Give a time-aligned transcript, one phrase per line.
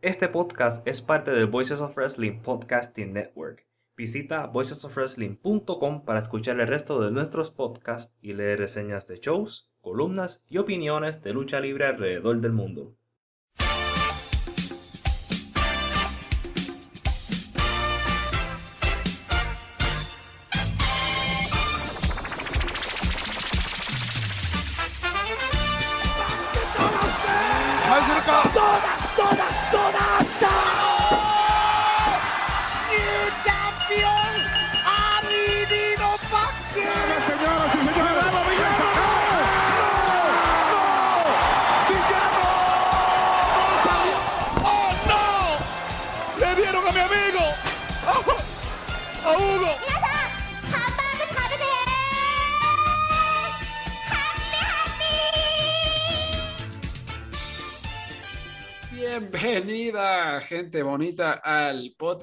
[0.00, 3.66] Este podcast es parte del Voices of Wrestling Podcasting Network.
[3.96, 10.44] Visita voicesofwrestling.com para escuchar el resto de nuestros podcasts y leer reseñas de shows, columnas
[10.48, 12.97] y opiniones de lucha libre alrededor del mundo.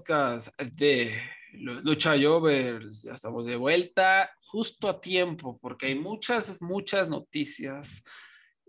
[0.04, 1.22] De
[1.54, 3.04] Lucha Jovers.
[3.04, 8.04] Ya estamos de vuelta justo a tiempo porque hay muchas, muchas noticias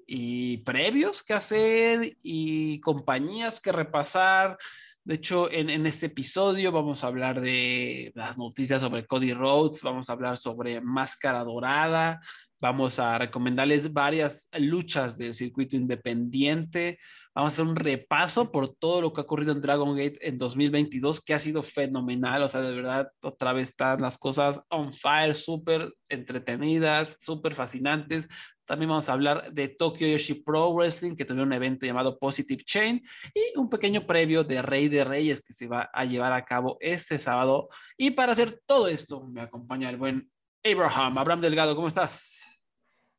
[0.06, 4.56] y previos que hacer y compañías que repasar.
[5.04, 10.10] De hecho, en, este episodio vamos a hablar de las noticias sobre Cody Rhodes, vamos
[10.10, 12.20] a hablar sobre Máscara Dorada,
[12.60, 16.98] vamos a recomendarles varias luchas del circuito independiente,
[17.36, 20.38] Vamos a hacer un repaso por todo lo que ha ocurrido en Dragon Gate en
[20.38, 22.42] 2022, que ha sido fenomenal.
[22.42, 28.26] O sea, de verdad, otra vez están las cosas on fire, súper entretenidas, súper fascinantes.
[28.64, 32.64] También vamos a hablar de Tokyo Yoshi Pro Wrestling, que tuvo un evento llamado Positive
[32.64, 36.42] Chain, y un pequeño previo de Rey de Reyes que se va a llevar a
[36.42, 37.68] cabo este sábado.
[37.98, 40.30] Y para hacer todo esto, me acompaña el buen
[40.64, 41.18] Abraham.
[41.18, 42.46] Abraham Delgado, ¿cómo estás?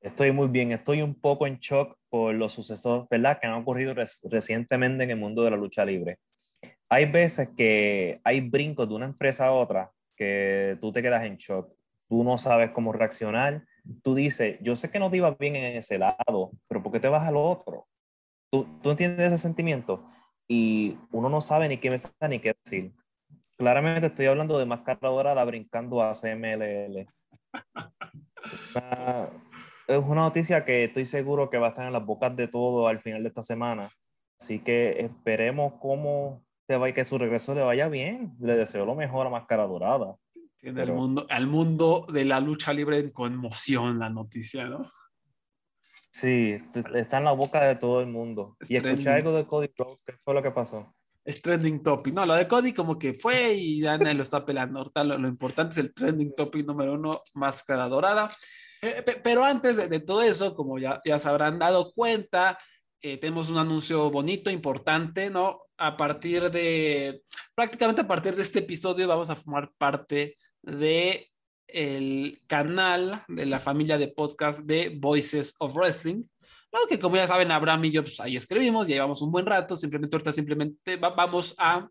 [0.01, 3.37] Estoy muy bien, estoy un poco en shock por los sucesos ¿verdad?
[3.39, 6.17] que han ocurrido recientemente en el mundo de la lucha libre.
[6.89, 11.37] Hay veces que hay brincos de una empresa a otra que tú te quedas en
[11.37, 11.71] shock,
[12.09, 13.63] tú no sabes cómo reaccionar,
[14.01, 16.99] tú dices, yo sé que no te iba bien en ese lado, pero ¿por qué
[16.99, 17.85] te vas al otro?
[18.51, 20.09] ¿Tú, tú entiendes ese sentimiento?
[20.47, 21.97] Y uno no sabe ni qué me
[22.29, 22.93] ni qué decir.
[23.57, 27.05] Claramente estoy hablando de Máscara Dorada brincando a CMLL.
[29.87, 32.87] es una noticia que estoy seguro que va a estar en las bocas de todo
[32.87, 33.89] al final de esta semana.
[34.39, 38.35] Así que esperemos cómo te va, que su regreso le vaya bien.
[38.39, 40.15] Le deseo lo mejor a Máscara Dorada.
[40.57, 44.91] Tiene el mundo, al mundo de la lucha libre en conmoción la noticia, ¿no?
[46.11, 46.57] Sí,
[46.93, 48.57] está en la boca de todo el mundo.
[48.67, 50.93] y escuché algo de Cody Rhodes, ¿qué fue lo que pasó?
[51.23, 52.13] Es trending topic.
[52.13, 54.79] No, lo de Cody como que fue y ya nadie lo está pelando.
[54.79, 58.29] Ahorita lo, lo importante es el trending topic número uno, Máscara Dorada.
[58.87, 62.57] Eh, pero antes de, todo eso, como ya, ya se habrán dado cuenta,
[63.01, 65.61] eh, tenemos un anuncio bonito, importante, ¿no?
[65.77, 71.29] A partir de, prácticamente a partir de este episodio vamos a formar parte de
[71.67, 76.23] el canal de la familia de podcast de Voices of Wrestling,
[76.73, 76.87] ¿no?
[76.87, 80.15] que como ya saben, Abraham y yo pues, ahí escribimos, llevamos un buen rato, simplemente
[80.15, 81.87] ahorita simplemente vamos a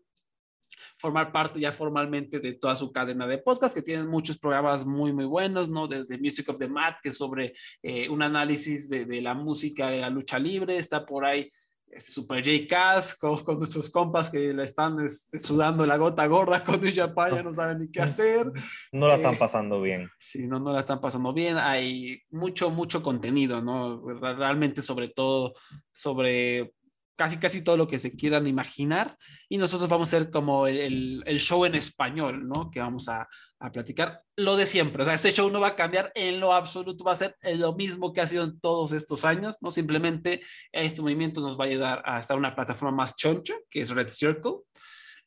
[0.97, 5.13] formar parte ya formalmente de toda su cadena de podcast, que tienen muchos programas muy,
[5.13, 5.87] muy buenos, ¿no?
[5.87, 7.53] Desde Music of the Mat, que es sobre
[7.83, 11.51] eh, un análisis de, de, la música de la lucha libre, está por ahí
[11.89, 16.25] este Super J Cass con, con, nuestros compas que le están este, sudando la gota
[16.27, 18.51] gorda con New Japan, ya no saben ni qué hacer.
[18.91, 20.09] No la están eh, pasando bien.
[20.19, 21.57] Sí, no, no la están pasando bien.
[21.57, 24.01] Hay mucho, mucho contenido, ¿no?
[24.19, 25.53] Realmente sobre todo
[25.91, 26.73] sobre
[27.17, 29.17] casi casi todo lo que se quieran imaginar
[29.49, 32.69] y nosotros vamos a hacer como el, el show en español, ¿no?
[32.69, 33.27] Que vamos a,
[33.59, 35.01] a, platicar lo de siempre.
[35.01, 37.75] O sea, este show no va a cambiar en lo absoluto, va a ser lo
[37.75, 39.71] mismo que ha sido en todos estos años, ¿no?
[39.71, 40.41] Simplemente
[40.71, 43.89] este movimiento nos va a ayudar a estar en una plataforma más choncha, que es
[43.89, 44.57] Red Circle,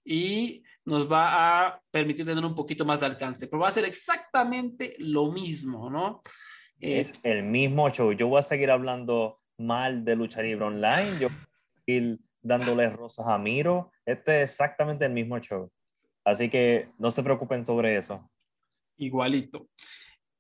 [0.05, 3.85] y nos va a permitir tener un poquito más de alcance, pero va a ser
[3.85, 6.23] exactamente lo mismo, ¿no?
[6.79, 8.13] Es el mismo show.
[8.13, 11.19] Yo voy a seguir hablando mal de lucha libre online.
[11.21, 11.29] Yo
[12.43, 13.93] dándole rosas a Miro.
[14.05, 15.71] Este es exactamente el mismo show.
[16.25, 18.31] Así que no se preocupen sobre eso.
[18.99, 19.69] Igualito.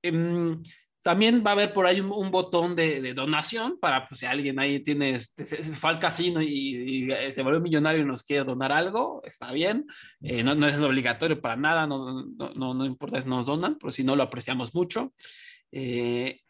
[0.03, 0.63] Em,
[1.03, 4.81] también va a haber por ahí un, botón de, donación para pues, si alguien ahí
[4.81, 9.23] tiene, este, se, fue al casino y, se volvió millonario y nos quiere donar algo,
[9.25, 9.87] está bien.
[10.23, 13.91] Eh, no, no, es obligatorio para nada, no, no, no, importa si nos donan, pero
[13.91, 15.15] si no lo apreciamos mucho.
[15.73, 16.41] Eh,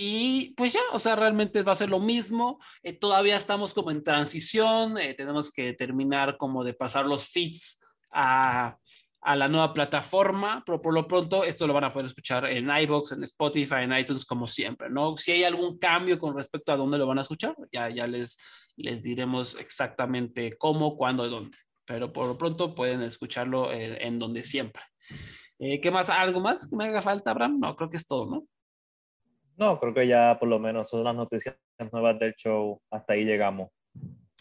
[0.00, 2.60] y pues ya, o sea, realmente va a ser lo mismo.
[2.84, 7.80] Eh, todavía estamos como en transición, eh, tenemos que terminar como de pasar los feeds
[8.12, 8.78] a,
[9.20, 12.70] a la nueva plataforma, pero por lo pronto esto lo van a poder escuchar en
[12.70, 15.16] iBox, en Spotify, en iTunes, como siempre, ¿no?
[15.16, 18.38] Si hay algún cambio con respecto a dónde lo van a escuchar, ya, ya les,
[18.76, 21.58] les diremos exactamente cómo, cuándo y dónde.
[21.84, 24.84] Pero por lo pronto pueden escucharlo en, donde siempre.
[25.58, 26.08] Eh, ¿Qué más?
[26.08, 27.58] ¿Algo más que me haga falta, Abraham?
[27.58, 28.46] No, creo que es todo, ¿no?
[29.58, 31.56] No, creo que ya por lo menos son las noticias
[31.92, 32.80] nuevas del show.
[32.90, 33.68] Hasta ahí llegamos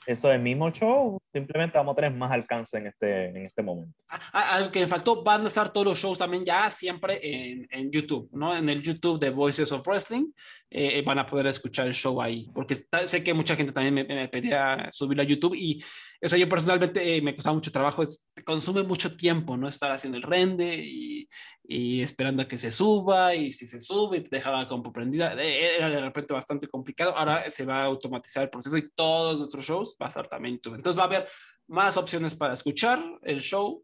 [0.07, 3.61] eso es el mismo show, simplemente vamos a tener más alcance en este, en este
[3.61, 3.93] momento.
[4.07, 7.67] Ah, ah, algo que faltó, van a estar todos los shows también ya siempre en,
[7.69, 8.55] en YouTube, ¿no?
[8.55, 10.31] En el YouTube de Voices of Wrestling
[10.69, 14.05] eh, van a poder escuchar el show ahí, porque sé que mucha gente también me,
[14.05, 15.83] me pedía subirlo a YouTube y
[16.19, 19.67] eso yo personalmente eh, me costaba mucho trabajo, es, consume mucho tiempo, ¿no?
[19.67, 21.29] Estar haciendo el rende y,
[21.63, 25.77] y, esperando a que se suba y si se sube te la compu prendida, eh,
[25.77, 29.65] era de repente bastante complicado, ahora se va a automatizar el proceso y todos nuestros
[29.65, 30.75] shows va a estar también en YouTube.
[30.75, 31.27] Entonces va a haber
[31.67, 33.83] más opciones para escuchar el show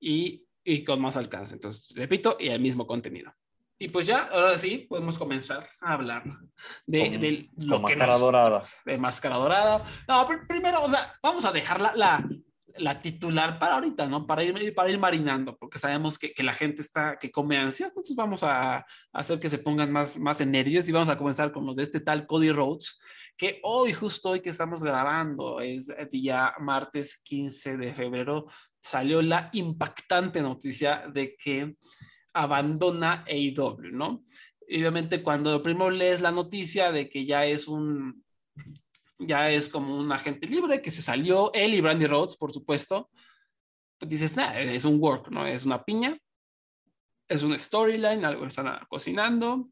[0.00, 1.54] y, y con más alcance.
[1.54, 3.32] Entonces, repito, y el mismo contenido.
[3.78, 6.22] Y pues ya, ahora sí, podemos comenzar a hablar
[6.86, 8.68] de, de lo que máscara dorada.
[8.84, 9.84] De máscara dorada.
[10.06, 12.28] No, primero, o sea, vamos a dejar la, la,
[12.76, 14.28] la, titular para ahorita, ¿no?
[14.28, 17.90] Para ir, para ir marinando, porque sabemos que, que, la gente está, que come ansias,
[17.90, 21.50] entonces vamos a, hacer que se pongan más, más en nervios y vamos a comenzar
[21.50, 23.00] con los de este tal Cody Rhodes,
[23.36, 28.46] que hoy, justo hoy que estamos grabando, es día martes 15 de febrero,
[28.80, 31.74] salió la impactante noticia de que
[32.34, 34.24] abandona AEW, ¿no?
[34.66, 38.24] Y obviamente cuando primero lees la noticia de que ya es un,
[39.18, 43.10] ya es como un agente libre que se salió, él y Brandy Rhodes, por supuesto,
[43.98, 45.46] pues dices, nada, es un work, ¿no?
[45.46, 46.18] Es una piña,
[47.28, 49.68] es un storyline, algo que están cocinando.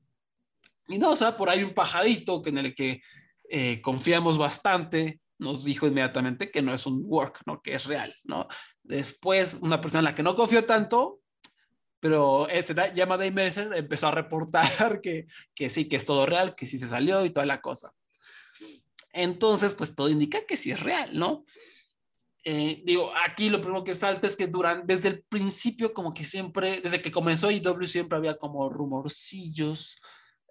[0.88, 3.02] Y no, o sea, por ahí un pajarito en el que
[3.48, 7.60] eh, confiamos bastante, nos dijo inmediatamente que no es un work, ¿no?
[7.60, 8.46] Que es real, ¿no?
[8.82, 11.21] Después, una persona en la que no confió tanto,
[12.02, 16.56] pero este llama Dave Mercer empezó a reportar que, que sí, que es todo real,
[16.56, 17.92] que sí se salió y toda la cosa.
[19.12, 21.44] Entonces, pues todo indica que sí es real, ¿no?
[22.42, 26.24] Eh, digo, aquí lo primero que salta es que durante, desde el principio, como que
[26.24, 30.02] siempre, desde que comenzó IW, siempre había como rumorcillos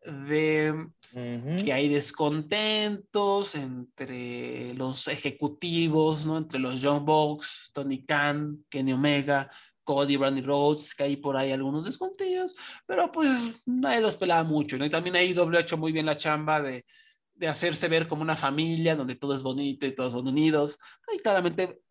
[0.04, 6.38] de que hay descontentos entre los ejecutivos, ¿no?
[6.38, 9.52] Entre los Young Bucks, Tony Khan, Kenny Omega,
[9.84, 12.56] Cody, Brandy Rhodes, que hay por ahí algunos descontillos,
[12.86, 13.30] pero pues
[13.66, 14.86] nadie los pelaba mucho, ¿no?
[14.86, 16.86] Y también AEW ha hecho muy bien la chamba de,
[17.34, 20.78] de hacerse ver como una familia donde todo es bonito y todos son unidos.
[21.14, 21.82] Y claramente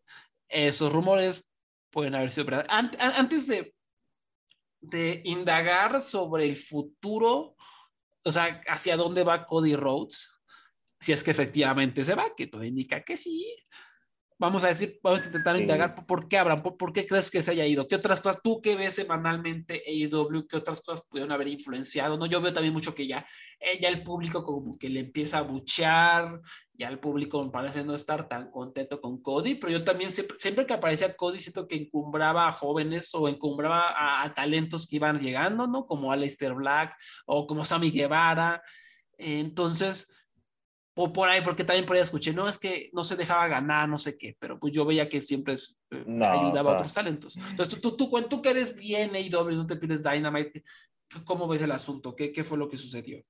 [0.47, 1.45] esos rumores
[1.91, 2.67] pueden haber sido verdad.
[2.69, 3.73] Antes de,
[4.79, 7.55] de indagar sobre el futuro,
[8.23, 10.31] o sea, hacia dónde va Cody Rhodes,
[10.99, 13.53] si es que efectivamente se va, que todo indica que sí,
[14.41, 17.51] vamos a decir, vamos a intentar indagar por qué Abraham, por, qué crees que se
[17.51, 21.47] haya ido, qué otras cosas, tú que ves semanalmente AEW, qué otras cosas pudieron haber
[21.47, 22.25] influenciado, ¿no?
[22.25, 23.23] Yo veo también mucho que ya,
[23.59, 26.41] eh, ya el público como que le empieza a buchear,
[26.73, 30.39] ya el público me parece no estar tan contento con Cody, pero yo también siempre,
[30.39, 34.95] siempre que aparecía Cody siento que encumbraba a jóvenes o encumbraba a, a talentos que
[34.95, 35.85] iban llegando, ¿no?
[35.85, 36.97] Como Aleister Black
[37.27, 38.63] o como Sammy Guevara,
[39.19, 40.11] entonces
[40.93, 43.87] o por ahí, porque también por ahí escuché, no, es que no se dejaba ganar,
[43.87, 47.37] no sé qué, pero pues yo veía que siempre eh, ayudaba a otros talentos.
[47.37, 50.63] Entonces, tú, tú, tú, tú que eres bien AEW, no te pides Dynamite,
[51.23, 52.15] ¿cómo ves el asunto?
[52.15, 53.23] ¿Qué, ¿Qué fue lo que sucedió?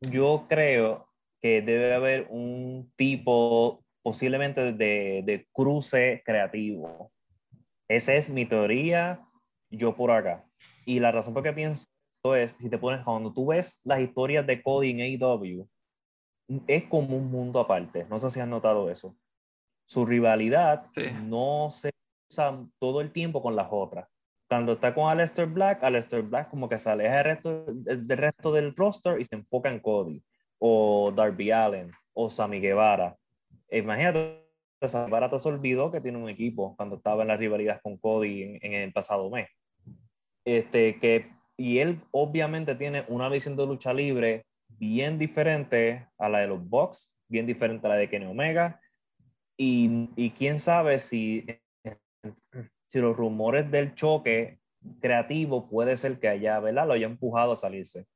[0.00, 1.08] Yo creo
[1.40, 7.10] que debe haber un tipo posiblemente de, de cruce creativo.
[7.88, 9.20] Esa es mi teoría,
[9.70, 10.46] yo por acá.
[10.86, 11.86] Y la razón por qué pienso
[12.34, 15.68] es, si te pones, cuando tú ves las historias de Cody en AEW,
[16.66, 18.06] es como un mundo aparte.
[18.08, 19.16] No sé si has notado eso.
[19.86, 20.86] Su rivalidad
[21.22, 21.90] no se
[22.30, 24.08] usa todo el tiempo con las otras.
[24.48, 28.52] Cuando está con Aleister Black, Aleister Black como que se aleja del resto, del resto
[28.52, 30.22] del roster y se enfoca en Cody,
[30.58, 33.16] o Darby Allen, o Sammy Guevara.
[33.70, 34.44] Imagínate,
[34.82, 38.42] Sammy Guevara se olvidó que tiene un equipo cuando estaba en la rivalidad con Cody
[38.42, 39.48] en, en el pasado mes.
[40.44, 44.44] Este, que, y él obviamente tiene una visión de lucha libre
[44.78, 48.80] bien diferente a la de los Bucks, bien diferente a la de Kenny Omega.
[49.56, 51.46] Y, y quién sabe si,
[52.80, 54.58] si los rumores del choque
[55.00, 56.86] creativo puede ser que haya, ¿verdad?
[56.86, 58.06] Lo haya empujado a salirse.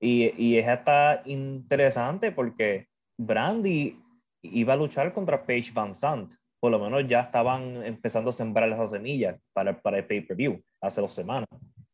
[0.00, 3.98] Y, y es hasta interesante porque Brandy
[4.42, 6.32] iba a luchar contra Paige Van Sant.
[6.60, 11.00] Por lo menos ya estaban empezando a sembrar esas semillas para, para el pay-per-view hace
[11.00, 11.48] dos semanas.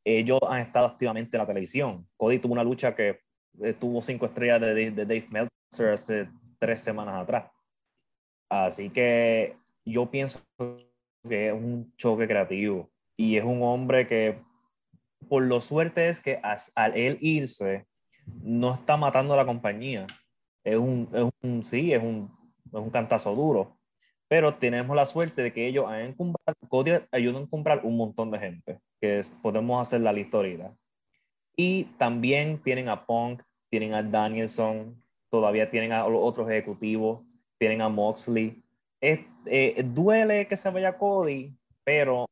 [0.04, 2.08] Ellos han estado activamente en la televisión.
[2.16, 3.20] Cody tuvo una lucha que
[3.78, 6.28] tuvo cinco estrellas de, de, Dave Meltzer hace
[6.58, 7.50] tres semanas atrás.
[8.48, 10.40] Así que yo pienso
[11.28, 14.38] que es un choque creativo y es un hombre que
[15.28, 17.86] por lo suerte es que al él irse
[18.42, 20.06] no está matando a la compañía.
[20.64, 22.30] Es un, es un sí, es un,
[22.66, 23.78] es un cantazo duro,
[24.28, 25.86] pero tenemos la suerte de que ellos
[27.10, 30.74] ayudan a comprar un montón de gente, que es, podemos hacer la lista ahorita.
[31.56, 37.22] Y también tienen a Punk, tienen a Danielson, todavía tienen a los otros ejecutivos,
[37.58, 38.62] tienen a Moxley.
[39.00, 42.26] Eh, duele que se vaya Cody, pero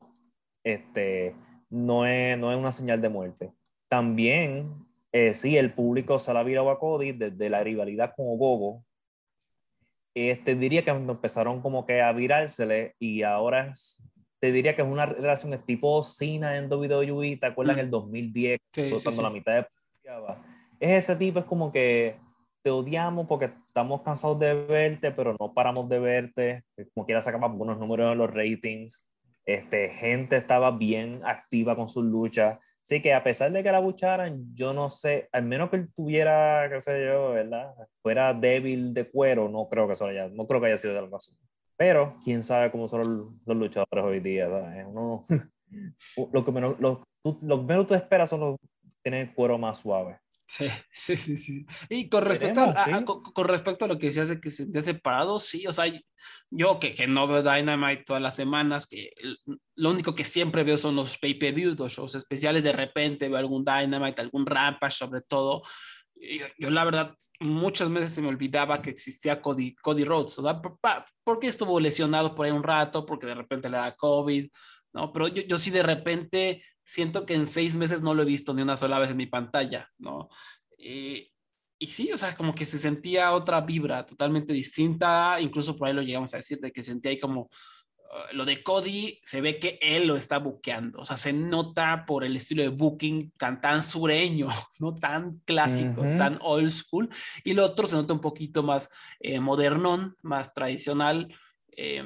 [0.65, 1.35] este,
[1.69, 3.53] no, es, no es una señal de muerte.
[3.89, 8.85] También, eh, sí, el público se la virado a Cody desde la rivalidad con Gogo.
[10.15, 13.73] Este, diría que empezaron como que a virársele y ahora
[14.41, 18.59] te diría que es una relación tipo Cena en WWE, ¿te acuerdas en el 2010?
[19.03, 19.67] cuando la mitad de
[20.81, 22.17] es ese tipo, es como que
[22.63, 26.65] te odiamos porque estamos cansados de verte, pero no paramos de verte.
[26.95, 29.13] Como quiera sacamos buenos números en los ratings.
[29.45, 32.59] Este, gente estaba bien activa con sus luchas.
[32.83, 35.89] Así que a pesar de que la lucharan, yo no sé, al menos que él
[35.95, 37.75] tuviera, qué sé yo, ¿verdad?
[38.03, 41.03] Fuera débil de cuero, no creo que, eso haya, no creo que haya sido de
[41.03, 41.37] la razón.
[41.81, 44.47] Pero quién sabe cómo son los, luchadores hoy día,
[46.33, 47.03] lo, que menos, lo,
[47.41, 48.57] lo menos tú esperas son los
[49.03, 50.19] tener cuero más suave.
[50.47, 51.67] Sí, sí, sí, sí.
[51.89, 55.39] Y con respecto, a, con, respecto a lo que decías de que se ha separado,
[55.39, 55.87] sí, o sea,
[56.51, 59.13] yo que, que, no veo Dynamite todas las semanas, que
[59.77, 63.65] lo único que siempre veo son los pay-per-views, los shows especiales, de repente veo algún
[63.65, 65.63] Dynamite, algún Rampage sobre todo.
[66.59, 70.61] Yo, la verdad, muchas veces se me olvidaba que existía Cody, Cody Rhodes, ¿verdad?
[71.25, 74.49] porque estuvo lesionado por ahí un rato, porque de repente le da COVID,
[74.93, 75.13] ¿no?
[75.13, 78.53] Pero yo, yo sí de repente siento que en seis meses no lo he visto
[78.53, 80.29] ni una sola vez en mi pantalla, ¿no?
[81.83, 85.95] y sí, o sea, como que se sentía otra vibra totalmente distinta, incluso por ahí
[85.95, 87.49] lo llegamos a decir, de que sentía ahí como
[88.11, 92.05] uh, lo de Cody, se ve que él lo está buqueando, o sea, se nota
[92.07, 94.49] por el estilo de booking tan, tan sureño,
[94.79, 97.09] no tan clásico, tan old school,
[97.45, 98.91] y lo otro se nota un poquito más
[99.21, 101.35] eh, modernón, más tradicional.
[101.77, 102.03] Eh,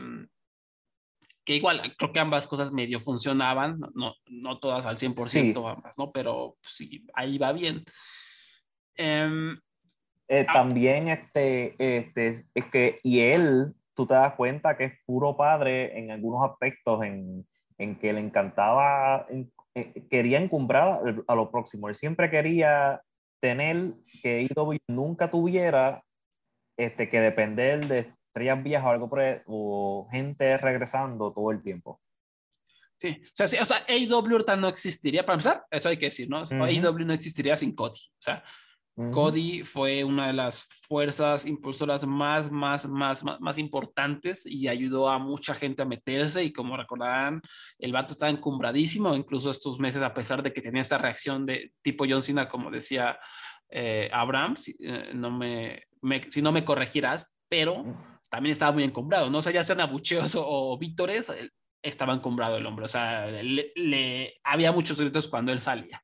[1.44, 6.10] que igual creo que ambas cosas medio funcionaban, no, no todas al 100% ambas, ¿no?
[6.10, 7.84] Pero pues, sí, ahí va bien.
[8.96, 9.52] Em,
[10.28, 10.52] eh, ah.
[10.52, 15.98] también este, este, es que, y él, tú te das cuenta que es puro padre
[15.98, 17.46] en algunos aspectos, en,
[17.78, 19.26] en que le encantaba,
[19.74, 23.02] eh, quería encumbrar a lo próximo, él siempre quería
[23.40, 26.02] tener que IW nunca tuviera
[26.76, 32.00] este, que depender de estrellas viejas o algo por o gente regresando todo el tiempo.
[32.96, 36.28] Sí, o sea, sí, o sea ahorita no existiría, para empezar, eso hay que decir,
[36.28, 36.38] ¿no?
[36.38, 37.98] AEW no existiría sin Cody.
[37.98, 38.42] O sea,
[38.96, 45.10] Cody fue una de las fuerzas impulsoras más, más, más, más, más, importantes y ayudó
[45.10, 47.42] a mucha gente a meterse y como recordarán,
[47.78, 51.72] el vato estaba encumbradísimo, incluso estos meses, a pesar de que tenía esta reacción de
[51.82, 53.18] tipo John Cena, como decía
[53.68, 55.82] eh, Abraham, si, eh, no me,
[56.28, 57.84] si no me corregirás, pero
[58.28, 59.38] también estaba muy encumbrado, ¿no?
[59.38, 61.32] O sea, ya sean abucheos o, vítores,
[61.82, 66.03] estaba encumbrado el hombre, o sea, le, había muchos gritos cuando él salía.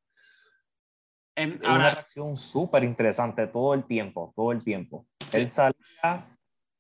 [1.43, 5.07] En, una reacción súper interesante todo el tiempo, todo el tiempo.
[5.33, 6.37] Él salía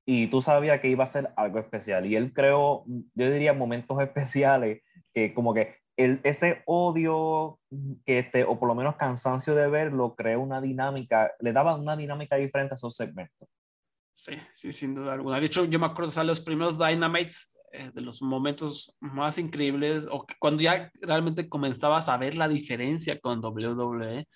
[0.06, 3.98] y tú sabías que iba a ser algo especial y él creó, yo diría, momentos
[4.02, 4.82] especiales
[5.14, 7.58] que como que el, ese odio
[8.06, 11.96] que este, o por lo menos cansancio de verlo creó una dinámica, le daba una
[11.96, 13.48] dinámica diferente a esos segmentos.
[14.12, 15.40] Sí, sí, sin duda alguna.
[15.40, 19.38] De hecho, yo me acuerdo, o sea, los primeros Dynamites, eh, de los momentos más
[19.38, 24.26] increíbles, o cuando ya realmente comenzabas a ver la diferencia con WWE,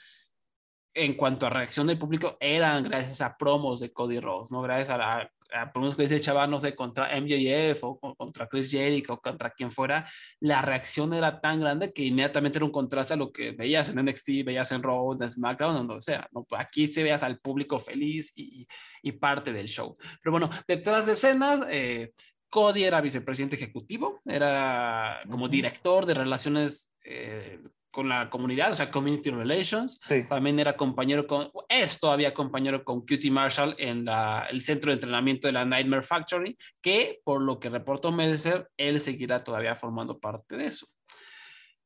[0.97, 4.63] en cuanto a reacción del público, eran gracias a promos de Cody Rhodes, ¿no?
[4.63, 5.31] Gracias a la
[5.75, 9.71] menos que dice chaval, no sé, contra MJF o, contra Chris Jericho o contra quien
[9.71, 10.09] fuera,
[10.41, 14.05] la reacción era tan grande que inmediatamente era un contraste a lo que veías en
[14.05, 16.29] NXT, veías en Raw, en SmackDown, donde sea.
[16.33, 16.45] ¿no?
[16.45, 18.67] Pues aquí se veas al público feliz y,
[19.03, 19.95] y, parte del show.
[20.23, 22.13] Pero bueno, detrás de escenas, eh,
[22.49, 27.61] Cody era vicepresidente ejecutivo, era como director de relaciones eh,
[27.95, 30.01] con la comunidad, o sea, Community Relations.
[30.29, 34.97] También era compañero con, es todavía compañero con Cutie Marshall en la, el centro de
[34.97, 40.19] entrenamiento de la Nightmare Factory, que por lo que reportó Mercer, él seguirá todavía formando
[40.19, 40.89] parte de eso.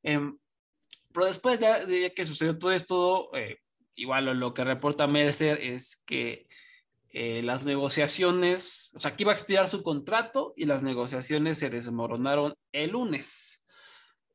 [0.02, 0.36] Em,
[1.12, 3.58] pero después ya de que sucedió todo esto, eh,
[3.94, 6.47] igual lo, que reporta Mercer es que
[7.10, 11.70] eh, las negociaciones, o sea, que iba a expirar su contrato y las negociaciones se
[11.70, 13.62] desmoronaron el lunes.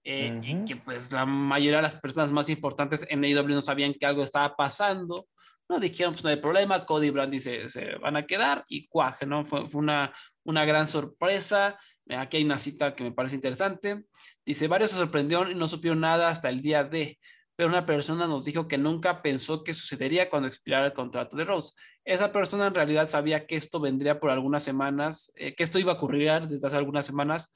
[0.05, 3.93] Eh, y que pues la mayoría de las personas más importantes en AEW no sabían
[3.93, 5.27] que algo estaba pasando,
[5.69, 8.87] no dijeron pues no hay problema, Cody y Brandy se, se van a quedar y
[8.87, 9.45] cuaje, ¿no?
[9.45, 10.13] Fue, fue, una,
[10.43, 14.03] una gran sorpresa, Aquí hay una cita que me parece interesante.
[14.45, 17.17] Dice, varios se sorprendieron y no supieron nada hasta el día de,
[17.55, 21.45] pero una persona nos dijo que nunca pensó que sucedería cuando expirara el contrato de
[21.45, 21.73] Rose.
[22.03, 25.93] Esa persona en realidad sabía que esto vendría por algunas semanas, eh, que esto iba
[25.93, 27.53] a ocurrir desde hace algunas semanas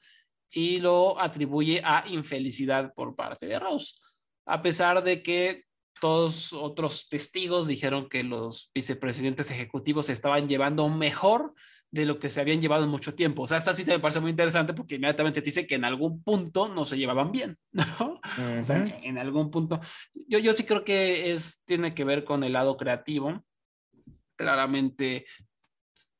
[0.50, 3.94] y lo atribuye a infelicidad por parte de Rose,
[4.46, 5.64] a pesar de que
[6.00, 11.54] todos otros testigos dijeron que los vicepresidentes ejecutivos estaban llevando mejor
[11.90, 13.42] de lo que se habían llevado en mucho tiempo.
[13.42, 16.22] O sea, esta cita me parece muy interesante porque inmediatamente te dice que en algún
[16.22, 18.20] punto no se llevaban bien, ¿no?
[18.60, 19.80] O sea, en algún punto.
[20.26, 23.42] Yo, yo sí creo que es, tiene que ver con el lado creativo.
[24.36, 25.24] Claramente,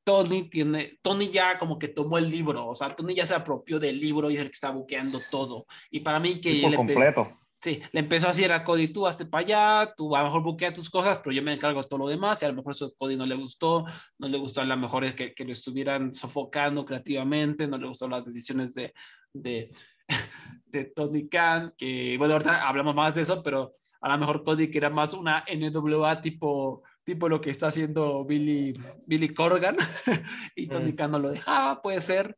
[0.08, 3.78] Tony tiene, Tony ya como que tomó el libro, o sea, Tony ya se apropió
[3.78, 5.66] del libro y es el que está buqueando todo.
[5.90, 6.62] Y para mí que...
[6.62, 7.38] por completo.
[7.60, 10.42] Sí, le empezó a decir a Cody, tú hazte para allá, tú a lo mejor
[10.44, 12.72] buquea tus cosas, pero yo me encargo de todo lo demás, y a lo mejor
[12.72, 13.84] eso a Cody no le gustó,
[14.18, 18.12] no le gustó a lo mejor que, que lo estuvieran sofocando creativamente, no le gustaron
[18.12, 18.94] las decisiones de,
[19.32, 19.72] de,
[20.66, 24.70] de Tony Khan, que bueno, ahorita hablamos más de eso, pero a lo mejor Cody
[24.70, 28.72] que era más una NWA tipo, tipo lo que está haciendo Billy,
[29.04, 29.76] Billy Corgan,
[30.54, 30.96] y Tony mm.
[30.96, 32.36] Khan no lo dejaba, puede ser,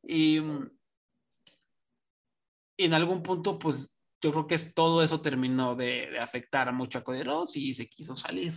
[0.00, 0.38] y,
[2.76, 6.98] y en algún punto pues yo creo que es, todo eso terminó de, afectar mucho
[6.98, 7.22] a Cody
[7.54, 8.52] y se quiso salir,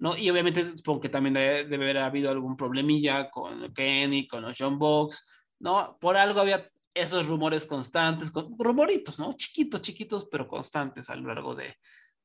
[0.00, 0.16] ¿no?
[0.16, 4.78] Y obviamente supongo que también debe, haber habido algún problemilla con Kenny, con los John
[4.78, 5.26] Box,
[5.60, 5.96] ¿no?
[6.00, 9.34] Por algo había esos rumores constantes, rumoritos, ¿no?
[9.34, 11.76] Chiquitos, chiquitos, pero constantes a lo largo de,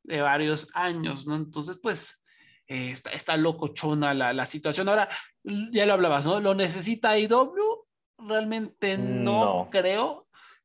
[0.04, 1.36] de varios años, ¿no?
[1.36, 2.24] Entonces, pues,
[2.68, 4.88] eh, está, está locochona la, la situación.
[4.88, 5.10] Ahora,
[5.44, 6.40] ya lo hablabas, ¿no?
[6.40, 7.86] ¿Lo necesita IW?
[8.18, 9.68] Realmente no.
[9.72, 10.21] creo.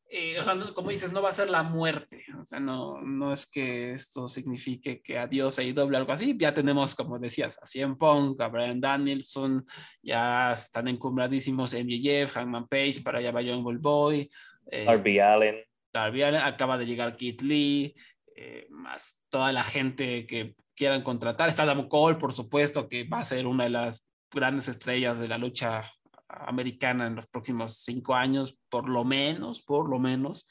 [0.08, 2.24] Eh, o sea, como dices, no va a ser la muerte.
[2.40, 6.36] O sea, no, no es que esto signifique que adiós y doble algo así.
[6.38, 9.66] Ya tenemos, como decías, a CM Punk, a Brian Danielson,
[10.02, 14.30] ya están encumbradísimos MJF, Hangman Page, para allá va Bull Boy.
[14.70, 15.56] Eh, Darby Allen.
[15.92, 17.94] Darby Allen, acaba de llegar Keith Lee,
[18.36, 21.48] eh, más toda la gente que quieran contratar.
[21.48, 25.28] Está Adam Cole, por supuesto, que va a ser una de las grandes estrellas de
[25.28, 25.90] la lucha
[26.28, 30.48] americana en los próximos cinco años, por lo menos, por lo menos.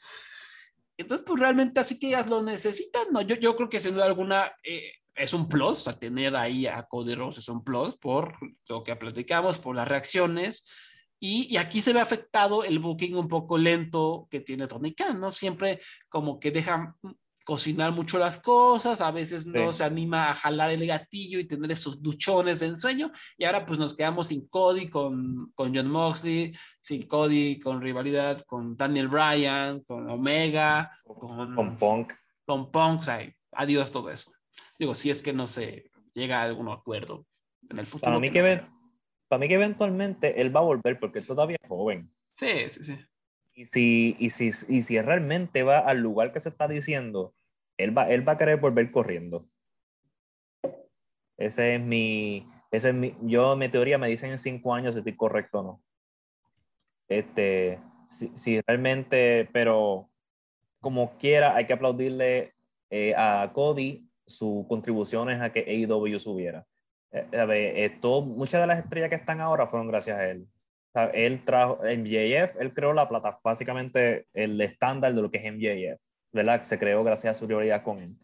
[0.96, 3.20] Entonces, pues realmente así que ellas lo necesitan, ¿no?
[3.20, 6.82] Yo, yo creo que sin duda alguna eh, es un plus, a tener ahí a
[6.84, 8.36] Cody es un plus por
[8.68, 10.64] lo que platicamos, por las reacciones.
[11.18, 15.18] Y, y, aquí se ve afectado el booking un poco lento que tiene Tony Khan,
[15.18, 15.32] ¿no?
[15.32, 16.94] Siempre como que deja
[17.46, 21.70] cocinar mucho las cosas, a veces no se anima a jalar el gatillo y tener
[21.70, 26.52] esos duchones de ensueño, y ahora pues nos quedamos sin Cody con, con John Moxley,
[26.80, 32.12] sin Cody con rivalidad con Daniel Bryan, con Omega, con, con Punk.
[32.44, 34.32] Con Punk, o sea, adiós todo eso.
[34.76, 37.26] Digo, si es que no se llega a algún acuerdo
[37.70, 38.10] en el futuro.
[38.10, 38.60] Para mí que,
[39.28, 42.10] para mí que eventualmente él va a volver porque todavía es joven.
[42.32, 42.98] Sí, sí, sí.
[43.56, 47.34] Y si, y, si, y si realmente va al lugar que se está diciendo,
[47.78, 49.48] él va, él va a querer volver corriendo.
[51.38, 54.98] Ese es mi, ese es mi, yo, mi teoría me dicen en cinco años si
[54.98, 55.82] estoy correcto o no.
[57.08, 60.10] Este, si, realmente, pero
[60.82, 62.52] como quiera, hay que aplaudirle
[62.90, 66.66] eh, a Cody sus contribuciones a que AEW subiera.
[67.10, 70.46] Eh, muchas de las estrellas que están ahora fueron gracias a él
[71.04, 76.02] él trajo MJF, él creó la plata, básicamente el estándar de lo que es MJF,
[76.32, 76.62] ¿verdad?
[76.62, 78.16] Se creó gracias a su rivalidad con él.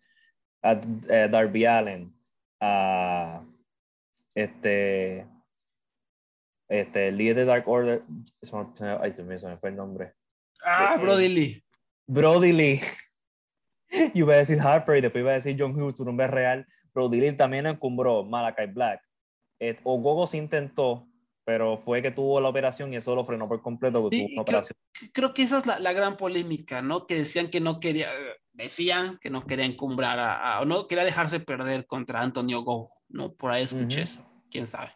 [0.62, 2.14] A, eh, Darby Allen,
[2.60, 3.42] a
[4.34, 5.26] este,
[6.68, 8.02] este, el líder de Dark Order,
[9.00, 10.14] ay, Dios mío, se me fue el nombre.
[10.64, 11.64] Ah, eh, Brody Lee.
[12.06, 12.80] Brody Lee.
[14.14, 16.66] Yo iba a decir Harper y después iba a decir John Hughes, su nombre real.
[16.94, 19.02] Brody Lee también encumbró Malakai Black.
[19.82, 21.06] o Gogo se intentó,
[21.44, 24.08] pero fue que tuvo la operación y eso lo frenó por completo.
[24.08, 24.76] tuvo una operación.
[25.12, 27.06] Creo, que esa es la, gran polémica, ¿no?
[27.06, 28.10] Que decían que no quería,
[28.52, 33.32] decían que no quería encumbrar a, o no quería dejarse perder contra Antonio Go, ¿no?
[33.34, 34.92] Por ahí escuché eso, quién sabe.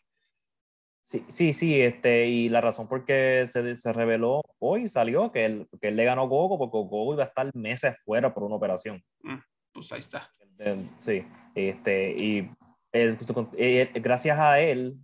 [1.02, 5.44] Sí, sí, sí, este, y la razón por qué se, se reveló hoy salió que
[5.44, 8.56] él, que él le ganó Gogo porque Gogo iba a estar meses fuera por una
[8.56, 9.04] operación.
[9.20, 9.36] Mm,
[9.72, 10.32] pues ahí está.
[10.96, 12.50] Sí, este, y
[12.92, 14.96] eh, gracias a él,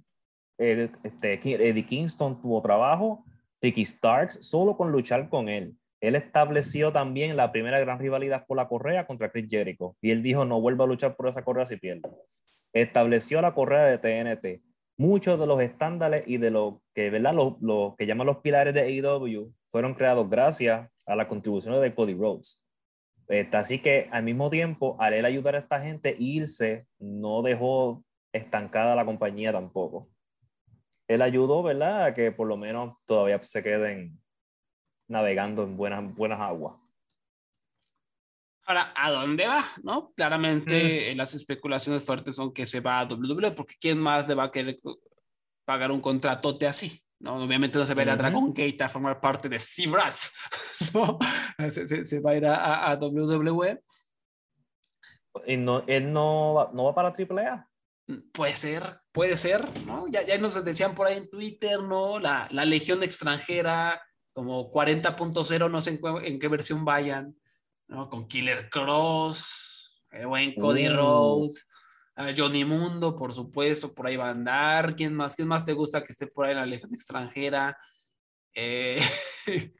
[0.62, 3.24] este, Eddie Kingston tuvo trabajo,
[3.60, 5.76] Ricky Starks, solo con luchar con él.
[6.00, 9.96] Él estableció también la primera gran rivalidad por la correa contra Chris Jericho.
[10.00, 12.10] Y él dijo, no vuelva a luchar por esa correa si pierde.
[12.72, 14.62] Estableció la correa de TNT.
[14.96, 17.34] Muchos de los estándares y de lo que, ¿verdad?
[17.34, 22.14] Lo, que llaman los pilares de AEW fueron creados gracias a las contribuciones de Cody
[22.14, 22.66] Rhodes.
[23.28, 28.04] Este, así que al mismo tiempo, al él ayudar a esta gente irse, no dejó
[28.32, 30.08] estancada la compañía tampoco
[31.14, 32.04] él ayudó, ¿verdad?
[32.04, 34.20] A que por lo menos todavía se queden
[35.08, 36.76] navegando en buenas, buenas aguas.
[38.64, 39.64] Ahora, ¿a dónde va?
[39.82, 40.12] ¿No?
[40.14, 44.44] Claramente las especulaciones fuertes son que se va a WWE, porque ¿quién más le va
[44.44, 44.78] a querer
[45.64, 47.02] pagar un contratote así?
[47.22, 47.36] ¿no?
[47.36, 50.32] Obviamente no se va a ir a Dragon Gate a formar parte de Seabrats,
[50.94, 51.18] ¿no?
[51.70, 53.82] Se, se, va a ir a, a, WWE.
[55.46, 57.68] ¿Y no, él no no va para AAA?
[58.32, 60.08] Puede ser, puede ser, ¿no?
[60.08, 62.18] Ya, ya nos decían por ahí en Twitter, ¿no?
[62.18, 67.36] La, la Legión extranjera, como 40.0, no sé en, en, qué versión vayan,
[67.88, 68.08] ¿no?
[68.08, 70.96] Con Killer Cross, el buen Cody uh.
[70.96, 71.68] Rhodes,
[72.36, 74.94] Johnny Mundo, por supuesto, por ahí va a andar.
[74.94, 75.36] ¿Quién más?
[75.36, 77.76] ¿Quién más te gusta que esté por ahí en la Legión extranjera?
[78.54, 79.00] Eh,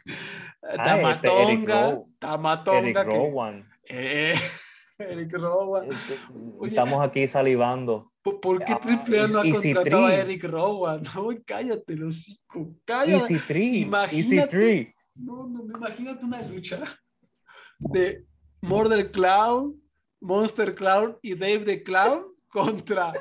[0.62, 2.78] ah, Tamatonga, este Tamatonga.
[2.78, 3.70] Eric Rowan.
[3.84, 4.34] Eh,
[4.98, 5.88] Eric Rowan.
[6.62, 8.11] Estamos aquí salivando.
[8.22, 11.02] ¿Por, qué AAA no ha contratado a Eric Rowan?
[11.14, 12.40] No, cállate, los
[12.84, 13.34] Cállate.
[13.34, 13.76] Easy 3.
[13.82, 16.82] Imagínate, No, no, imagínate una lucha
[17.78, 18.24] de
[18.60, 19.74] Murder Cloud,
[20.20, 23.12] Monster Cloud y Dave the Clown contra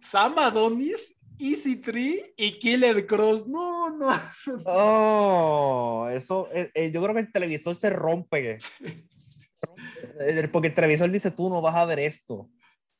[0.00, 3.46] Sam Adonis, Easy Tree y Killer Cross.
[3.46, 4.08] No, no.
[4.64, 8.58] Oh, eso, eh, eh, yo creo que el televisor se rompe.
[10.20, 12.48] Eh, porque el televisor dice, tú no vas a ver esto.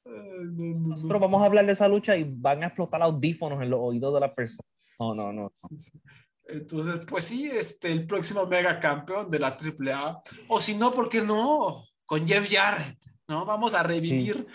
[0.06, 4.14] Nosotros vamos a hablar de esa lucha y van a explotar audífonos en los oídos
[4.14, 4.68] de la persona.
[4.98, 5.52] No, no, no.
[6.48, 10.22] Entonces, pues sí, este, el próximo mega campeón de la AAA.
[10.48, 11.84] O si no, ¿por qué no?
[12.04, 13.44] Con Jeff Jarrett, ¿no?
[13.44, 14.46] Vamos a revivir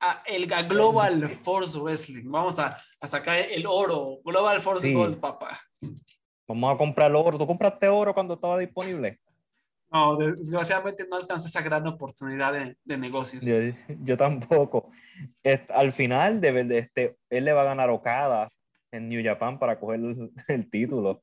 [0.00, 2.30] a el Global Force Wrestling.
[2.30, 4.18] Vamos a, a sacar el oro.
[4.22, 5.58] Global Force Gold, papá.
[6.46, 7.38] Vamos a comprar el oro.
[7.38, 9.20] ¿Tú compraste oro cuando estaba disponible?
[9.94, 13.46] No, desgraciadamente no alcancé esa gran oportunidad de, de negocios.
[13.46, 13.54] Yo,
[14.02, 14.90] yo tampoco.
[15.68, 18.48] al final, de, de, este, él le va a ganar Okada
[18.90, 20.00] en New Japan para coger
[20.48, 21.22] el, título.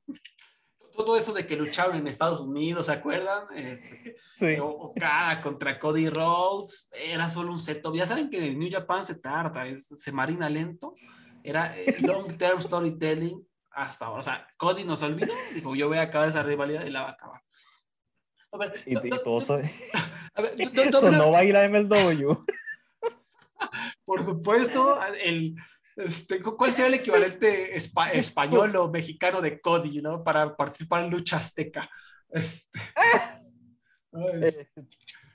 [0.96, 3.44] Todo eso de que luchaban en Estados Unidos, ¿se acuerdan?
[3.54, 4.58] Este, sí.
[4.62, 7.94] Okada contra Cody Rhodes, era solo un setup.
[7.94, 10.94] Ya saben que en New Japan se tarda, se marina lento.
[11.44, 14.22] Era eh, long term storytelling hasta ahora.
[14.22, 17.10] O sea, Cody nos olvidó, dijo, yo voy a acabar esa rivalidad y la va
[17.10, 17.42] a acabar.
[18.52, 18.96] A ver, y,
[20.80, 22.46] eso no va a ir a MLW.
[24.04, 25.56] Por supuesto, el,
[25.96, 30.24] este, ¿cuál sería el equivalente español o mexicano de Cody, ¿no?
[30.24, 31.90] Para participar en lucha azteca.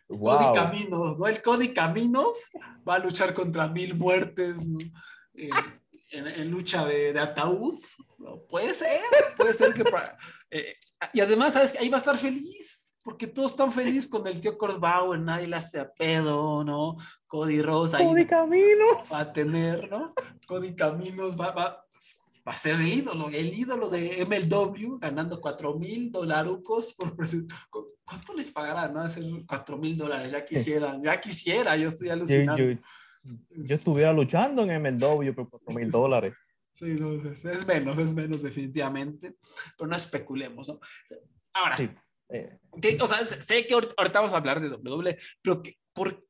[0.08, 1.26] Cody Caminos, ¿no?
[1.26, 2.50] El Cody Caminos
[2.86, 4.68] va a luchar contra mil muertes
[6.10, 7.78] en, lucha de, ataúd.
[8.48, 9.00] Puede ser,
[9.36, 9.84] puede ser que
[10.50, 10.74] eh,
[11.12, 11.74] y además, ¿sabes?
[11.78, 12.75] Ahí va a estar feliz
[13.06, 16.96] porque todos están felices con el tío Bauer, nadie le hace a pedo, ¿no?
[17.28, 19.12] Cody Rose Cody Caminos.
[19.12, 20.12] Va a tener, ¿no?
[20.44, 21.86] Cody Caminos va, va,
[22.46, 27.14] va a ser el ídolo, el ídolo de MLW, ganando 4 mil dolarucos por
[28.04, 29.02] ¿Cuánto les pagarán, no?
[29.02, 32.60] Hacer 4 mil dólares, ya quisieran, ya quisiera, yo estoy alucinando.
[32.60, 32.76] Yo,
[33.22, 36.34] yo, estuviera luchando en MLW por 4 mil dólares.
[36.72, 39.36] Sí, no, es, es, menos, es menos definitivamente,
[39.78, 40.80] pero no especulemos, ¿no?
[41.52, 41.88] Ahora, sí.
[42.28, 42.58] Eh,
[43.00, 45.62] o sea, sé que ahorita vamos a hablar de W, pero
[45.92, 46.26] por,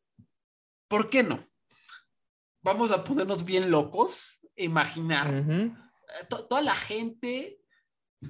[0.89, 1.41] ¿por qué no?
[2.63, 5.75] Vamos a ponernos bien locos, imaginar eh,
[6.29, 7.61] toda la gente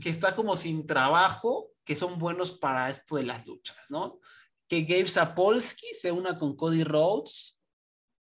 [0.01, 4.21] que está como sin trabajo, que son buenos para esto de las luchas, ¿no?
[4.69, 7.63] Que Gabe Sapolsky se una con Cody Rhodes,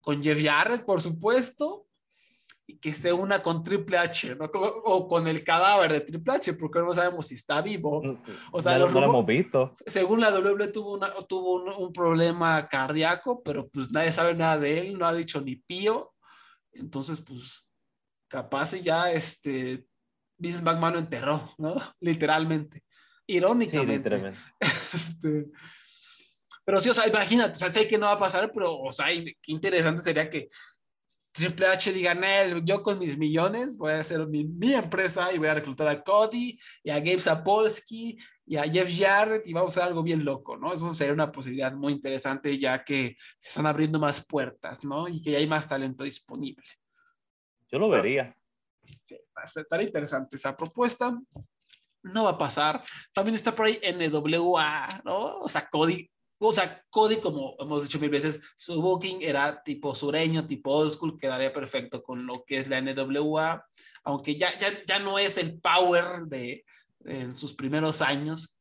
[0.02, 1.88] con Jeff Jarrett, por supuesto,
[2.66, 4.46] y que se una con Triple H, ¿no?
[4.46, 8.02] o con el cadáver de Triple H, porque no sabemos si está vivo.
[8.02, 8.18] Mm,
[8.52, 9.74] o sea, no, lo hemos visto.
[9.86, 14.80] Según la WWE tuvo, una, tuvo un, problema cardíaco, pero pues nadie sabe nada de
[14.80, 16.14] él, no ha dicho ni pío.
[16.72, 17.68] Entonces, pues,
[18.30, 19.86] capaz ya este,
[20.38, 21.76] Vince McMahon lo enterró, ¿no?
[22.00, 22.84] Literalmente.
[23.28, 23.94] Irónicamente.
[23.94, 24.40] Sí, literalmente.
[24.94, 25.48] este,
[26.66, 28.92] pero sí, o sea, imagínate, o sea, sé que no va a pasar, pero, o
[28.92, 30.50] sea, qué interesante sería que
[31.34, 32.16] Triple H diga,
[32.64, 36.60] yo con mis millones voy a hacer mi, empresa y voy a reclutar a Cody
[36.84, 40.56] y a Gabe Sapolsky y a Jeff Jarrett y vamos a hacer algo bien loco,
[40.58, 40.72] ¿no?
[40.72, 45.08] Eso sería una posibilidad muy interesante ya que se están abriendo más puertas, ¿no?
[45.08, 46.68] Y que ya hay más talento disponible.
[47.72, 48.38] Yo lo vería.
[49.02, 49.18] Sí,
[49.56, 51.20] estaría interesante esa propuesta.
[52.04, 52.84] No va a pasar.
[53.12, 55.40] También está por ahí NWA, ¿no?
[55.40, 56.13] O sea, Cody
[56.48, 60.92] o sea, Cody, como hemos dicho mil veces, su booking era tipo sureño, tipo old
[60.92, 63.66] school, quedaría perfecto con lo que es la NWA,
[64.04, 66.66] aunque ya, ya, ya no es el power de
[67.06, 68.60] en sus primeros años,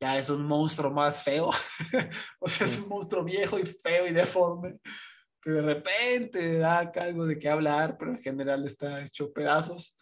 [0.00, 1.50] ya es un monstruo más feo,
[2.40, 4.78] o sea, es un monstruo viejo y feo y deforme,
[5.40, 9.96] que de repente da algo de qué hablar, pero en general está hecho pedazos.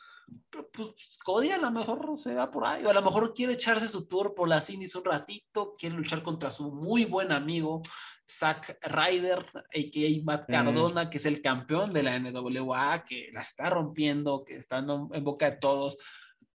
[0.72, 3.88] Pues Cody a lo mejor se va por ahí, o a lo mejor quiere echarse
[3.88, 7.82] su tour por las indies un ratito, quiere luchar contra su muy buen amigo
[8.28, 10.24] Zack Ryder, a.k.a.
[10.24, 10.52] Matt mm.
[10.52, 15.24] Cardona, que es el campeón de la NWA, que la está rompiendo, que está en
[15.24, 15.98] boca de todos.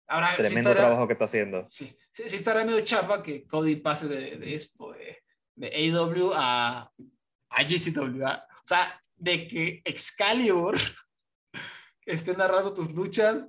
[0.08, 1.66] Ahora, Tremendo trabajo que está haciendo.
[1.68, 5.18] Sí, sí, sí, estará medio chafa que Cody pase de, de esto, de,
[5.56, 6.92] de AW a,
[7.50, 8.24] a GCW.
[8.24, 10.76] O sea, de que Excalibur
[12.06, 13.48] esté narrando tus luchas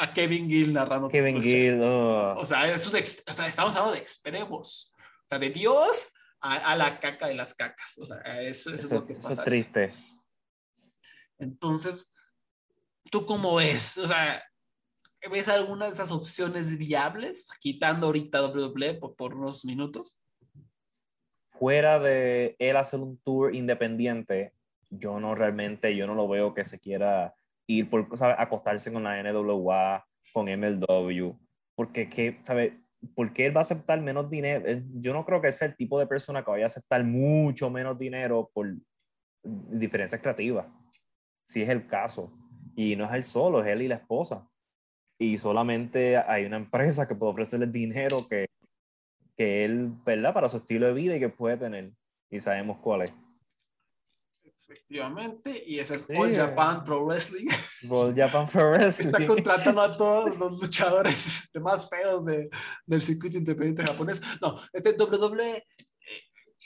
[0.00, 1.42] a Kevin Gill narrando Kevin.
[1.42, 2.38] Gill, oh.
[2.38, 4.94] O sea, es un o sea, estamos hablando de extremos.
[4.96, 6.10] O sea, de Dios
[6.40, 7.98] a, la caca de las cacas.
[7.98, 9.32] O sea, eso, es lo que pasa.
[9.32, 9.92] Eso es triste.
[11.38, 12.10] Entonces,
[13.10, 13.98] ¿tú cómo ves?
[13.98, 14.42] O sea,
[15.30, 17.50] ¿ves alguna de esas opciones viables?
[17.60, 20.18] Quitando ahorita WWE por, por unos minutos.
[21.50, 24.54] Fuera de él hacer un tour independiente,
[24.88, 27.34] yo no realmente, yo no lo veo que se quiera
[27.70, 31.32] ir por, acostarse con la NWA, con MLW,
[31.74, 32.72] porque que, ¿sabes?
[33.14, 34.64] ¿Por qué él va a aceptar menos dinero?
[34.94, 37.98] Yo no creo que sea el tipo de persona que vaya a aceptar mucho menos
[37.98, 38.74] dinero por
[39.42, 40.66] diferencias creativas,
[41.44, 42.32] si es el caso.
[42.76, 44.46] Y no es él solo, es él y la esposa.
[45.18, 48.46] Y solamente hay una empresa que puede ofrecerle dinero que,
[49.36, 50.34] que él, ¿verdad?
[50.34, 51.92] Para su estilo de vida y que puede tener.
[52.30, 53.14] Y sabemos cuál es.
[54.70, 57.48] Efectivamente, y ese es All Japan Pro Wrestling.
[57.88, 59.06] All Japan Pro Wrestling.
[59.08, 62.48] Está contratando a todos los luchadores más feos de,
[62.86, 64.22] del circuito independiente japonés.
[64.40, 65.66] No, este WWE,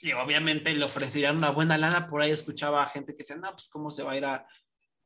[0.02, 2.06] y obviamente le ofrecerían una buena lana.
[2.06, 4.46] Por ahí escuchaba a gente que decía, no, pues cómo se va a ir a,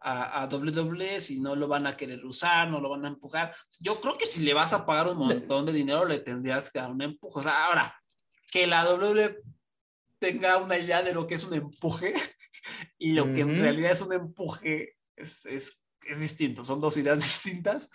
[0.00, 3.54] a, a, WWE si no lo van a querer usar, no lo van a empujar.
[3.78, 6.80] Yo creo que si le vas a pagar un montón de dinero, le tendrías que
[6.80, 7.38] dar un empuje.
[7.38, 7.96] O sea, ahora,
[8.50, 9.38] que la WWE
[10.18, 12.12] tenga una idea de lo que es un empuje
[12.98, 17.18] y lo que en realidad es un empuje es, es, es, distinto, son dos ideas
[17.22, 17.90] distintas,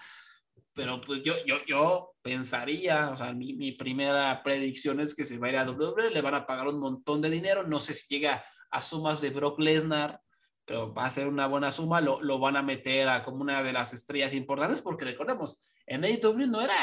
[0.74, 5.38] pero pues yo, yo, yo pensaría, o sea, mi, mi, primera predicción es que se
[5.38, 7.94] va a ir a WWE, le van a pagar un montón de dinero, no sé
[7.94, 10.20] si llega a sumas de Brock Lesnar,
[10.66, 13.62] pero va a ser una buena suma, lo, lo van a meter a como una
[13.62, 16.76] de las estrellas importantes, porque recordemos, en AEW no era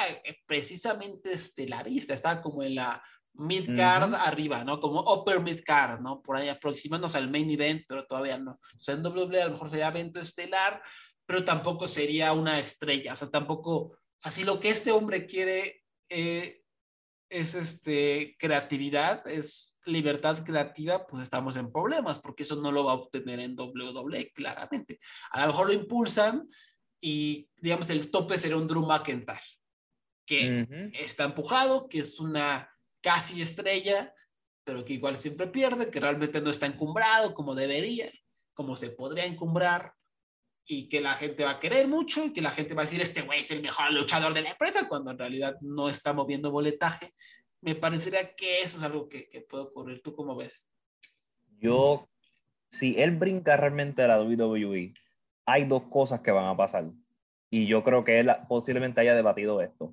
[0.46, 3.02] precisamente estelarista, estaba como en la
[3.34, 4.80] mid-card arriba, ¿no?
[4.80, 6.22] Como upper mid-card, ¿no?
[6.22, 8.52] Por ahí aproximándose al main event, pero todavía no.
[8.52, 10.82] O sea, en WWE a lo mejor sería evento estelar,
[11.26, 15.26] pero tampoco sería una estrella, o sea, tampoco, o sea, si lo que este hombre
[15.26, 16.62] quiere eh,
[17.28, 22.92] es este, creatividad, es libertad creativa, pues estamos en problemas, porque eso no lo va
[22.92, 24.98] a obtener en WWE, claramente.
[25.30, 26.48] A lo mejor lo impulsan
[27.00, 29.40] y, digamos, el tope sería un Drew McIntyre,
[30.26, 32.68] que está empujado, que es una
[33.00, 34.14] casi estrella,
[34.64, 38.10] pero que igual siempre pierde, que realmente no está encumbrado como debería,
[38.54, 39.94] como se podría encumbrar,
[40.66, 43.00] y que la gente va a querer mucho, y que la gente va a decir,
[43.00, 46.50] este güey es el mejor luchador de la empresa, cuando en realidad no está moviendo
[46.50, 47.12] boletaje.
[47.60, 50.00] Me parecería que eso es algo que, que puede ocurrir.
[50.02, 50.70] ¿Tú cómo ves?
[51.58, 52.08] Yo,
[52.70, 54.92] si él brinca realmente a la WWE,
[55.44, 56.90] hay dos cosas que van a pasar.
[57.50, 59.92] Y yo creo que él posiblemente haya debatido esto.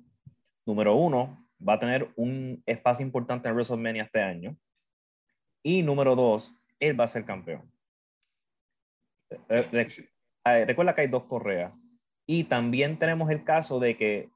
[0.64, 4.56] Número uno, va a tener un espacio importante en WrestleMania este año.
[5.62, 7.70] Y número dos, él va a ser campeón.
[9.48, 9.86] Eh,
[10.44, 11.72] eh, recuerda que hay dos correas.
[12.26, 14.30] Y también tenemos el caso de que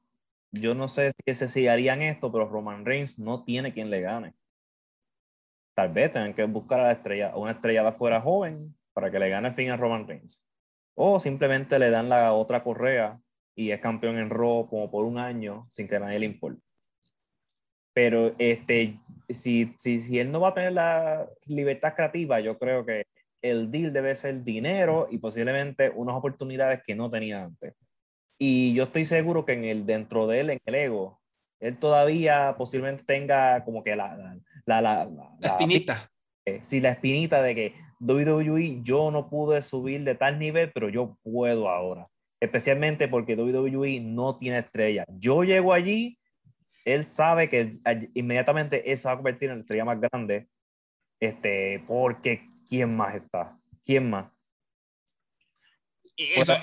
[0.51, 4.33] yo no sé si, si harían esto, pero Roman Reigns no tiene quien le gane.
[5.75, 9.09] Tal vez tengan que buscar a la estrella, a una estrella de afuera joven para
[9.09, 10.47] que le gane fin a Roman Reigns.
[10.95, 13.19] O simplemente le dan la otra correa
[13.55, 16.61] y es campeón en Raw como por un año sin que nadie le importe.
[17.93, 22.85] Pero este, si, si, si él no va a tener la libertad creativa, yo creo
[22.85, 23.05] que
[23.41, 27.73] el deal debe ser dinero y posiblemente unas oportunidades que no tenía antes.
[28.39, 31.21] Y yo estoy seguro que en el, dentro de él, en el ego,
[31.59, 34.37] él todavía posiblemente tenga como que la...
[34.65, 35.05] La, la,
[35.39, 36.09] la, espinita.
[36.61, 41.17] sí, la espinita de que WWE yo no pude subir de tal nivel, pero yo
[41.21, 42.07] puedo ahora.
[42.39, 45.05] Especialmente porque WWE no tiene estrella.
[45.09, 46.17] Yo llego allí
[46.85, 47.71] él sabe que
[48.13, 50.47] inmediatamente esa va a convertir en la estrella más grande,
[51.19, 53.57] este, porque ¿quién más está?
[53.83, 54.31] ¿Quién más?
[56.15, 56.53] Eso,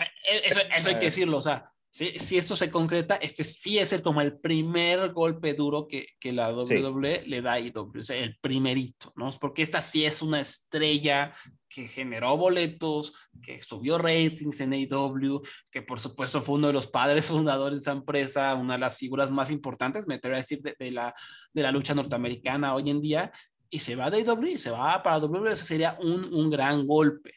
[0.45, 3.93] eso, eso hay que decirlo, o sea, si, si, esto se concreta, este sí es
[3.93, 8.03] el, como el primer golpe duro que, que la WWE le da a IW, o
[8.03, 9.29] sea, el primerito, ¿no?
[9.41, 11.35] Porque esta sí es una estrella
[11.71, 16.89] que generó boletos, que subió ratings en AEW, que por supuesto fue uno de los
[16.89, 20.61] padres fundadores de esa empresa, una de las figuras más importantes, me atrevo a decir,
[20.61, 21.15] de, la,
[21.55, 23.33] de la lucha norteamericana hoy en día,
[23.71, 26.87] y se va de AEW y se va para WWE, ese sería un, un gran
[26.87, 27.35] golpe,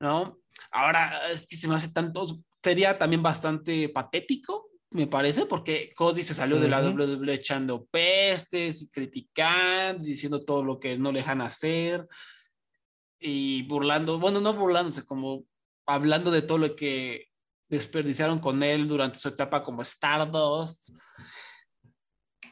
[0.00, 0.40] ¿no?
[0.72, 6.24] Ahora, es que se me hace tantos sería también bastante patético, me parece, porque Cody
[6.24, 6.80] se salió de la.
[6.82, 12.08] WWE echando pestes, y criticando, diciendo todo lo que no le dejan hacer
[13.18, 15.44] y burlando, bueno, no burlándose, como
[15.86, 17.28] hablando de todo lo que
[17.68, 20.90] desperdiciaron con él durante su etapa como Stardust.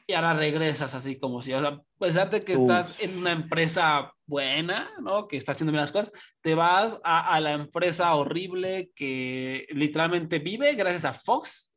[0.06, 2.62] Y ahora regresas así como si, o sea, a pesar de que Uf.
[2.62, 5.26] estás en una empresa buena, ¿no?
[5.26, 10.40] Que está haciendo bien las cosas, te vas a, a la empresa horrible que literalmente
[10.40, 11.72] vive gracias a Fox,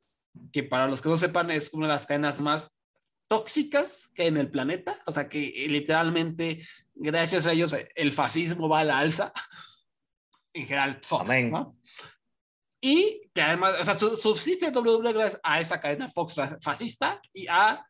[0.52, 2.77] que para los que no sepan es una de las cadenas más
[3.28, 6.62] tóxicas que en el planeta, o sea que eh, literalmente
[6.96, 9.34] gracias a ellos eh, el fascismo va a la alza,
[10.54, 11.30] en general Fox.
[11.52, 11.78] ¿no?
[12.82, 17.22] Y que además, o sea, su- subsiste WWE gracias a esa cadena Fox fa- fascista
[17.34, 17.86] y a,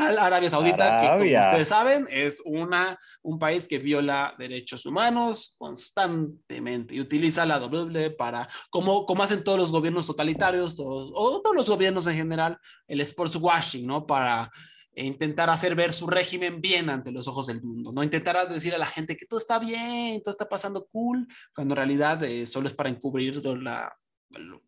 [0.00, 6.94] Arabia Saudita, que como ustedes saben es una, un país que viola derechos humanos constantemente
[6.94, 11.56] y utiliza la WWE para, como, como hacen todos los gobiernos totalitarios, todos, o todos
[11.56, 14.06] los gobiernos en general, el sports washing, ¿no?
[14.06, 14.50] Para
[14.92, 18.02] e intentar hacer ver su régimen bien ante los ojos del mundo, ¿no?
[18.02, 21.76] Intentar decir a la gente que todo está bien, todo está pasando cool, cuando en
[21.76, 23.96] realidad eh, solo es para encubrir la,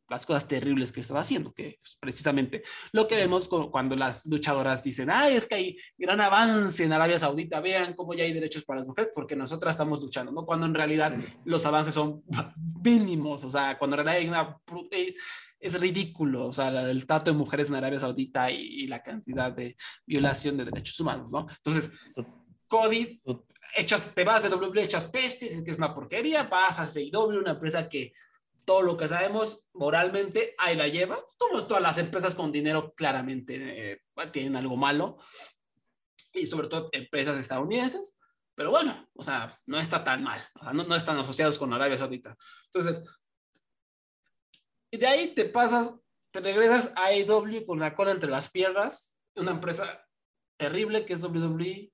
[0.08, 4.26] las cosas terribles que están haciendo, que es precisamente lo que vemos cu- cuando las
[4.26, 8.32] luchadoras dicen, ay, es que hay gran avance en Arabia Saudita, vean cómo ya hay
[8.32, 10.44] derechos para las mujeres, porque nosotras estamos luchando, ¿no?
[10.44, 11.12] Cuando en realidad
[11.44, 12.22] los avances son
[12.84, 14.58] mínimos, o sea, cuando en realidad hay una...
[15.60, 19.52] Es ridículo, o sea, el trato de mujeres en Arabia Saudita y, y la cantidad
[19.52, 21.46] de violación de derechos humanos, ¿no?
[21.48, 21.88] Entonces,
[22.66, 23.22] Cody,
[23.76, 27.52] echas, te vas de WWE, echas pestes, que es una porquería, vas a CIW, una
[27.52, 28.12] empresa que
[28.64, 33.92] todo lo que sabemos moralmente ahí la lleva, como todas las empresas con dinero claramente
[33.92, 34.00] eh,
[34.32, 35.18] tienen algo malo,
[36.32, 38.18] y sobre todo empresas estadounidenses,
[38.54, 41.72] pero bueno, o sea, no está tan mal, o sea, no, no están asociados con
[41.72, 42.36] Arabia Saudita.
[42.66, 43.02] Entonces,
[44.90, 45.98] y de ahí te pasas,
[46.30, 50.06] te regresas a AEW con la cola entre las piernas, una empresa
[50.56, 51.92] terrible que es WWE,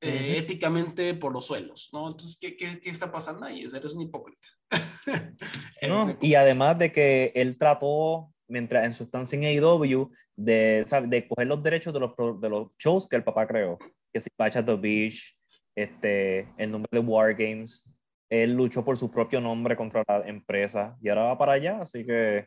[0.00, 2.08] eh, éticamente por los suelos, ¿no?
[2.08, 3.62] Entonces, ¿qué, qué, qué está pasando ahí?
[3.62, 4.46] Eres un hipócrita.
[6.20, 11.46] Y además de que él trató, mientras en su estancia en AEW, de, de coger
[11.46, 13.78] los derechos de los, de los shows que el papá creó,
[14.12, 15.36] que si Patch at the Beach,
[15.74, 17.92] este, el nombre de War Games,
[18.30, 22.04] él luchó por su propio nombre contra la empresa y ahora va para allá, así
[22.04, 22.46] que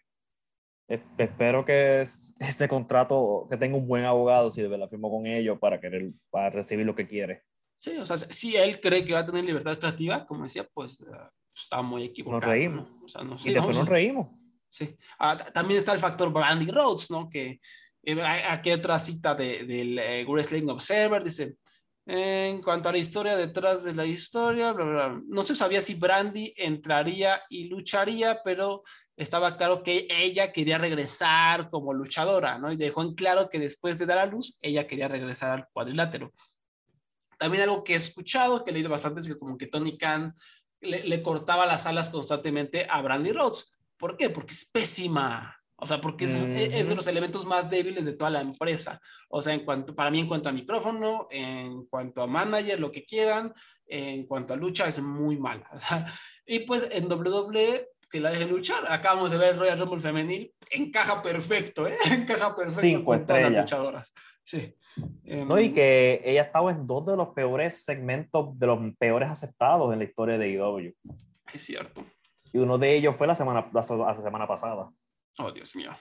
[1.18, 5.26] espero que es- ese contrato, que tenga un buen abogado si de verdad firmó con
[5.28, 7.44] ellos para, querer, para recibir lo que quiere.
[7.80, 11.02] Sí, o sea, si él cree que va a tener libertad creativa, como decía, pues
[11.02, 11.06] eh,
[11.56, 12.52] está muy equivocado.
[12.52, 12.90] reímos.
[12.92, 13.04] ¿no?
[13.04, 14.28] O sea, no, Y sí, después nos reímos.
[14.70, 14.96] Sí.
[15.20, 17.28] Ah, también está el factor Brandy Rhodes, ¿no?
[17.30, 17.60] Que
[18.04, 21.56] eh, aquí hay otra cita de- del eh, Wrestling Observer, dice,
[22.06, 25.82] en cuanto a la historia detrás de la historia, bla, bla, bla, no se sabía
[25.82, 28.84] si Brandy entraría y lucharía, pero
[29.22, 32.72] estaba claro que ella quería regresar como luchadora, ¿no?
[32.72, 36.34] Y dejó en claro que después de dar a luz, ella quería regresar al cuadrilátero.
[37.38, 40.36] También algo que he escuchado, que he leído bastante, es que como que Tony Khan
[40.80, 43.74] le, le cortaba las alas constantemente a Brandy Rhodes.
[43.98, 44.30] ¿Por qué?
[44.30, 45.56] Porque es pésima.
[45.84, 46.46] O sea, porque es, Ujú.
[46.46, 49.02] es de los elementos más débiles de toda la empresa.
[49.30, 52.92] O sea, en cuanto, para mí, en cuanto a micrófono, en cuanto a manager, lo
[52.92, 53.52] que quieran,
[53.88, 55.66] en cuanto a lucha, es muy mala.
[56.44, 58.84] Y pues en WWE, que la dejen luchar.
[58.92, 61.98] Acabamos de ver el Royal Rumble femenil, encaja perfecto, ¿eh?
[62.12, 63.72] Encaja perfecto Cinco con todas las estrellas.
[63.72, 64.14] luchadoras.
[64.44, 64.76] Sí.
[65.24, 69.30] Em, No, y que ella estaba en dos de los peores segmentos, de los peores
[69.30, 70.94] aceptados en la historia de AEW.
[71.54, 72.04] Es cierto.
[72.54, 74.92] Y uno de ellos fue la semana, la, la semana pasada.
[75.38, 75.92] Oh, Dios mío.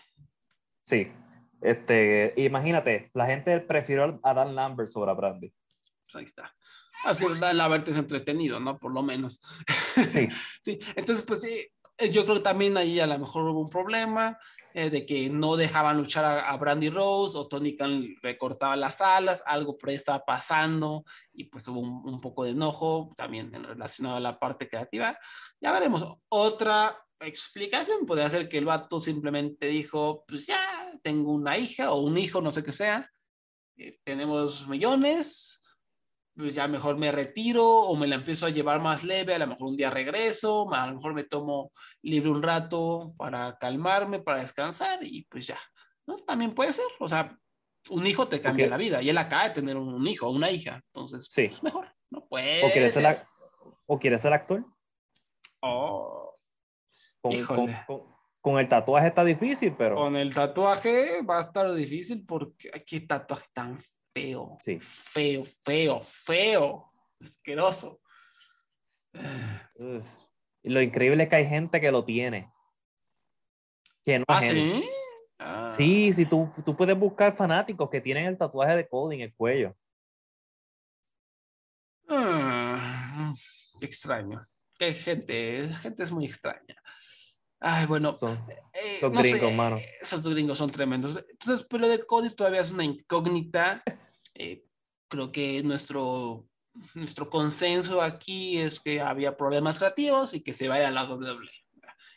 [0.83, 1.13] Sí.
[1.61, 5.53] Este, imagínate, la gente prefirió a Dan Lambert sobre a Brandy.
[6.07, 6.53] Pues ahí está.
[7.07, 8.79] Así que la verte es entretenido, ¿no?
[8.79, 9.41] Por lo menos.
[9.95, 10.29] Sí.
[10.63, 11.69] Sí, entonces, pues sí,
[12.11, 14.39] yo creo que también ahí a lo mejor hubo un problema
[14.73, 19.01] eh, de que no dejaban luchar a, a Brandy Rose o Tony Khan recortaba las
[19.01, 23.53] alas, algo por ahí estaba pasando y pues hubo un, un poco de enojo también
[23.53, 25.19] relacionado a la parte creativa.
[25.61, 26.05] Ya veremos.
[26.29, 32.01] Otra explicación podría ser que el vato simplemente dijo, pues ya tengo una hija o
[32.01, 33.11] un hijo, no sé qué sea,
[33.77, 35.60] eh, tenemos millones,
[36.41, 39.47] pues ya mejor me retiro o me la empiezo a llevar más leve, a lo
[39.47, 41.73] mejor un día regreso, a lo mejor me tomo
[42.03, 45.59] libre un rato para calmarme, para descansar y pues ya,
[46.07, 46.17] ¿no?
[46.17, 47.37] También puede ser, o sea,
[47.91, 50.83] un hijo te cambia la vida y él acaba de tener un hijo una hija,
[50.87, 51.49] entonces, Sí.
[51.49, 52.27] pues mejor, ¿no?
[52.27, 53.27] Puede ¿O quieres ser,
[53.87, 54.65] o quieres ser actor?
[55.63, 56.37] Oh,
[57.21, 57.85] Con, Híjole.
[57.87, 62.25] con- con- con el tatuaje está difícil, pero con el tatuaje va a estar difícil
[62.25, 63.79] porque ay, qué tatuaje tan
[64.13, 64.79] feo, sí.
[64.81, 68.01] feo, feo, feo, asqueroso.
[69.77, 70.09] Uf.
[70.63, 72.51] Y lo increíble es que hay gente que lo tiene.
[74.05, 74.57] Que no ¿Ah, es él.
[74.57, 74.91] sí?
[75.39, 75.69] Ah.
[75.69, 79.35] Sí, sí, tú, tú puedes buscar fanáticos que tienen el tatuaje de Cody en el
[79.35, 79.75] cuello.
[82.09, 83.33] Ah,
[83.79, 84.45] qué extraño.
[84.79, 86.83] Qué gente, gente es muy extraña.
[87.61, 88.39] Ay, bueno, Son
[88.73, 89.77] eh, los no sé, gringos, mano.
[90.01, 91.23] Esos gringos son tremendos.
[91.29, 93.83] Entonces, pero lo de Cody todavía es una incógnita.
[94.43, 94.65] Eh,
[95.09, 96.47] creo que nuestro,
[96.95, 101.51] nuestro consenso aquí es que había problemas creativos y que se vaya a la WWE.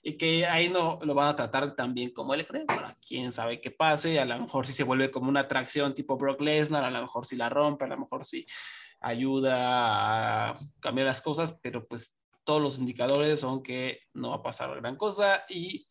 [0.04, 2.64] Y que ahí no lo van a tratar tan bien como él cree.
[2.66, 4.22] Bueno, quién sabe qué pase.
[4.22, 7.26] A lo mejor si se vuelve como una atracción tipo Brock Lesnar, a lo mejor
[7.26, 8.46] si la rompe, a lo mejor si
[9.02, 14.44] ayuda a cambiar las cosas, pero pues todos los indicadores son que no va a
[14.44, 15.88] pasar gran cosa y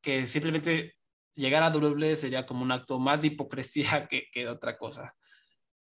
[0.00, 0.94] que simplemente
[1.34, 5.14] llegar a WWE sería como un acto más de hipocresía que, que de otra cosa.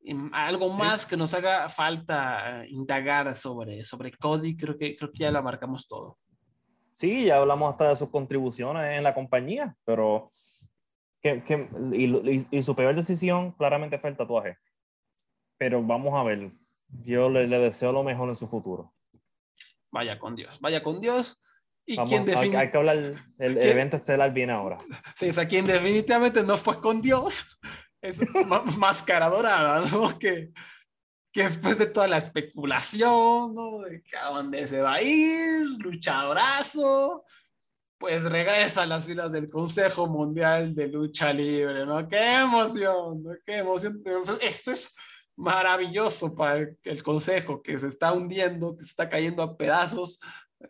[0.03, 5.19] Y algo más que nos haga falta indagar sobre, sobre Cody, creo que, creo que
[5.19, 6.19] ya lo abarcamos todo.
[6.95, 10.29] Sí, ya hablamos hasta de sus contribuciones en la compañía, pero
[11.23, 12.05] que, que- y,
[12.39, 14.57] y- y su peor decisión claramente fue el tatuaje.
[15.59, 16.51] Pero vamos a ver,
[17.03, 18.95] yo le, le deseo lo mejor en su futuro.
[19.93, 21.43] Vaya con Dios, vaya con Dios.
[21.87, 24.79] Y Vamos, quien hay, que hablar, el, el evento estelar viene ahora.
[25.17, 27.59] Sí, o sea, quien definitivamente no fue con Dios
[28.01, 28.21] es
[28.77, 30.19] Máscara Dorada, ¿no?
[30.19, 30.53] Que,
[31.33, 33.81] que después de toda la especulación, ¿no?
[33.81, 37.25] De que a dónde se va a ir, luchadorazo,
[37.99, 42.09] pues regresa a las filas del Consejo Mundial de Lucha Libre, ¿no?
[42.09, 43.23] ¡Qué emoción!
[43.23, 43.31] ¿no?
[43.45, 44.03] ¡Qué emoción!
[44.05, 44.95] Entonces, esto es
[45.41, 50.21] maravilloso para el, Consejo, que se está hundiendo, que se está cayendo a pedazos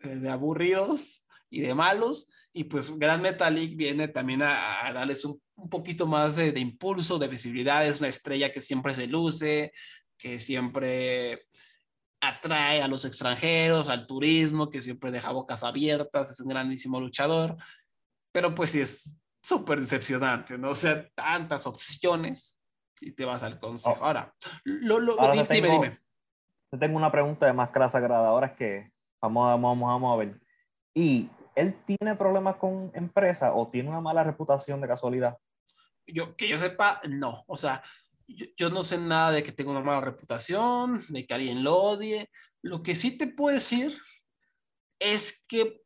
[0.01, 2.29] eh, de aburridos y de malos.
[2.53, 6.59] Y pues Gran Metalik viene también a, a darles un, un, poquito más de, de,
[6.61, 9.73] impulso, de visibilidad, es una estrella que siempre se luce,
[10.17, 11.47] que siempre
[12.21, 17.57] atrae a los extranjeros, al turismo, que siempre deja bocas abiertas, es un grandísimo luchador,
[18.31, 20.69] pero pues sí es súper decepcionante, ¿no?
[20.69, 22.55] O sea, tantas opciones
[23.01, 23.97] y te vas al consejo.
[23.99, 24.05] Oh.
[24.05, 24.33] Ahora,
[24.63, 25.99] lo, lo, Ahora dime, tengo, dime.
[26.69, 28.91] Te tengo una pregunta de máscara sagrada, ahora es que
[29.21, 30.39] vamos, vamos, vamos a ver.
[30.93, 35.37] Y él tiene problemas con empresa o tiene una mala reputación de casualidad?
[36.07, 37.43] Yo, que yo sepa, no.
[37.47, 37.83] O sea,
[38.27, 41.75] yo, yo, no sé nada de que tenga una mala reputación, de que alguien lo
[41.77, 42.29] odie.
[42.61, 43.97] Lo que sí te puedo decir
[44.99, 45.81] es que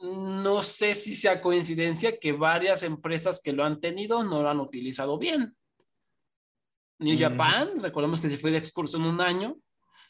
[0.00, 4.60] no sé si sea coincidencia que varias empresas que lo han tenido no lo han
[4.60, 5.56] utilizado bien.
[6.98, 7.18] New mm.
[7.18, 9.56] Japan, recordemos que se fue de excursión un año.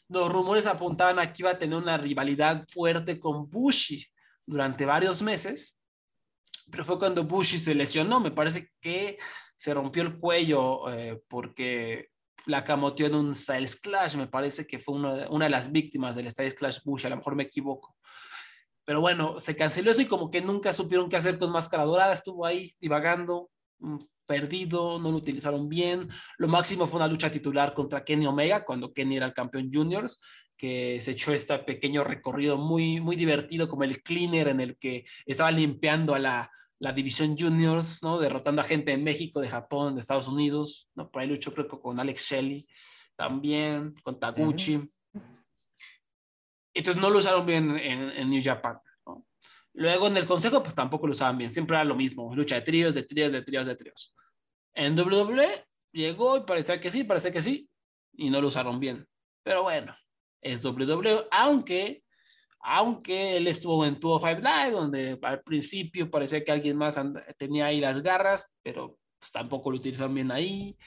[0.07, 4.03] Los rumores apuntaban a que iba a tener una rivalidad fuerte con Bushi
[4.45, 5.77] durante varios meses,
[6.71, 9.17] pero fue cuando Bushi se lesionó, me parece que
[9.55, 12.09] se rompió el cuello eh, porque
[12.45, 15.71] la camoteó en un Styles Clash, me parece que fue una de, una de las
[15.71, 17.95] víctimas del Styles Clash Bushi, a lo mejor me equivoco.
[18.83, 22.13] Pero bueno, se canceló eso y como que nunca supieron qué hacer con Máscara Dorada,
[22.13, 23.97] estuvo ahí divagando, mm,
[24.29, 26.07] perdido, no lo utilizaron bien.
[26.37, 30.21] Lo máximo fue una lucha titular contra Kenny Omega, cuando Kenny era el campeón juniors,
[30.55, 35.05] que se echó este pequeño recorrido muy, muy divertido como el cleaner en el que
[35.25, 38.19] estaba limpiando a la, la división juniors, ¿no?
[38.19, 41.09] Derrotando a gente de México, de Japón, de Estados Unidos, ¿no?
[41.09, 42.67] Por ahí luchó creo que con Alex Shelley
[43.15, 44.75] también, con Taguchi.
[44.75, 45.45] Uh -huh.
[46.75, 48.77] Entonces no lo usaron bien en, en New Japan,
[49.07, 49.25] ¿no?
[49.73, 52.61] Luego en el consejo, pues tampoco lo usaban bien, siempre era lo mismo, lucha de
[52.61, 54.13] tríos, de tríos, de tríos, de tríos.
[54.79, 57.69] En WWE llegó y parecía que sí, parecía que sí,
[58.13, 59.05] y no lo usaron bien.
[59.43, 59.93] Pero bueno,
[60.41, 62.01] es WWE, aunque,
[62.61, 66.97] aunque él estuvo en 205 Live, donde al principio parecía que alguien más
[67.37, 70.77] tenía ahí las garras, pero pues, tampoco lo utilizaron bien ahí.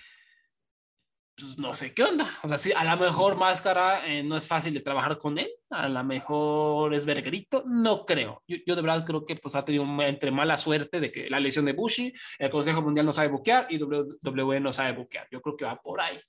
[1.35, 2.29] Pues no sé qué onda.
[2.43, 5.51] O sea, sí, a lo mejor Máscara eh, no es fácil de trabajar con él,
[5.71, 8.43] a lo mejor es verguerito, no creo.
[8.47, 11.41] Yo, yo, de verdad creo que pues ha tenido entre mala suerte de que la
[11.41, 15.27] lesión de Bushi, el Consejo Mundial no sabe buquear y WWE no sabe buquear.
[15.31, 16.21] Yo creo que va por ahí.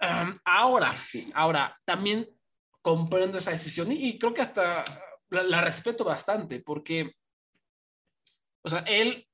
[0.00, 0.94] Um, ahora,
[1.34, 2.28] ahora, también
[2.82, 4.84] comprendo esa decisión y, y creo que hasta
[5.30, 7.16] la, la, respeto bastante porque,
[8.62, 9.27] o sea, él,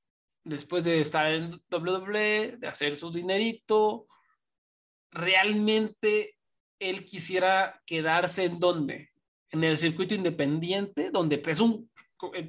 [0.45, 4.07] después de estar en WWE, de hacer su dinerito,
[5.11, 6.37] realmente
[6.79, 9.09] él quisiera quedarse en donde?
[9.49, 11.89] En el circuito independiente, donde es un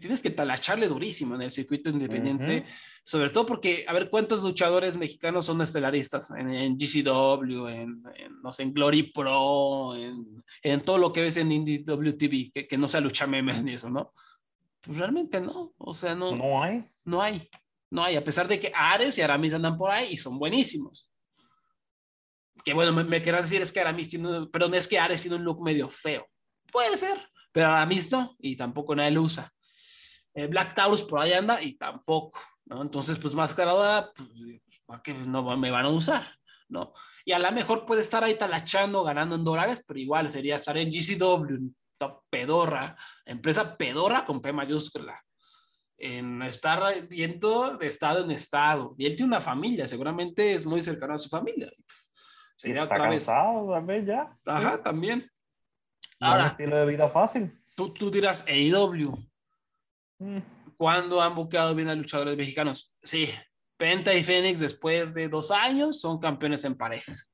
[0.01, 3.01] tienes que talacharle durísimo en el circuito independiente, uh -huh.
[3.03, 8.43] sobre todo porque, a ver, ¿cuántos luchadores mexicanos son estelaristas en, en GCW, en, en,
[8.43, 12.67] no sé, en Glory Pro, en, en, todo lo que ves en Indie WTV, que,
[12.69, 14.13] que no sea lucha memes ni eso, ¿no?
[14.81, 16.35] Pues realmente no, o sea, no.
[16.35, 16.85] No hay.
[17.05, 17.49] No hay,
[17.97, 21.11] no hay, a pesar de que Ares y Aramis andan por ahí y son buenísimos.
[22.63, 25.37] Que bueno, me, me querrás decir es que Aramis tiene, perdón, es que Ares tiene
[25.37, 26.29] un look medio feo.
[26.71, 27.17] Puede ser,
[27.53, 29.51] pero Aramis no, y tampoco nadie lo usa.
[30.35, 32.83] Eh, Black Taurus por ahí anda y tampoco, ¿no?
[32.83, 34.29] Entonces, pues Máscara Dorada, pues,
[34.85, 36.27] ¿para qué no me van a usar?
[36.69, 36.93] ¿No?
[37.25, 40.77] Y a lo mejor puede estar ahí talachando, ganando en dólares, pero igual sería estar
[40.77, 41.73] en GCW,
[42.29, 42.95] pedorra,
[43.25, 45.25] empresa pedorra con P mayúscula,
[45.99, 48.95] en estar viendo de estado en estado.
[48.99, 51.69] Y él tiene una familia, seguramente es muy cercano a su familia.
[51.87, 52.13] Pues,
[52.57, 54.07] sería está otra cansado, vez.
[54.07, 54.37] ya.
[54.45, 55.31] Ajá, también.
[56.21, 57.53] Ahora, estilo de vida fácil.
[57.77, 59.17] Tú, tú dirás AEW.
[60.19, 60.39] Mm.
[60.77, 62.95] ¿Cuándo han buscado bien a luchadores mexicanos?
[63.03, 63.31] Sí,
[63.77, 67.31] Penta y Fénix después de dos años son campeones en parejas.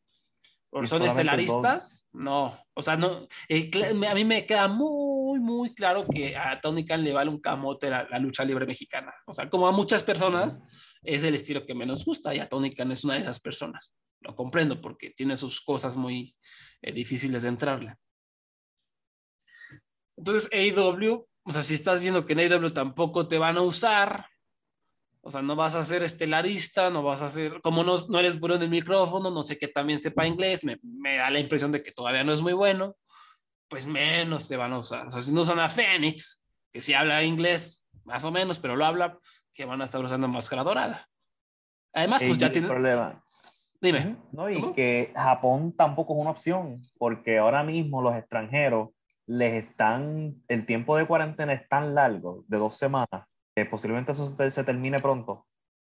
[0.84, 2.08] ¿Son estelaristas?
[2.12, 2.58] No.
[2.74, 3.28] O sea, no.
[3.48, 3.70] Eh,
[4.08, 7.90] a mí me queda muy, muy claro que a Tony Khan le vale un camote
[7.90, 9.12] la, lucha libre mexicana.
[9.26, 10.62] O sea, como a muchas personas,
[11.02, 13.94] es el estilo que menos gusta y a Tony Khan es una de esas personas.
[14.20, 16.34] Lo comprendo porque tiene sus cosas muy
[16.80, 17.94] eh, difíciles de entrarle.
[20.16, 24.26] Entonces, AEW, o sea, si estás viendo que en AEW tampoco te van a usar,
[25.24, 28.40] o sea, no vas a ser estelarista, no vas a ser, como no, no eres
[28.40, 31.70] bueno en el micrófono, no sé que también sepa inglés, me, me, da la impresión
[31.70, 32.96] de que todavía no es muy bueno,
[33.68, 35.06] pues menos te van a usar.
[35.06, 36.42] O sea, si no usan a Fénix,
[36.72, 39.16] que sí habla inglés, más o menos, pero lo habla,
[39.54, 41.08] que van a estar usando máscara dorada.
[41.92, 42.66] Además, pues ya tiene...
[42.66, 43.22] problema.
[43.80, 44.16] Dime.
[44.32, 48.90] No, y que Japón tampoco es una opción, porque ahora mismo los extranjeros
[49.26, 54.24] les están, el tiempo de cuarentena es tan largo, de dos semanas, que posiblemente eso
[54.26, 55.46] se termine pronto,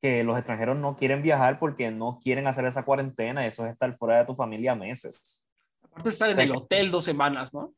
[0.01, 3.97] que los extranjeros no quieren viajar porque no quieren hacer esa cuarentena, eso es estar
[3.97, 5.47] fuera de tu familia meses.
[5.83, 7.73] Aparte estar en el hotel dos semanas, ¿no?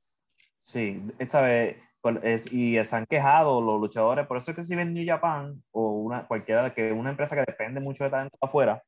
[0.62, 1.78] Sí, esta vez,
[2.24, 5.64] es, y se han quejado los luchadores, por eso es que si ven New Japan
[5.72, 8.84] o una, cualquiera, que una empresa que depende mucho de talento afuera,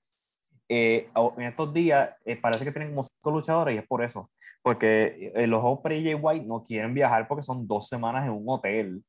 [0.72, 4.30] eh, en estos días eh, parece que tienen como cinco luchadores y es por eso,
[4.62, 8.34] porque eh, los Osprey y Jay White no quieren viajar porque son dos semanas en
[8.34, 9.04] un hotel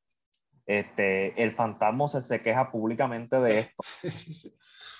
[0.79, 3.59] este, el fantasma se, se queja públicamente de
[4.03, 4.49] esto,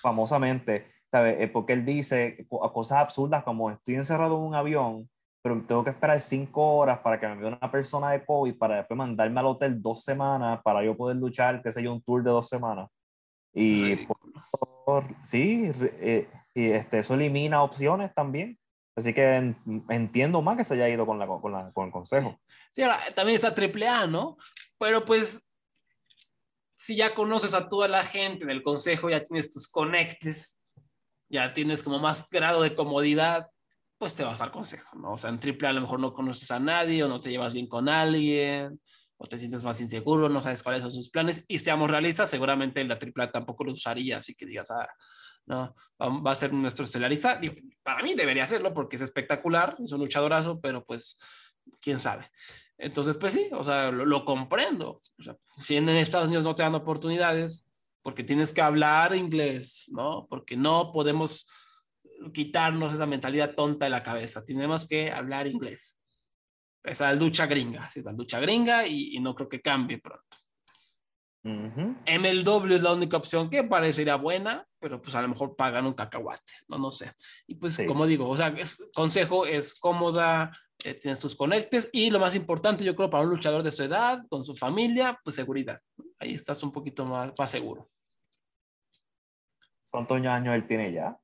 [0.01, 1.49] famosamente, ¿sabes?
[1.51, 5.09] Porque él dice cosas absurdas como estoy encerrado en un avión,
[5.43, 8.78] pero tengo que esperar cinco horas para que me envíe una persona de COVID para
[8.78, 12.24] después mandarme al hotel dos semanas para yo poder luchar, qué sé yo, un tour
[12.24, 12.89] de dos semanas.
[13.53, 14.07] Y
[15.22, 18.57] sí, eh, y este, eso elimina opciones también.
[18.95, 19.55] Así que
[19.89, 22.38] entiendo más que se haya ido con, la, con, la, con el consejo.
[22.72, 24.38] Sí, ahora también es a AAA, ¿no?
[24.78, 25.41] Pero pues
[26.82, 30.59] si ya conoces a toda la gente del consejo, ya tienes tus conectes,
[31.29, 33.45] ya tienes como más grado de comodidad,
[33.99, 35.11] pues te vas al consejo, ¿no?
[35.11, 37.53] O sea, en triple a lo mejor no conoces a nadie o no te llevas
[37.53, 38.82] bien con alguien
[39.17, 42.84] o te sientes más inseguro, no sabes cuáles son sus planes y seamos realistas, seguramente
[42.84, 44.89] la triple A tampoco lo usaría, así que digas, ah,
[45.45, 47.39] no, va a ser nuestro estelarista.
[47.84, 51.19] para mí debería serlo porque es espectacular, es un luchadorazo, pero pues,
[51.79, 52.32] quién sabe.
[52.82, 55.03] Entonces, pues sí, o sea, lo, comprendo.
[55.19, 57.69] O sea, si en Estados Unidos no te dan oportunidades,
[58.01, 60.25] porque tienes que hablar inglés, ¿no?
[60.27, 61.47] Porque no podemos
[62.34, 64.43] quitarnos esa mentalidad tonta de la cabeza.
[64.43, 65.99] Tenemos que hablar inglés.
[66.84, 70.38] Esa es lucha gringa, es la lucha gringa y, no creo que cambie pronto.
[71.43, 75.93] MLW es la única opción que parecería buena, pero pues a lo mejor pagan un
[75.93, 77.13] cacahuate, no, no sé.
[77.45, 80.51] Y pues como digo, o sea, es, consejo es cómoda,
[80.84, 83.84] eh, tienes tus conectes y lo más importante yo creo para un luchador de su
[83.84, 85.79] edad, con su familia, pues seguridad.
[86.19, 87.89] Ahí estás un poquito más, más seguro.
[89.91, 91.17] ¿Cuántos años él tiene ya?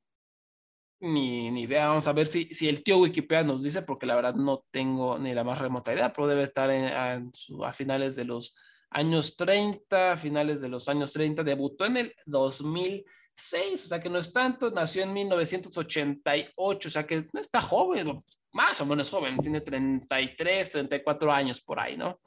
[1.00, 4.16] Ni, ni, idea, vamos a ver si, si el tío Wikipedia nos dice, porque la
[4.16, 7.32] verdad no tengo ni la más remota idea, pero debe estar en,
[7.64, 8.58] a finales de los
[8.90, 14.10] años 30, a finales de los años 30, debutó en el 2006, o sea que
[14.10, 18.24] no es tanto, nació en 1988, o sea que no está joven,
[18.54, 22.20] más o menos joven, tiene 33, 34 años por ahí, ¿no?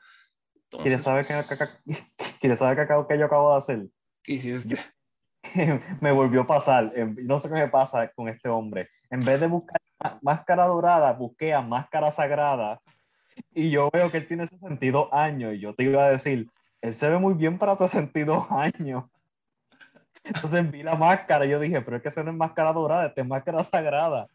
[0.71, 1.35] ¿Quieres saber qué,
[2.41, 3.89] ¿Quieres saber qué, yo acabo de hacer?
[4.23, 4.79] ¿Qué hiciste?
[6.01, 8.89] me volvió a pasar, no sé qué me pasa con este hombre.
[9.11, 9.81] En vez de buscar
[10.23, 12.81] máscara dorada, busqué a máscara sagrada
[13.53, 16.51] y yo veo que él tiene 62 años y yo te iba a decir,
[16.81, 19.05] él se ve muy bien para 62 años.
[20.23, 23.07] Entonces vi la máscara y yo dije, pero es que esa no es máscara dorada,
[23.07, 24.29] esta es máscara sagrada.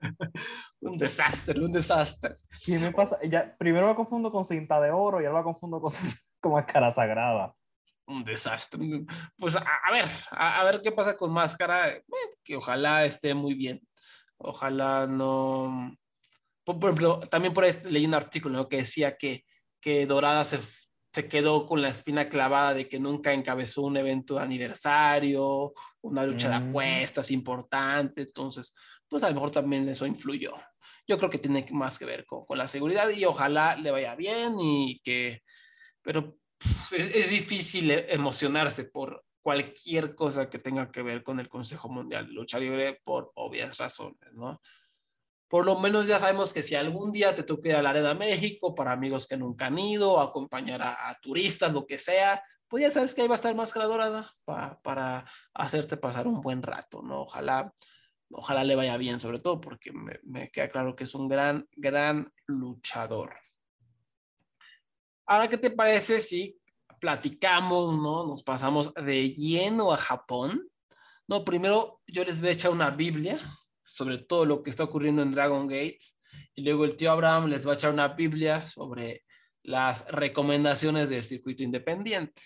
[0.80, 2.36] un desastre, un desastre.
[2.66, 5.80] Y me pasa, ya, primero lo confundo con cinta de oro y ahora lo confundo
[5.80, 5.92] con,
[6.40, 7.54] con máscara sagrada.
[8.06, 8.80] Un desastre.
[9.36, 12.04] Pues a, ver, a, ver qué pasa con máscara, eh,
[12.42, 13.86] que ojalá esté muy bien.
[14.38, 15.94] Ojalá no.
[16.64, 19.44] Por, ejemplo, también por ahí leí un artículo que decía que,
[19.80, 20.58] que Dorada se,
[21.12, 26.24] se quedó con la espina clavada de que nunca encabezó un evento de aniversario, una
[26.24, 26.68] lucha de mm.
[26.68, 28.22] apuestas importante.
[28.22, 28.74] Entonces,
[29.08, 30.54] pues a lo mejor también eso influyó.
[31.06, 34.14] Yo creo que tiene más que ver con, con la seguridad y ojalá le vaya
[34.14, 35.42] bien y que,
[36.02, 36.36] pero
[36.92, 42.26] es, es, difícil emocionarse por cualquier cosa que tenga que ver con el Consejo Mundial
[42.26, 44.60] de Lucha Libre por obvias razones, ¿no?
[45.48, 48.12] Por lo menos ya sabemos que si algún día te toca ir a la Arena
[48.12, 52.90] México para amigos que nunca han ido, acompañar a, turistas, lo que sea, pues ya
[52.90, 57.22] sabes que ahí va a estar Dorada para, para hacerte pasar un buen rato, ¿no?
[57.22, 57.72] Ojalá,
[58.30, 62.32] ojalá le vaya bien, sobre todo porque me, queda claro que es un gran, gran
[62.46, 63.34] luchador.
[65.26, 66.58] Ahora, ¿qué te parece si
[67.00, 68.26] platicamos, ¿no?
[68.26, 70.68] Nos pasamos de lleno a Japón.
[71.26, 73.38] No, primero yo les voy a echar una Biblia
[73.88, 75.98] sobre todo lo que está ocurriendo en Dragon Gate
[76.54, 79.24] y luego el tío Abraham les va a echar una Biblia sobre
[79.62, 82.42] las recomendaciones del circuito independiente.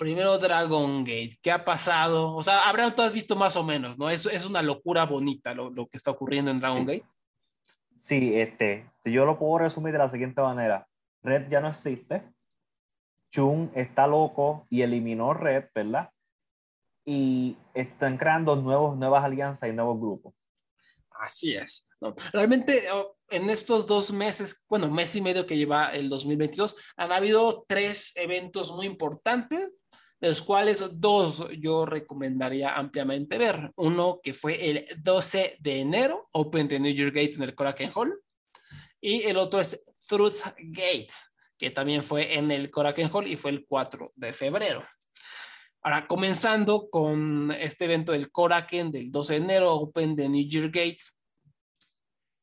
[0.00, 2.34] Primero Dragon Gate, ¿qué ha pasado?
[2.34, 4.08] O sea, Abraham, tú has visto más o menos, ¿no?
[4.08, 6.84] Es, es una locura bonita lo, lo que está ocurriendo en Dragon Sí.
[6.86, 7.04] Gate.
[7.98, 10.88] Sí, este, yo lo puedo resumir de la siguiente manera.
[11.22, 12.22] Red ya no existe.
[13.30, 16.08] Chun está loco y eliminó Red, ¿verdad?
[17.04, 20.32] Y están creando nuevos, nuevas alianzas y nuevos grupos.
[21.10, 21.90] Así es.
[22.00, 22.14] ¿no?
[22.32, 22.84] Realmente
[23.28, 28.12] en estos dos meses, bueno, mes y medio que lleva el 2022, han habido tres
[28.16, 29.86] eventos muy importantes,
[30.20, 33.72] de los cuales dos yo recomendaría ampliamente ver.
[33.76, 37.90] Uno que fue el 12 de enero, Open the New Year Gate en el Korakuen
[37.94, 38.20] Hall,
[39.00, 41.12] y el otro es Truth Gate,
[41.56, 44.84] que también fue en el Korakuen Hall y fue el 4 de febrero.
[45.82, 50.66] Ahora, comenzando con este evento del Koraken del 12 de enero, Open the New Year
[50.66, 50.98] Gate.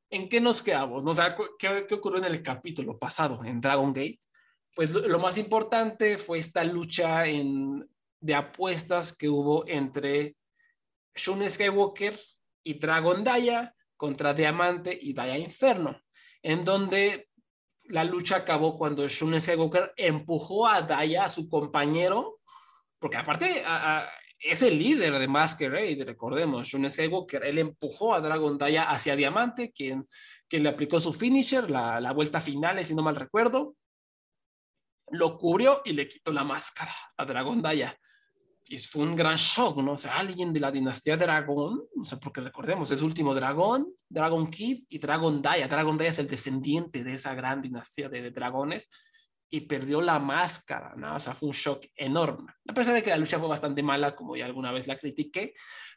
[0.09, 1.03] ¿En qué nos quedamos?
[1.05, 4.19] O sea, ¿qué, ¿qué, ocurrió en el capítulo pasado, en Dragon Gate?
[4.77, 10.35] Pues lo, más importante fue esta lucha de apuestas que hubo entre
[11.15, 12.19] Shun Skywalker
[12.61, 15.99] y Dragon Daya contra Diamante y Daya Inferno,
[16.43, 17.27] en donde
[17.85, 22.39] la lucha acabó cuando Shun Skywalker empujó a Daya, a su compañero,
[22.99, 23.63] porque aparte
[24.39, 29.71] es el líder de Masquerade, recordemos, Shun Skywalker, él empujó a Dragon Daya hacia Diamante,
[29.71, 30.07] quien,
[30.51, 33.73] le aplicó su finisher, la vuelta final, si no mal recuerdo,
[35.11, 37.97] lo cubrió y le quitó la máscara a Dragon Daya.
[38.69, 39.93] Y fue un gran shock, ¿no?
[39.93, 43.87] O sea, alguien de la dinastía Dragón, no sé por qué recordemos, es último dragón,
[44.09, 45.69] Dragon Kid y Dragon Daya.
[45.69, 48.89] Dragon Daya es el descendiente de esa gran dinastía de, de dragones
[49.49, 51.15] y perdió la máscara, ¿no?
[51.15, 52.51] O sea, fue un shock enorme.
[52.67, 55.53] A pesar de que la lucha fue bastante mala, como ya alguna vez la critiqué,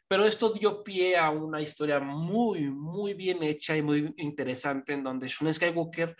[0.07, 5.03] pero esto dio pie a una historia muy, muy bien hecha y muy interesante en
[5.03, 6.15] donde Shun Skywalker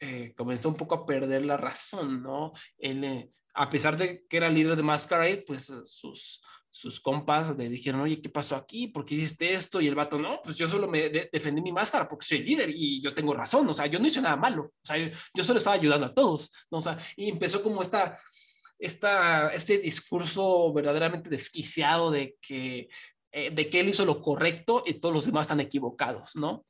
[0.00, 2.52] eh, comenzó un poco a perder la razón, ¿no?
[2.78, 6.40] Él, eh, a pesar de que era líder de Masquerade, pues sus,
[6.70, 8.88] sus compas le dijeron, oye, ¿qué pasó aquí?
[8.88, 9.80] ¿Por qué hiciste esto?
[9.80, 12.70] Y el vato, no, pues yo solo me de defendí mi máscara porque soy líder
[12.70, 15.44] y yo tengo razón, o sea, yo no hice nada malo, o sea, yo, yo
[15.44, 16.78] solo estaba ayudando a todos, ¿no?
[16.78, 18.18] O sea, y empezó como esta,
[18.78, 22.88] esta, este discurso verdaderamente desquiciado de que,
[23.32, 26.64] eh, de que él hizo lo correcto y todos los demás están equivocados, ¿no?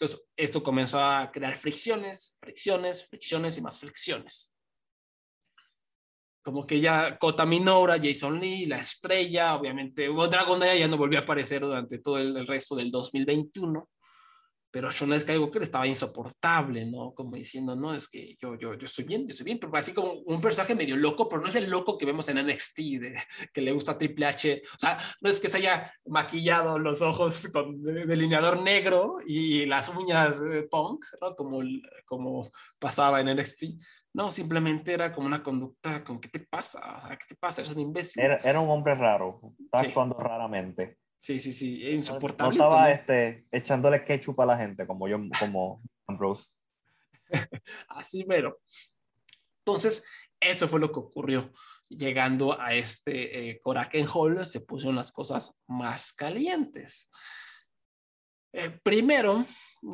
[0.00, 4.54] Entonces, esto comenzó a crear fricciones, fricciones, fricciones y más fricciones.
[6.42, 11.18] Como que ya Kota Minora, Jason Lee, la estrella, obviamente, Dragon Daya ya no volvió
[11.18, 13.90] a aparecer durante todo el resto del 2021,
[14.70, 17.12] pero Shun Skywalker estaba insoportable, ¿no?
[17.14, 19.92] Como diciendo, no, es que yo, yo, yo estoy bien, yo estoy bien, pero así
[19.92, 23.16] como un personaje medio loco, pero no es el loco que vemos en NXT, de,
[23.52, 27.48] que le gusta Triple H, o sea, no es que se haya maquillado los ojos
[27.52, 31.34] con delineador negro y las uñas de punk, ¿no?
[31.34, 31.60] Como,
[32.04, 33.64] como pasaba en NXT,
[34.12, 36.80] no, simplemente era como una conducta, como, ¿qué te pasa?
[36.98, 37.60] O sea, ¿qué te pasa?
[37.60, 38.22] Eres un imbécil.
[38.22, 39.88] Era, era un hombre raro, estaba sí.
[39.88, 40.98] actuando raramente.
[41.20, 42.56] Sí, sí, sí, insoportable.
[42.56, 46.54] No, no estaba este, echándole ketchup a la gente como yo, como Ambrose.
[47.88, 48.58] Así mero.
[49.58, 50.02] Entonces,
[50.40, 51.52] eso fue lo que ocurrió.
[51.90, 57.10] Llegando a este eh, Koraken Hall, se pusieron las cosas más calientes.
[58.54, 59.44] Eh, primero,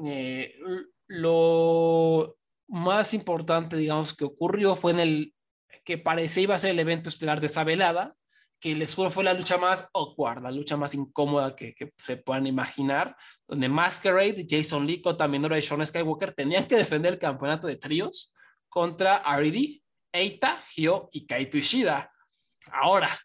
[0.07, 0.55] eh,
[1.09, 2.37] lo
[2.69, 5.35] más importante, digamos, que ocurrió fue en el
[5.85, 8.15] que parecía iba a ser el evento estelar de esa velada,
[8.67, 12.17] que les juro fue la lucha más awkward, la lucha más incómoda que, que se
[12.17, 17.19] puedan imaginar, donde Masquerade, Jason Lee, Kota Minoura y Sean Skywalker tenían que defender el
[17.21, 18.35] campeonato de tríos
[18.69, 22.11] contra R.E.D., Eita, Hyo y Kaito Ishida.
[22.73, 23.17] Ahora,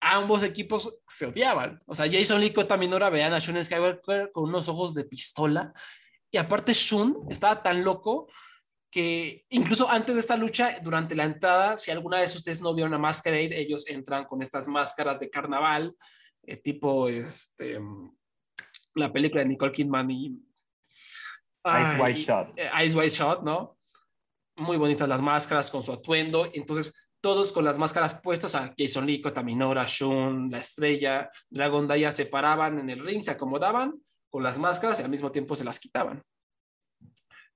[0.00, 1.78] ambos equipos se odiaban.
[1.84, 5.74] O sea, Jason y Kota Minoura veían a Sean Skywalker con unos ojos de pistola
[6.30, 8.26] y aparte Shun estaba tan loco
[8.90, 12.94] que incluso antes de esta lucha, durante la entrada, si alguna vez ustedes no vieron
[12.94, 15.94] a Masquerade, ellos entran con estas máscaras de carnaval,
[16.42, 17.78] eh, tipo este,
[18.94, 20.38] la película de Nicole Kidman y...
[21.62, 22.58] Ice White Shot.
[22.58, 23.76] Eh, Ice White Shot, ¿no?
[24.60, 26.48] muy bonitas las máscaras con su atuendo.
[26.52, 32.12] Entonces, todos con las máscaras puestas, a Jason Lee, Taminora, Shun, La Estrella, Dragon Daya,
[32.12, 35.64] se paraban en el ring, se acomodaban con las máscaras y al mismo tiempo se
[35.64, 36.22] las quitaban.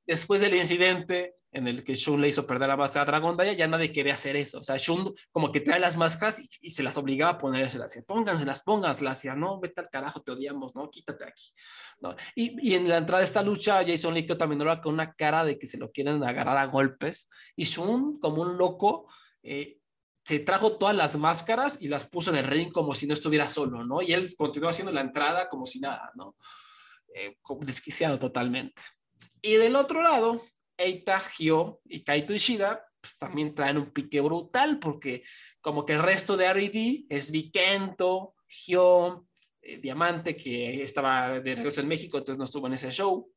[0.06, 3.52] Después del incidente en el que Shun le hizo perder la máscara a Dragon Daya,
[3.52, 4.58] ya nadie quería hacer eso.
[4.58, 8.02] O sea, Shun como que trae las máscaras y, se las obligaba a ponérselas.
[8.06, 9.18] Pónganselas, pónganselas.
[9.18, 10.90] Decía, no, vete al carajo, te odiamos, ¿no?
[10.90, 11.52] Quítate aquí.
[12.00, 12.16] ¿no?
[12.34, 15.44] Y, y en la entrada de esta lucha, Jason Lee también era con una cara
[15.44, 17.28] de que se lo quieren agarrar a golpes.
[17.54, 19.06] Y Shun, como un loco,
[19.42, 19.78] eh,
[20.24, 23.46] se trajo todas las máscaras y las puso en el ring como si no estuviera
[23.46, 24.02] solo, ¿no?
[24.02, 26.36] Y él continuó haciendo la entrada como si nada, ¿no?
[27.14, 28.82] Eh, desquiciado totalmente.
[29.44, 30.42] Y del otro lado,
[30.74, 35.22] Eita, Hyo y Kaito Ishida, pues también traen un pique brutal porque
[35.60, 37.04] como que el resto de R.E.D.
[37.10, 39.26] es Vikento, Hyo,
[39.60, 43.30] eh, Diamante, que estaba de regreso en México, entonces no estuvo en ese show,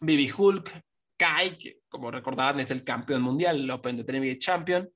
[0.00, 0.82] Bibi Hulk,
[1.18, 4.90] Kai, que como recordarán es el campeón mundial, el Open de Champion,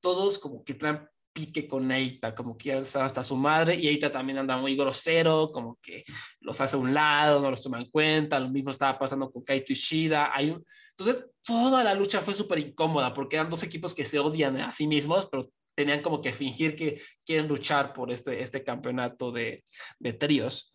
[0.00, 4.10] todos como que traen pique con Eita, como que estar hasta su madre, y Eita
[4.10, 6.04] también anda muy grosero, como que
[6.40, 9.44] los hace a un lado, no los toma en cuenta, lo mismo estaba pasando con
[9.44, 10.64] Kaito Ishida, hay un...
[10.90, 14.72] entonces toda la lucha fue súper incómoda, porque eran dos equipos que se odian a
[14.72, 19.64] sí mismos, pero tenían como que fingir que quieren luchar por este, este campeonato de,
[19.98, 20.74] de tríos.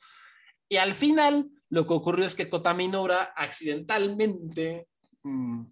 [0.67, 4.87] Y al final, lo que ocurrió es que Kota Minora accidentalmente,
[5.23, 5.65] mm,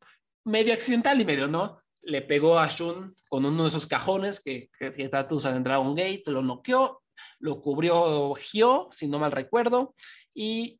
[0.46, 4.70] medio accidental y medio no, le pegó a Shun con uno de esos cajones que,
[4.78, 7.02] que, que en Dragon Gate, lo noqueó,
[7.40, 9.96] lo cubrió Hyo, si no mal recuerdo,
[10.34, 10.80] y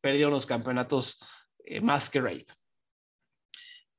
[0.00, 1.18] perdió los campeonatos
[1.64, 2.46] eh, Masquerade.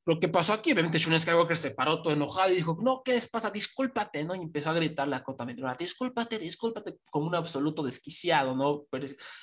[0.05, 3.13] Lo que pasó aquí, obviamente Shun Skywalker se paró todo enojado y dijo, no, ¿qué
[3.13, 3.51] les pasa?
[3.51, 4.33] Discúlpate, ¿no?
[4.33, 8.85] Y empezó a gritarle a Kota Minora, discúlpate, discúlpate, como un absoluto desquiciado, ¿no?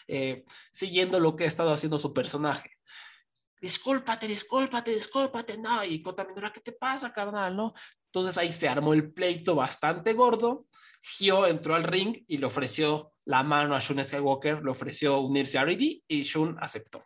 [0.08, 2.75] Eh, siguiendo lo que ha estado haciendo su personaje
[3.60, 7.74] discúlpate, discúlpate, discúlpate, no, y Kota ¿qué te pasa, carnal, no?
[8.06, 10.66] Entonces ahí se armó el pleito bastante gordo,
[11.02, 15.58] Hyo entró al ring y le ofreció la mano a Shun Skywalker, le ofreció unirse
[15.58, 16.02] a R.E.D.
[16.06, 17.04] y Shun aceptó.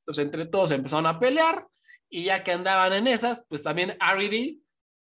[0.00, 1.66] Entonces entre todos empezaron a pelear
[2.08, 4.58] y ya que andaban en esas, pues también R.E.D.,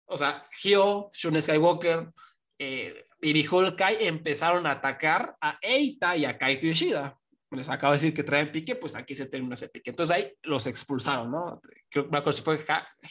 [0.06, 2.12] o sea, Hyo, Shun Skywalker,
[2.58, 7.19] eh, y Hulkai empezaron a atacar a Eita y a Kaito Yoshida
[7.52, 9.90] les acabo de decir que traen pique, pues aquí se termina ese pique.
[9.90, 11.62] Entonces ahí los expulsaron, ¿no?
[11.90, 12.64] Creo que si fue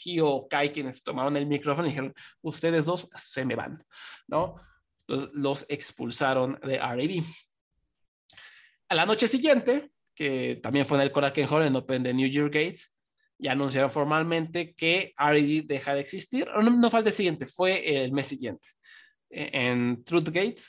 [0.05, 3.85] Hio o Kai quienes tomaron el micrófono y dijeron, ustedes dos se me van,
[4.29, 4.57] ¿no?
[5.07, 7.25] Entonces los expulsaron de R.A.D.
[8.91, 12.29] A la noche siguiente, que también fue en el Korakuen Hall en Open de New
[12.29, 12.81] Year Gate,
[13.39, 15.65] ya anunciaron formalmente que R.A.D.
[15.67, 16.49] deja de existir.
[16.49, 18.69] No, no fue el siguiente, fue el mes siguiente.
[19.31, 20.63] E, en Truth Gate,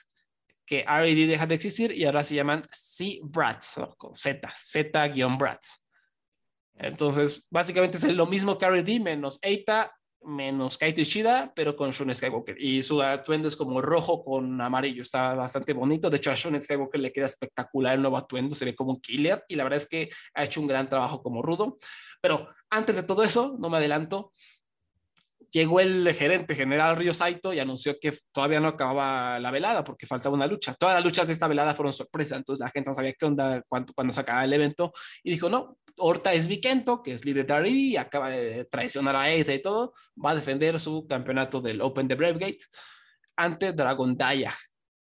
[0.70, 1.26] que R.A.D.
[1.26, 5.84] deja de existir y ahora se llaman C-Brats, con Z, Z-Brats.
[6.76, 9.00] Entonces, básicamente es lo mismo que R.A.D.
[9.00, 9.92] menos Eita,
[10.22, 12.56] menos Kaito Ishida, pero con Shun Skywalker.
[12.62, 16.08] Y su atuendo es como rojo con amarillo, está bastante bonito.
[16.08, 19.02] De hecho, a Shun Skywalker le queda espectacular el nuevo atuendo, se ve como un
[19.02, 21.80] killer y la verdad es que ha hecho un gran trabajo como rudo.
[22.22, 24.34] Pero antes de todo eso, no me adelanto,
[25.52, 30.08] llegó el gerente general Río Saito y anunció que todavía no acababa la velada porque
[30.08, 30.74] faltaba una lucha.
[30.74, 33.64] Todas las luchas de esta velada fueron sorpresa, entonces la gente no sabía qué onda
[33.68, 34.92] cuando, cuando se acababa el evento
[35.24, 37.78] y dijo, no, Horta es Vikento, que es líder de R.E.D.
[37.78, 39.94] y acaba de traicionar a Eita y todo,
[40.24, 42.60] va a defender su campeonato del Open de Bravegate
[43.36, 44.56] ante Dragon Daya,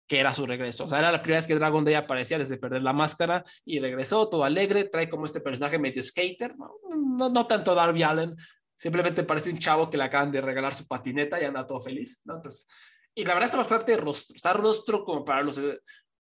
[0.07, 0.85] que era su regreso.
[0.85, 3.79] O sea, era la primera vez que Dragon Daya aparecía desde perder la máscara y
[3.79, 8.35] regresó todo alegre, trae como este personaje medio skater, no, no, no tanto Darby Allen,
[8.75, 12.21] Simplemente parece un chavo que le acaban de regalar su patineta y anda todo feliz,
[12.25, 12.35] ¿no?
[12.35, 12.67] Entonces,
[13.13, 15.61] y la verdad está bastante rostro, está rostro como para los,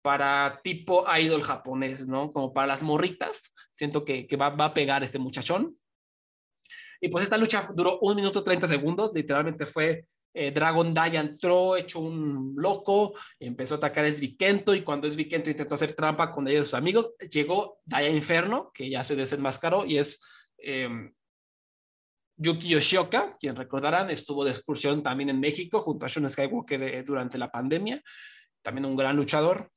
[0.01, 2.33] para tipo idol japonés, ¿no?
[2.33, 3.53] Como para las morritas.
[3.73, 5.77] Siento que, que va, va, a pegar este muchachón.
[7.01, 11.77] Y pues esta lucha duró un minuto 30 segundos, literalmente fue eh, Dragon Daya entró
[11.77, 16.49] hecho un loco, empezó a atacar a Svikento y cuando Svikento intentó hacer trampa con
[16.49, 20.21] ellos sus amigos, llegó Daya Inferno, que ya se desenmascaró y es
[20.59, 20.89] eh,
[22.37, 27.03] Yuki Yoshioka, quien recordarán, estuvo de excursión también en México junto a Shun Skywalker eh,
[27.03, 28.03] durante la pandemia,
[28.63, 29.71] también un gran luchador.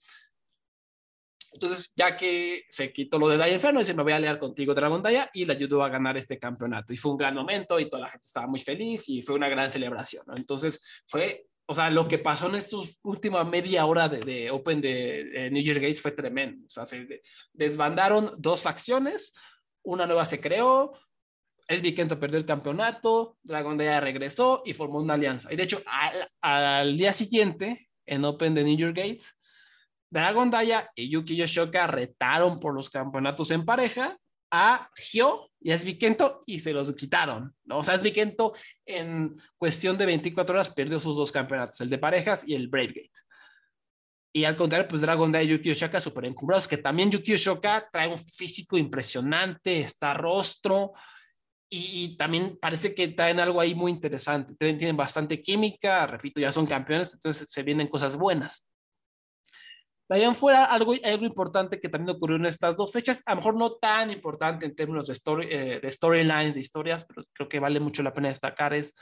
[1.52, 4.74] Entonces, ya que se quitó lo de Daya Inferno, dice, me voy a aliar contigo,
[4.74, 6.94] Dragon Daya, y le ayudó a ganar este campeonato.
[6.94, 9.50] Y fue un gran momento y toda la gente estaba muy feliz y fue una
[9.50, 10.24] gran celebración.
[10.36, 15.50] Entonces, fue, o sea, lo que pasó en estos última media hora de, Open de,
[15.52, 16.66] New Year Gates fue tremendo.
[16.66, 17.22] O sea, se
[17.54, 19.34] desbandaron dos facciones,
[19.84, 20.94] una nueva se creó,
[21.68, 25.52] es Vikento perdió el campeonato, Dragon Daya regresó y formó una alianza.
[25.52, 25.82] Y de hecho,
[26.42, 29.24] al, día siguiente, en Open de New York Gate,
[30.10, 34.18] Dragon Daya y Yuki Yoshioka retaron por los campeonatos en pareja
[34.50, 37.80] a Gio y a Svikento y se los quitaron, ¿no?
[37.80, 38.54] O sea, Svikento
[38.86, 43.12] en cuestión de 24 horas perdió sus dos campeonatos, el de parejas y el Bravegate.
[44.32, 47.90] Y al contrario, pues Dragon Day y Yuki Oshoka súper encumbrados, que también Yuki Oshoka
[47.92, 50.94] trae un físico impresionante, está rostro,
[51.70, 54.56] y, también parece que traen algo ahí muy interesante.
[54.56, 58.68] Tienen, bastante química, repito, ya son campeones, entonces se vienen cosas buenas.
[60.10, 63.38] De ahí fuera, algo, algo importante que también ocurrió en estas dos fechas, a lo
[63.38, 67.50] mejor no tan importante en términos de, story, eh, de storylines, de historias, pero creo
[67.50, 68.96] que vale mucho la pena destacar, es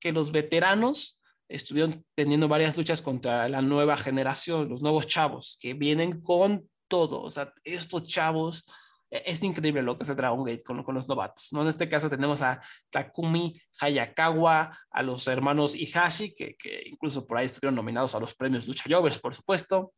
[0.00, 5.74] que los veteranos estuvieron teniendo varias luchas contra la nueva generación, los nuevos chavos, que
[5.74, 7.20] vienen con todo.
[7.20, 8.64] O sea, estos chavos
[9.10, 11.62] es increíble lo que hace Dragon Gate con, con, los novatos, ¿no?
[11.62, 17.38] En este caso tenemos a Takumi Hayakawa, a los hermanos Ihashi, que, que incluso por
[17.38, 19.92] ahí estuvieron nominados a los premios Lucha Jovers, por supuesto.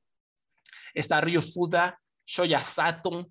[0.95, 3.31] Está Ryu Fuda, Shoya Sato,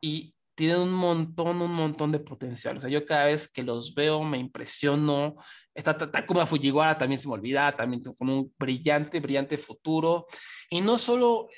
[0.00, 2.76] y tienen un montón, un montón de potencial.
[2.76, 5.34] O sea, yo cada vez que los veo me impresiono.
[5.74, 10.26] Esta Takuma Fujiwara también se me olvida, también con un brillante, brillante futuro.
[10.68, 11.48] Y no solo,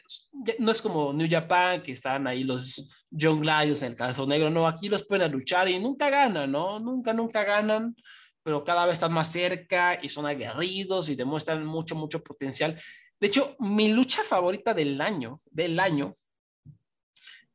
[0.61, 4.51] no es como New Japan, que están ahí los John Lions en el calzón negro,
[4.51, 6.79] no, aquí los pueden luchar y nunca ganan, ¿no?
[6.81, 7.97] Nunca, nunca ganan,
[8.43, 12.81] pero cada vez están más cerca y son aguerridos y demuestran mucho, mucho potencial.
[13.21, 16.15] De hecho, mi lucha favorita del año, del año,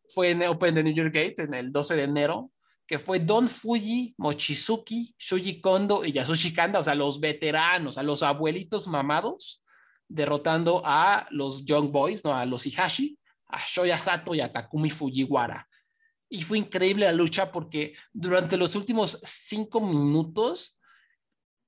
[0.08, 2.52] fue en Open de New York Gate en el 12 de enero,
[2.88, 8.04] que fue Don Fuji, Mochizuki, Shuji Kondo y Yasushi Kanda, o sea, los veteranos, a
[8.04, 9.64] los abuelitos mamados,
[10.08, 12.36] derrotando a los Young Boys, ¿no?
[12.36, 13.16] a los Ihashi,
[13.50, 15.68] a Shoya Sato y a Takumi Fujiwara.
[16.30, 20.80] Y fue increíble la lucha porque durante los últimos cinco minutos,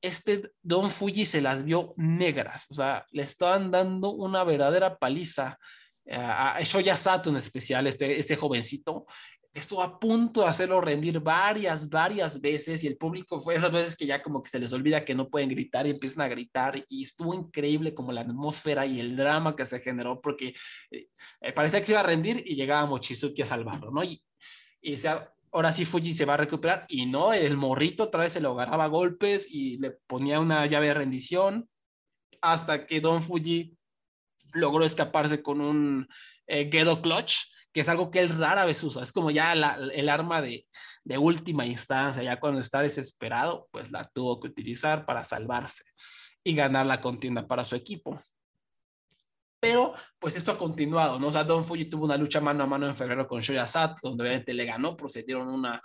[0.01, 5.59] este Don Fuji se las vio negras, o sea, le estaban dando una verdadera paliza
[6.09, 9.05] a Shoya Sato en especial, este, este jovencito,
[9.53, 13.95] estuvo a punto de hacerlo rendir varias, varias veces y el público fue esas veces
[13.97, 16.85] que ya como que se les olvida que no pueden gritar y empiezan a gritar
[16.87, 20.53] y estuvo increíble como la atmósfera y el drama que se generó porque
[20.89, 21.07] eh,
[21.41, 24.03] eh, parecía que se iba a rendir y llegaba Mochizuki a salvarlo, ¿no?
[24.03, 24.23] Y,
[24.81, 24.97] y
[25.51, 28.51] ahora sí Fuji se va a recuperar y no, el morrito otra vez se lo
[28.51, 31.69] agarraba golpes y le ponía una llave de rendición
[32.41, 33.77] hasta que Don Fuji
[34.53, 36.07] logró escaparse con un
[36.47, 37.35] eh, Gedo Clutch,
[37.73, 39.01] que es algo que él rara vez usa.
[39.01, 40.67] Es como ya el arma de,
[41.03, 45.83] de, última instancia, ya cuando está desesperado, pues la tuvo que utilizar para salvarse
[46.43, 48.19] y ganar la contienda para su equipo.
[49.61, 51.27] Pero, pues esto ha continuado, ¿no?
[51.27, 53.99] O sea, Don Fuji tuvo una lucha mano a mano en febrero con Shoya Sat,
[54.01, 55.79] donde obviamente le ganó, procedieron una,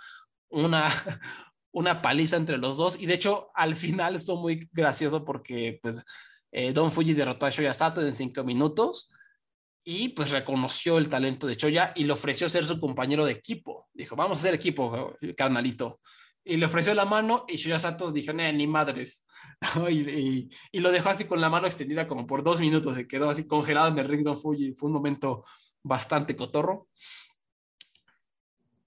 [0.49, 0.87] una,
[1.71, 2.99] una paliza entre los dos.
[2.99, 6.03] Y de hecho, al final estuvo muy gracioso porque, pues,
[6.51, 9.09] eh, Don Fuji derrotó a Shoya Sato en cinco minutos
[9.89, 13.87] y pues reconoció el talento de Shoya y le ofreció ser su compañero de equipo.
[13.93, 16.01] Dijo, vamos a ser equipo, carnalito.
[16.43, 19.25] Y le ofreció la mano y Shoya Sato dijo, ni madres.
[19.89, 22.97] y, y, lo dejó así con la mano extendida como por dos minutos.
[22.97, 24.73] Se quedó así congelado en el ring Don Fuji.
[24.73, 25.45] Fue un momento
[25.81, 26.89] bastante cotorro.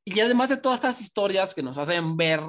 [0.04, 2.42] Y además de todas estas historias que nos hacen ver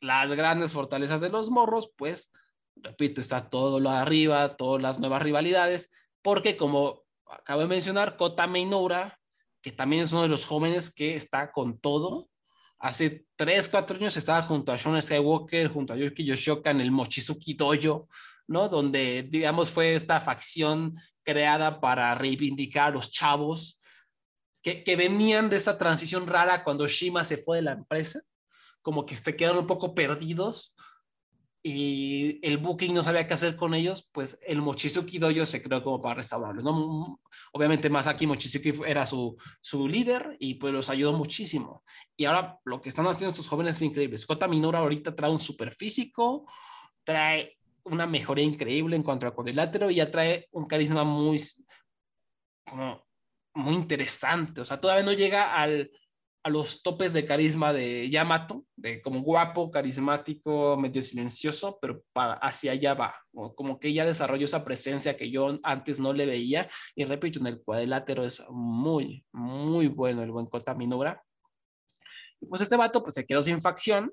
[0.00, 2.32] las grandes fortalezas de los morros, pues
[2.76, 5.90] repito, está todo lo de arriba, todas las nuevas rivalidades,
[6.22, 9.18] porque como acabo de mencionar, Kota Meinora,
[9.62, 12.28] que también es uno de los jóvenes que está con todo,
[12.78, 16.90] hace 3, 4 años estaba junto a Sean Skywalker, junto a Yuki Yoshioka en el
[16.90, 18.08] Mochizuki Dojo,
[18.46, 18.68] ¿no?
[18.68, 23.80] Donde, digamos, fue esta facción creada para reivindicar a los chavos
[24.62, 28.20] que, que venían de esa transición rara cuando Shima se fue de la empresa,
[28.82, 30.76] como que se quedaron un poco perdidos
[31.66, 35.82] y el booking no sabía qué hacer con ellos, pues el Mochizuki Dojo se creó
[35.82, 36.62] como para restaurarlos.
[36.62, 37.18] ¿no?
[37.52, 41.82] Obviamente Masaki Mochizuki era su, su líder y pues los ayudó muchísimo.
[42.18, 44.18] Y ahora lo que están haciendo estos jóvenes es increíble.
[44.26, 46.46] Kota Minora ahorita trae un super físico,
[47.02, 51.42] trae una mejoría increíble en cuanto al cuadrilátero y ya trae un carisma muy,
[52.68, 53.06] como,
[53.54, 54.60] muy interesante.
[54.60, 55.90] O sea, todavía no llega al,
[56.44, 62.34] a los topes de carisma de Yamato, de como guapo, carismático, medio silencioso, pero para,
[62.34, 63.14] hacia allá va,
[63.54, 67.46] como que ella desarrolló esa presencia que yo antes no le veía, y repito, en
[67.46, 71.22] el cuadrilátero es muy, muy bueno el buen Kota Minoura.
[72.38, 74.12] Y pues este vato pues se quedó sin facción,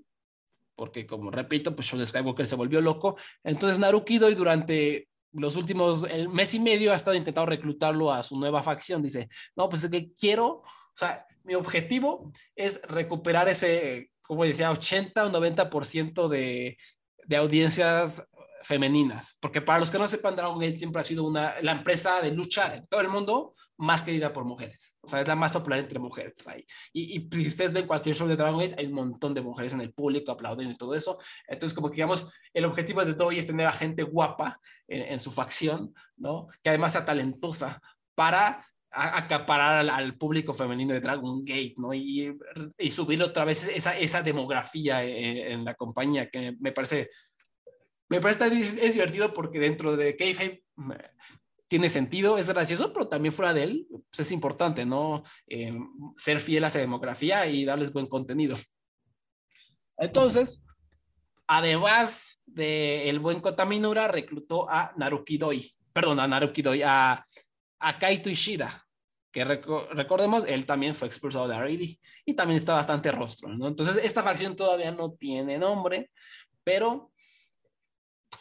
[0.77, 6.05] porque como repito, pues Shawn Skywalker se volvió loco, entonces Naruki Doi durante los últimos
[6.09, 9.83] el mes y medio ha estado intentando reclutarlo a su nueva facción, dice, no, pues
[9.83, 16.27] es que quiero, o sea, mi objetivo es recuperar ese, como decía, 80 o 90%
[16.27, 16.77] de,
[17.25, 18.23] de audiencias
[18.63, 22.21] femeninas, porque para los que no sepan, Dragon Gate siempre ha sido una, la empresa
[22.21, 25.51] de lucha en todo el mundo más querida por mujeres, o sea, es la más
[25.51, 26.63] popular entre mujeres ahí.
[26.93, 29.73] Y, y si ustedes ven cualquier show de Dragon Gate, hay un montón de mujeres
[29.73, 31.17] en el público aplaudiendo y todo eso.
[31.47, 35.31] Entonces, como que digamos, el objetivo de Doi es tener a gente guapa en, su
[35.31, 36.47] facción, ¿no?
[36.61, 37.81] Que además sea talentosa
[38.13, 41.93] para acaparar al, público femenino de Dragon Gate, ¿no?
[41.93, 42.37] Y,
[42.77, 47.09] y subir otra vez esa, esa demografía en, en la compañía, que me parece
[48.11, 50.65] me parece es, divertido porque dentro de Kayfabe
[51.69, 55.23] tiene sentido, es gracioso, pero también fuera de él pues, es importante, ¿no?
[55.47, 55.73] Eh,
[56.17, 58.57] ser fiel a esa demografía y darles buen contenido.
[59.95, 60.61] Entonces,
[61.47, 67.25] además del el buen Kotaminura, reclutó a Naruki Doi, perdón, a Naruki Doi, a,
[67.81, 68.85] a Kaito Ishida,
[69.31, 71.99] que recordemos, él también fue expulsado de R.E.D.
[72.25, 73.67] y también está bastante rostro, ¿no?
[73.67, 76.11] Entonces, esta facción todavía no tiene nombre,
[76.63, 77.11] pero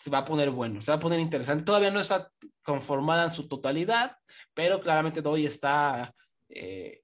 [0.03, 1.65] se va a poner bueno, se va a poner interesante.
[1.65, 2.31] Todavía no está
[2.63, 4.17] conformada en su totalidad,
[4.53, 6.13] pero claramente hoy está
[6.49, 7.03] eh,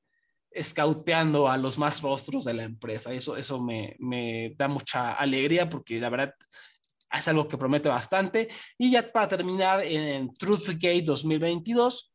[0.51, 3.13] escauteando a los más rostros de la empresa.
[3.13, 6.35] Eso, eso me, me da mucha alegría porque la verdad
[7.13, 8.49] es algo que promete bastante.
[8.79, 12.13] Y ya para terminar, en Truthgate 2022,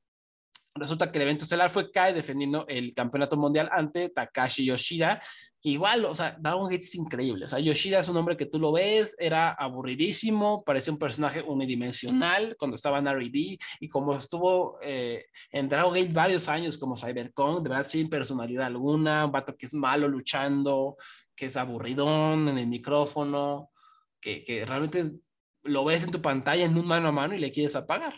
[0.76, 5.22] resulta que el evento estelar fue Kai defendiendo el campeonato mundial ante Takashi Yoshida.
[5.64, 7.46] igual, o sea, Dragon Gate es increíble.
[7.46, 11.42] O sea, Yoshida es un hombre que tú lo ves, era aburridísimo, parecía un personaje
[11.42, 16.96] unidimensional cuando estaba en R&D y como estuvo eh, en Dragon Gate varios años como
[16.96, 20.96] Cybercon, de verdad sin personalidad alguna, un vato que es malo luchando,
[21.36, 23.70] que es aburridón en el micrófono,
[24.20, 25.12] que, que realmente
[25.64, 28.16] lo ves en tu pantalla en un mano a mano y le quieres apagar.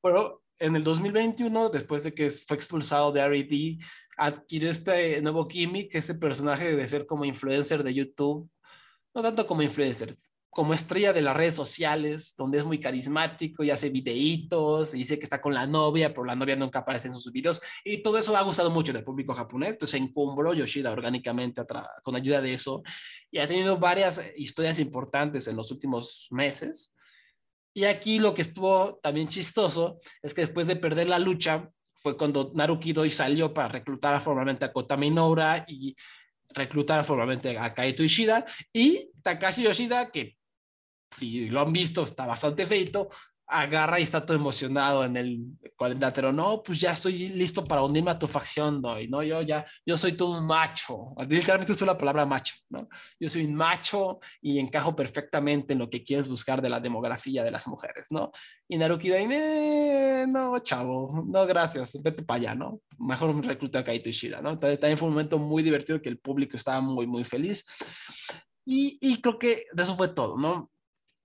[0.00, 3.78] Pero en el 2021, después de que fue expulsado de R&D,
[4.16, 8.50] adquirió este nuevo gimmick, ese personaje de ser como influencer de YouTube,
[9.14, 10.14] no tanto como influencer,
[10.50, 15.18] como estrella de las redes sociales, donde es muy carismático y hace videitos, y dice
[15.18, 18.18] que está con la novia, pero la novia nunca aparece en sus videos, y todo
[18.18, 21.62] eso ha gustado mucho del público japonés, entonces se encumbró Yoshida orgánicamente
[22.02, 22.82] con ayuda de eso,
[23.30, 26.92] y ha tenido varias historias importantes en los últimos meses,
[27.78, 32.16] y aquí lo que estuvo también chistoso es que después de perder la lucha fue
[32.16, 35.94] cuando Naruki Doi salió para reclutar formalmente a Kota Minoura y
[36.48, 38.44] reclutar formalmente a Kaito Ishida.
[38.72, 40.36] Y Takashi Yoshida, que
[41.08, 43.10] si lo han visto está bastante feito,
[43.48, 45.46] agarra y está todo emocionado en el
[45.76, 46.32] cuadrilátero.
[46.32, 49.22] No, pues ya estoy listo para unirme a tu facción, doy, ¿no?
[49.22, 51.14] Yo ya, yo soy todo un macho.
[51.26, 52.88] Literalmente uso la palabra macho, ¿no?
[53.18, 57.42] Yo soy un macho y encajo perfectamente en lo que quieres buscar de la demografía
[57.42, 58.30] de las mujeres, ¿no?
[58.68, 62.82] Y Naruki eh, no, chavo, no, gracias, vete para allá, ¿no?
[62.98, 64.58] Mejor me recluta a Kaito Ishida, ¿no?
[64.58, 67.64] También fue un momento muy divertido que el público estaba muy, muy feliz.
[68.66, 70.70] Y, y creo que eso fue todo, ¿no?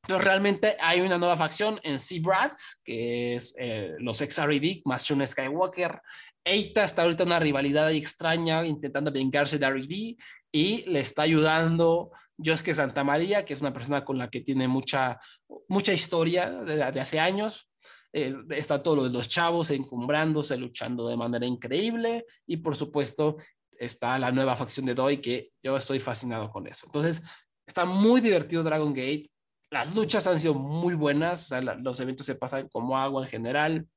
[0.05, 4.81] Entonces, realmente hay una nueva facción en Sea-Brats, que es eh, los ex-R.E.D.
[4.83, 6.01] más Shun Skywalker.
[6.43, 10.17] Eita está ahorita en una rivalidad extraña intentando vengarse de R.E.D.
[10.51, 14.67] y le está ayudando Josuke Santa María, que es una persona con la que tiene
[14.67, 15.21] mucha,
[15.69, 17.69] mucha historia de, hace años.
[18.11, 23.37] Eh, está todo lo de los chavos encumbrándose, luchando de manera increíble y por supuesto
[23.71, 26.87] está la nueva facción de Doi que yo estoy fascinado con eso.
[26.87, 27.23] Entonces,
[27.65, 29.32] está muy divertido Dragon Gate
[29.73, 31.49] las luchas han sido muy buenas,
[31.79, 33.87] los eventos se pasan como agua en general.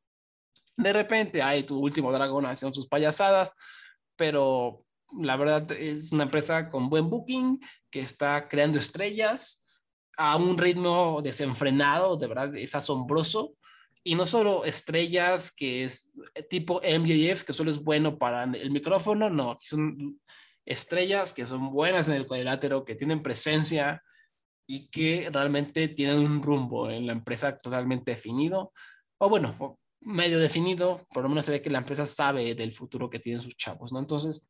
[0.74, 3.52] De repente, hay tu último dragón haciendo sus payasadas,
[4.16, 4.86] pero
[5.20, 7.60] la verdad es una empresa con buen booking
[7.90, 9.66] que está creando estrellas
[10.16, 13.54] a un ritmo desenfrenado, de verdad es asombroso.
[14.02, 16.10] Y no solo estrellas que es
[16.48, 20.20] tipo MJF, que solo es bueno para el micrófono, no, son
[20.64, 24.02] estrellas que son buenas en el cuadrilátero, que tienen presencia,
[24.66, 28.72] y que realmente tienen un rumbo en la empresa totalmente definido,
[29.18, 33.08] o bueno, medio definido, por lo menos se ve que la empresa sabe del futuro
[33.08, 33.98] que tienen sus chavos, ¿no?
[33.98, 34.48] Entonces,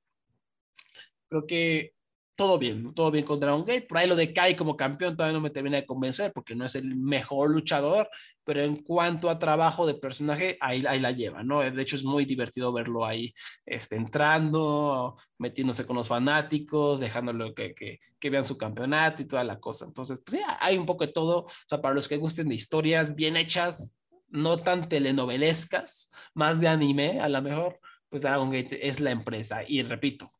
[1.28, 1.92] creo que
[2.36, 3.86] todo bien, todo bien con Dragon Gate.
[3.88, 6.66] Por ahí lo de Kai como campeón todavía no me termina de convencer porque no
[6.66, 8.08] es el mejor luchador,
[8.44, 11.60] pero en cuanto a trabajo de personaje, ahí, ahí la lleva, ¿no?
[11.60, 13.34] De hecho, es muy divertido verlo ahí
[13.64, 19.42] este, entrando, metiéndose con los fanáticos, dejándolo que, que, que, vean su campeonato y toda
[19.42, 19.86] la cosa.
[19.86, 21.44] Entonces, pues sí, hay un poco de todo.
[21.44, 23.96] O sea, para los que gusten de historias bien hechas,
[24.28, 27.80] no tan telenovelescas, más de anime, a lo mejor,
[28.10, 29.62] pues Dragon Gate es la empresa.
[29.66, 30.30] Y repito,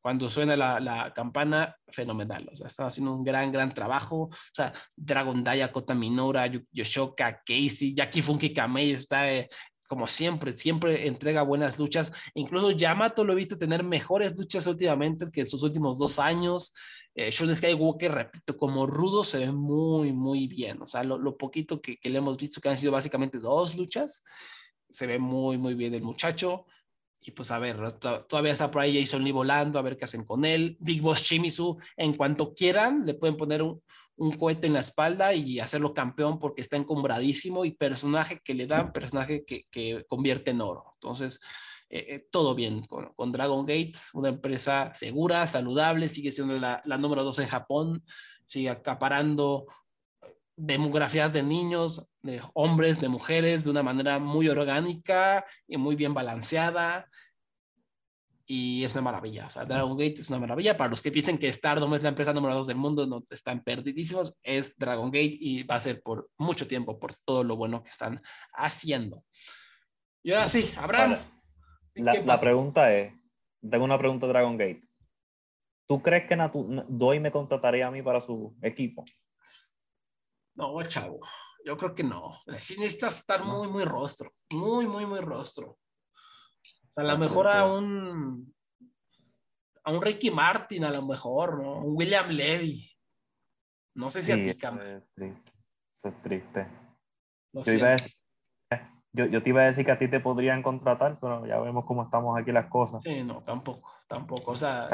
[0.00, 2.48] cuando suena la, campana, fenomenal.
[2.50, 4.24] O sea, están haciendo un gran, gran trabajo.
[4.24, 9.48] O sea, Dragon Daya, Kota Minora, Yoshoka, Casey, Jackie Funky Kamei está eh,
[9.88, 12.10] como siempre, siempre entrega buenas luchas.
[12.34, 16.72] Incluso Yamato lo he visto tener mejores luchas últimamente que en sus últimos dos años.
[17.14, 20.80] Eh, Sean Skywalker, repito, como rudo se ve muy, muy bien.
[20.80, 24.24] O sea, lo, poquito que, que, le hemos visto, que han sido básicamente dos luchas,
[24.88, 26.64] se ve muy, muy bien el muchacho.
[27.24, 30.24] Y pues a ver, todavía está por ahí Jason Lee volando, a ver qué hacen
[30.24, 30.76] con él.
[30.80, 33.80] Big Boss Shimizu, en cuanto quieran, le pueden poner un,
[34.16, 38.66] un cohete en la espalda y hacerlo campeón porque está encumbradísimo y personaje que le
[38.66, 40.92] dan, personaje que, que convierte en oro.
[40.94, 41.40] Entonces,
[41.88, 46.80] eh, eh, todo bien con, con, Dragon Gate, una empresa segura, saludable, sigue siendo la,
[46.84, 48.02] la número dos en Japón,
[48.44, 49.66] sigue acaparando
[50.56, 56.14] demografías de niños, de hombres, de mujeres, de una manera muy orgánica y muy bien
[56.14, 57.08] balanceada
[58.46, 59.46] y es una maravilla.
[59.46, 60.76] O sea, Dragon Gate es una maravilla.
[60.76, 63.62] Para los que piensen que Stardom es la empresa número dos del mundo, no están
[63.62, 64.36] perdidísimos.
[64.42, 67.90] Es Dragon Gate y va a ser por mucho tiempo por todo lo bueno que
[67.90, 68.20] están
[68.52, 69.24] haciendo.
[70.22, 71.18] Y ahora sí, Abraham.
[71.94, 73.14] La, pregunta es:
[73.60, 74.80] tengo una pregunta Dragon Gate.
[75.86, 76.36] ¿Tú crees que
[76.88, 79.04] Doi me contrataría a mí para su equipo?
[80.54, 81.20] No, chavo.
[81.64, 82.38] Yo creo que no.
[82.58, 84.32] Sí necesitas estar muy, muy rostro.
[84.50, 85.70] Muy, muy, muy rostro.
[85.70, 85.78] O
[86.88, 88.54] sea, a lo mejor a un,
[89.84, 91.78] a un Ricky Martin, a lo mejor, ¿no?
[91.78, 92.90] Un William Levy.
[93.94, 94.78] No sé si sí, aplica.
[95.92, 96.68] Eso es triste.
[99.12, 101.84] yo, yo, te iba a decir que a ti te podrían contratar, pero ya vemos
[101.84, 103.00] cómo estamos aquí las cosas.
[103.04, 104.52] Sí, no, tampoco, tampoco.
[104.52, 104.86] O sea,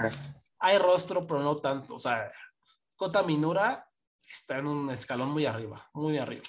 [0.59, 1.95] hay rostro, pero no tanto.
[1.95, 2.31] O sea,
[2.97, 3.88] Kota Minura
[4.29, 6.45] está en un escalón muy arriba, muy arriba.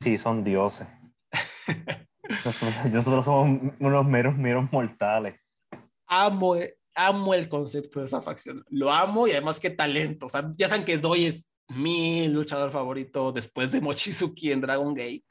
[0.00, 0.88] Sí, son dioses.
[2.44, 5.40] Nosotros, somos unos meros, meros mortales.
[6.06, 6.56] Amo,
[6.94, 8.64] amo el concepto de esa facción.
[8.68, 10.26] Lo amo y además qué talento.
[10.26, 14.94] O sea, ya saben que Doi es mi luchador favorito después de Mochizuki en Dragon
[14.94, 15.24] Gate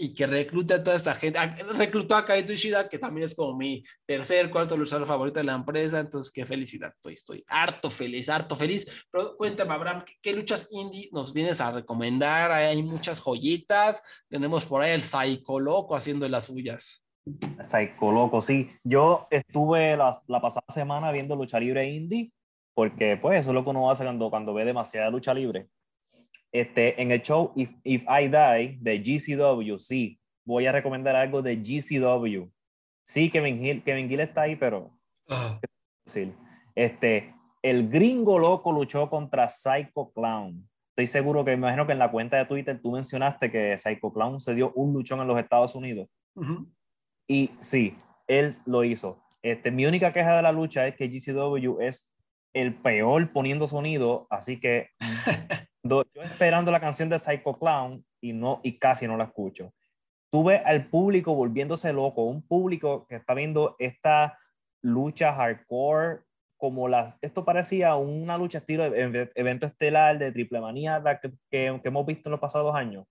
[0.00, 1.38] y que reclute a toda esta gente.
[1.38, 5.44] Ah, reclutó a Kaito Ishida, que también es como mi tercer, cuarto luchador favorito de
[5.44, 6.00] la empresa.
[6.00, 6.94] Entonces, qué felicidad.
[6.94, 9.06] Estoy, estoy harto feliz, harto feliz.
[9.10, 12.50] Pero cuéntame, Abraham, ¿qué, luchas indie nos vienes a recomendar?
[12.50, 14.02] Hay muchas joyitas.
[14.30, 17.06] Tenemos por ahí el Psycho Loco haciendo las suyas.
[17.60, 18.70] Psycho Loco, sí.
[18.82, 22.32] Yo estuve la, la, pasada semana viendo lucha libre indie,
[22.72, 25.68] porque pues eso es lo que uno hace cuando, cuando ve demasiada lucha libre
[26.52, 31.42] este, en el show If, If I Die de GCW, sí, voy a recomendar algo
[31.42, 32.50] de GCW.
[33.02, 34.96] Sí, Kevin Hill, Kevin Gill está ahí, pero...
[36.06, 36.32] Sí.
[36.74, 40.68] Este, el gringo loco luchó contra Psycho Clown.
[40.90, 44.12] Estoy seguro que, me imagino que en la cuenta de Twitter tú mencionaste que Psycho
[44.12, 46.08] Clown se dio un luchón en los Estados Unidos.
[47.28, 47.96] Y sí,
[48.26, 49.22] él lo hizo.
[49.42, 52.14] Este, mi única queja de la lucha es que GCW es
[52.52, 54.88] el peor poniendo sonido, así que
[55.82, 59.72] yo esperando la canción de Psycho Clown y, no, y casi no la escucho.
[60.30, 64.38] Tuve al público volviéndose loco, un público que está viendo esta
[64.82, 66.22] lucha hardcore
[66.56, 72.04] como las, esto parecía una lucha estilo evento estelar de triple manía que, que, hemos
[72.04, 73.06] visto en los pasados años,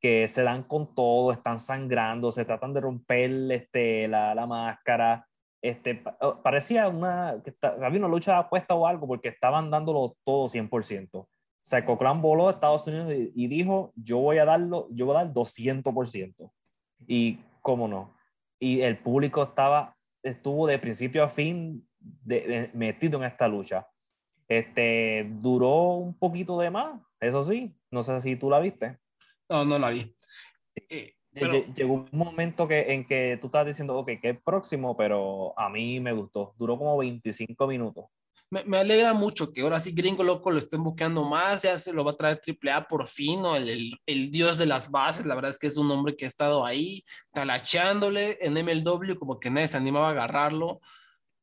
[0.00, 5.26] que se dan con todo, están sangrando, se tratan de romper este, la, la máscara,
[5.62, 6.04] este,
[6.42, 11.26] parecía una, que había una lucha de apuesta o algo porque estaban dándolo todo 100%.
[11.68, 15.24] Psycho Clan voló a Estados Unidos y, dijo, yo voy a darlo, yo voy a
[15.24, 16.50] dar 200%.
[17.06, 18.16] Y cómo no.
[18.58, 23.86] Y el público estaba, estuvo de principio a fin de, metido en esta lucha.
[24.48, 27.76] Este, duró un poquito de más, eso sí.
[27.90, 28.98] No sé si tú la viste.
[29.50, 30.16] No, no la vi.
[30.88, 31.16] Eh,
[31.74, 35.68] llegó un momento que, en que tú estás diciendo, ok, que es próximo, pero a
[35.68, 36.54] mí me gustó.
[36.56, 38.06] Duró como 25 minutos
[38.50, 42.04] me, alegra mucho que ahora sí Gringo Loco lo estén buscando más, ya se lo
[42.04, 43.56] va a traer AAA por fin, ¿no?
[43.56, 46.28] el, el, dios de las bases, la verdad es que es un hombre que ha
[46.28, 50.80] estado ahí talachándole en MLW, como que nadie se animaba a agarrarlo.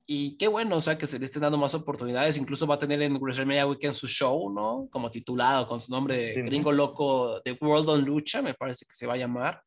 [0.07, 2.37] Y qué bueno, o sea, que se le estén dando más oportunidades.
[2.37, 4.87] Incluso va a tener en WrestleMania Weekend su show, ¿no?
[4.91, 8.93] Como titulado con su nombre de Gringo Loco de World on Lucha, me parece que
[8.93, 9.63] se va a llamar.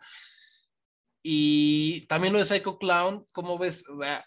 [1.25, 3.85] Y también lo de Psycho Clown, ¿cómo ves?
[3.89, 4.25] O sea,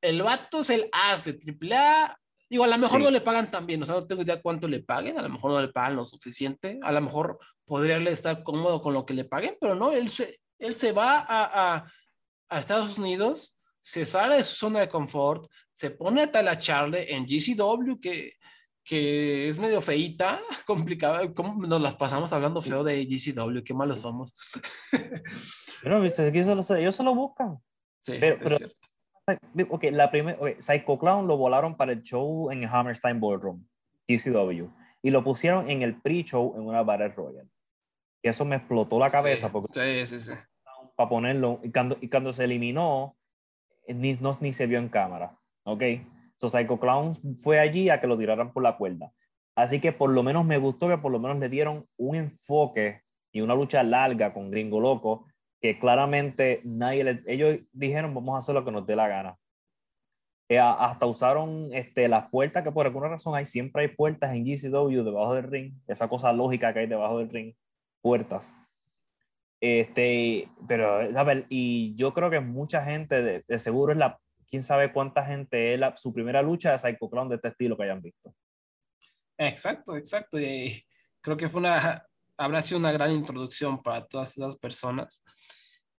[0.00, 1.38] el vato es el as de
[1.72, 2.16] AAA.
[2.50, 4.68] Digo, a lo mejor no le pagan tan bien, o sea, no tengo idea cuánto
[4.68, 8.42] le paguen, a lo mejor no le pagan lo suficiente, a lo mejor podría estar
[8.42, 11.92] cómodo con lo que le paguen, pero no, él se, él se va a, a,
[12.48, 17.26] a Estados Unidos, se sale de su zona de confort, se pone a talacharle en
[17.26, 18.32] GCW, que,
[18.82, 23.62] que es medio feita, complicada, ¿cómo nos las pasamos hablando feo de GCW?
[23.62, 24.34] Qué malos somos.
[25.82, 27.58] Pero, viste, ellos se lo buscan.
[28.02, 28.58] Sí, pero, pero
[29.68, 33.64] Ok, la primera, Psycho Clown lo volaron para el show en el Hammerstein Ballroom,
[34.06, 34.68] GCW,
[35.02, 37.48] y lo pusieron en el pre-show en una Battle Royal.
[38.22, 40.32] Y eso me explotó la cabeza porque sí, sí, sí.
[40.96, 43.16] para ponerlo, y cuando, y cuando se eliminó,
[43.86, 45.82] ni, no, ni se vio en cámara, ¿ok?
[46.36, 49.12] So Psycho Clown fue allí a que lo tiraran por la cuerda.
[49.54, 53.02] Así que por lo menos me gustó que por lo menos le dieron un enfoque
[53.32, 55.26] y una lucha larga con Gringo Loco,
[55.60, 59.36] que claramente nadie, ellos dijeron vamos a hacer lo que nos dé la gana.
[60.50, 64.44] Eh, hasta usaron este, las puertas, que por alguna razón hay, siempre hay puertas en
[64.44, 67.54] GCW debajo del ring, esa cosa lógica que hay debajo del ring,
[68.00, 68.54] puertas.
[69.60, 74.18] Este, pero, a y yo creo que mucha gente, de, seguro es la,
[74.48, 77.76] quién sabe cuánta gente es la, su primera lucha de Psycho Clown de este estilo
[77.76, 78.34] que hayan visto.
[79.36, 80.40] Exacto, exacto.
[80.40, 80.82] Y
[81.20, 82.06] creo que fue una,
[82.38, 85.22] habrá sido una gran introducción para todas esas personas.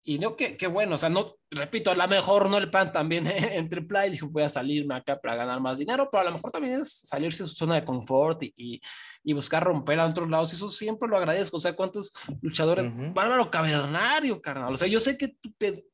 [0.08, 3.26] Y no, que, bueno, o sea, no, repito, a lo mejor no el pan también
[3.26, 6.50] en AAA dijo voy a salirme acá para ganar más dinero, pero a lo mejor
[6.50, 8.80] también es salirse de su zona de confort y,
[9.22, 10.50] y, buscar romper a otros lados.
[10.50, 11.58] Y eso siempre lo agradezco.
[11.58, 14.72] O sea, cuántos luchadores, Bárbaro Cavernario, carnal.
[14.72, 15.36] O sea, yo sé que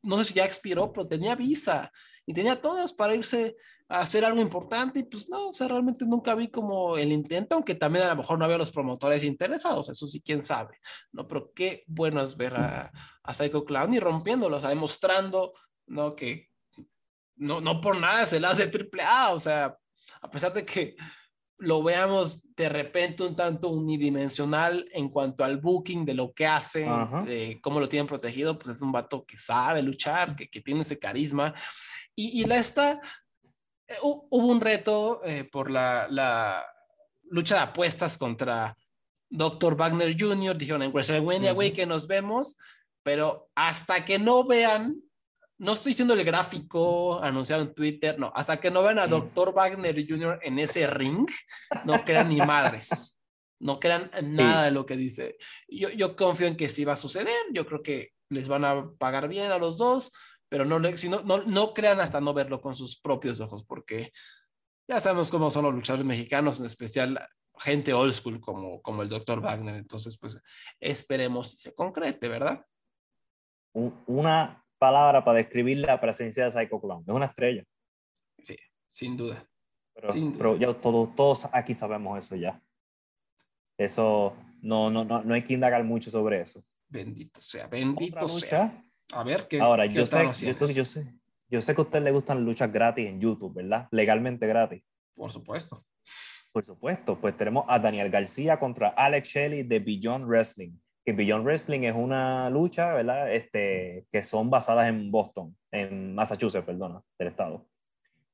[0.00, 1.90] no sé si ya expiró, pero tenía visa
[2.24, 3.56] y tenía todas para irse
[3.88, 7.74] hacer algo importante y pues no, o sea, realmente nunca vi como el intento, aunque
[7.74, 10.78] también a lo mejor no había los promotores interesados, eso sí, quién sabe,
[11.12, 11.28] ¿no?
[11.28, 12.90] Pero qué bueno es ver a,
[13.22, 15.52] a Psycho Clown y rompiéndolo, o sea, demostrando,
[15.86, 16.16] ¿no?
[16.16, 16.48] Que
[17.36, 19.76] no, no por nada se le hace triple A, o sea,
[20.22, 20.96] a pesar de que
[21.58, 26.88] lo veamos de repente un tanto unidimensional en cuanto al booking de lo que hace,
[27.26, 30.80] de cómo lo tienen protegido, pues es un vato que sabe luchar, que, que tiene
[30.80, 31.54] ese carisma
[32.14, 33.00] y, y la esta,
[34.02, 36.64] hubo un reto eh, por la, la,
[37.30, 38.76] lucha de apuestas contra
[39.28, 39.76] Dr.
[39.76, 42.56] Wagner Jr., dijeron en WrestleMania, güey, que nos vemos,
[43.02, 45.00] pero hasta que no vean,
[45.58, 49.52] no estoy diciendo el gráfico anunciado en Twitter, no, hasta que no vean a Dr.
[49.52, 50.40] Wagner Jr.
[50.42, 51.28] en ese ring,
[51.84, 53.18] no crean ni madres,
[53.58, 55.36] no crean nada de lo que dice.
[55.68, 58.90] Yo, yo confío en que sí va a suceder, yo creo que les van a
[58.98, 60.12] pagar bien a los dos,
[60.48, 64.12] pero no, no, no, crean hasta no verlo con sus propios ojos, porque
[64.88, 69.08] ya sabemos cómo son los luchadores mexicanos, en especial gente old school como, como el
[69.08, 69.76] doctor Wagner.
[69.76, 70.40] Entonces, pues
[70.80, 72.64] esperemos si se concrete, ¿verdad?
[73.72, 77.04] Una palabra para describir la presencia de Psycho Clown.
[77.06, 77.64] Es una estrella.
[78.42, 78.56] Sí,
[78.90, 79.48] sin duda.
[79.94, 82.60] Pero, ya todos, todos aquí sabemos eso ya.
[83.78, 86.64] Eso no, no, no, no hay que indagar mucho sobre eso.
[86.88, 88.84] Bendito sea, bendito sea.
[89.12, 91.14] A ver, ¿qué, Ahora, yo, sé, yo, yo, sé,
[91.48, 93.88] yo sé que a usted le gustan luchas gratis en YouTube, ¿verdad?
[93.90, 94.82] Legalmente gratis.
[95.14, 95.84] Por supuesto.
[96.52, 100.72] Por supuesto, pues tenemos a Daniel García contra Alex Shelley de Beyond Wrestling.
[101.04, 103.32] Que Beyond Wrestling es una lucha, ¿verdad?
[103.32, 107.66] Este, que son basadas en Boston, en Massachusetts, perdona, del estado.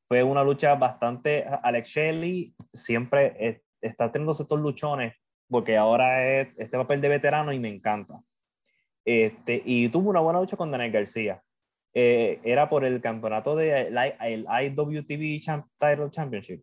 [0.07, 1.47] Fue una lucha bastante.
[1.63, 5.15] Alex Shelley siempre está teniendo estos luchones
[5.49, 8.21] porque ahora es este papel de veterano y me encanta.
[9.05, 11.43] Este, y tuvo una buena lucha con Daniel García.
[11.93, 15.41] Eh, era por el campeonato de IWTV
[15.79, 16.63] Title Championship,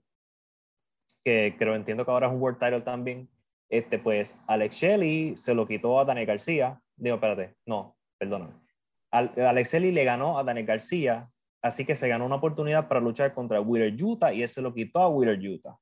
[1.23, 3.29] que creo, entiendo que ahora es un World Title también.
[3.69, 6.81] Este, pues Alex Shelley se lo quitó a Daniel García.
[6.95, 8.53] Digo, espérate, no, perdóname.
[9.11, 11.29] Alex Shelley le ganó a Daniel García,
[11.61, 14.73] así que se ganó una oportunidad para luchar contra Wheeler Utah y él se lo
[14.73, 15.77] quitó a Wheeler Utah.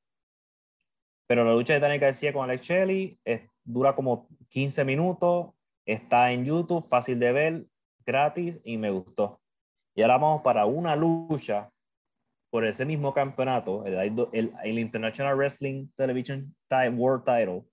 [1.27, 3.19] Pero la lucha de Daniel García con Alex Shelley
[3.63, 5.55] dura como 15 minutos
[5.85, 7.65] Está en YouTube, fácil de ver,
[8.05, 9.39] gratis y me gustó.
[9.95, 11.69] Y ahora vamos para una lucha
[12.49, 16.55] por ese mismo campeonato, el, International Wrestling Television
[16.93, 17.63] World Title,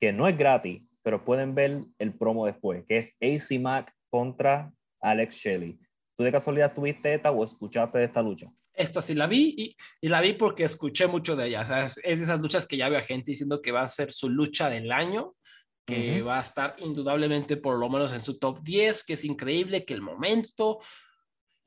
[0.00, 4.72] que no es gratis, pero pueden ver el promo después, que es AC Mac contra
[5.00, 5.78] Alex Shelley.
[6.16, 8.46] ¿Tú de casualidad tuviste esta o escuchaste esta lucha?
[8.72, 11.62] Esta sí la vi y, la vi porque escuché mucho de ella.
[11.62, 14.28] Es de esas luchas que ya veo a gente diciendo que va a ser su
[14.28, 15.34] lucha del año
[15.84, 19.84] que va a estar indudablemente por lo menos en su top 10, que es increíble,
[19.84, 20.80] que el momento.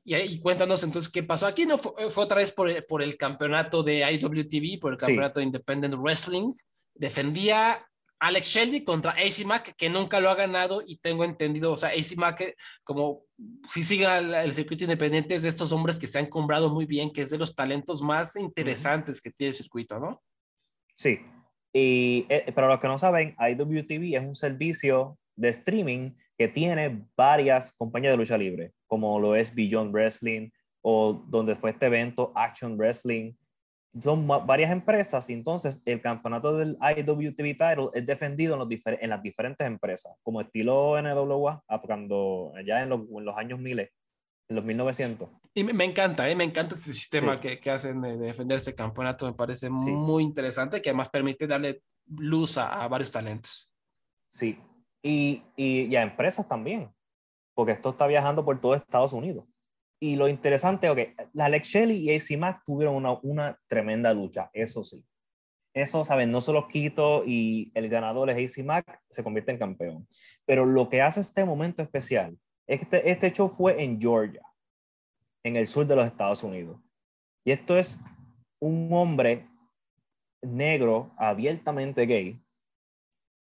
[0.04, 1.46] Y, ahí cuéntanos entonces qué pasó.
[1.46, 5.40] Aquí no fue, fue otra vez por, por, el campeonato de IWTV, por el campeonato
[5.40, 6.52] de Independent Wrestling.
[6.94, 7.86] Defendía
[8.20, 11.90] Alex Shelley contra AC Mac, que nunca lo ha ganado y tengo entendido, o sea,
[11.90, 13.24] AC Mac, como
[13.68, 17.12] si siga el, circuito independiente, es de estos hombres que se han comprado muy bien,
[17.12, 20.22] que es de los talentos más interesantes que tiene el circuito, ¿no?
[20.94, 21.20] Sí,
[21.72, 27.04] y eh, para los que no saben, IWTV es un servicio de streaming que tiene
[27.16, 30.50] varias compañías de lucha libre, como lo es Beyond Wrestling
[30.82, 33.34] o donde fue este evento Action Wrestling.
[34.00, 38.54] Son varias empresas y entonces el campeonato del IWTV title es defendido
[39.00, 43.90] en, las diferentes empresas, como estilo NWA, cuando ya en los, en los años miles
[44.48, 45.28] en los 1900.
[45.58, 46.36] Y me, encanta, ¿eh?
[46.36, 50.80] me encanta este sistema que, que, hacen de defender ese campeonato, me parece muy interesante,
[50.80, 53.72] que además permite darle luz a, varios talentos.
[54.28, 54.56] Sí,
[55.02, 56.94] y, y, a empresas también,
[57.54, 59.46] porque esto está viajando por todo Estados Unidos.
[59.98, 61.00] Y lo interesante, ok,
[61.32, 65.04] la Alex Shelley y AC Mack tuvieron una, una tremenda lucha, eso sí.
[65.74, 66.30] Eso, ¿saben?
[66.30, 70.08] No se los quito y el ganador es AC Mack, se convierte en campeón.
[70.46, 74.42] Pero lo que hace este momento especial este, este show fue en Georgia,
[75.44, 76.80] en el sur de los Estados Unidos.
[77.44, 78.02] Y esto es
[78.60, 79.48] un hombre
[80.42, 82.42] negro, abiertamente gay,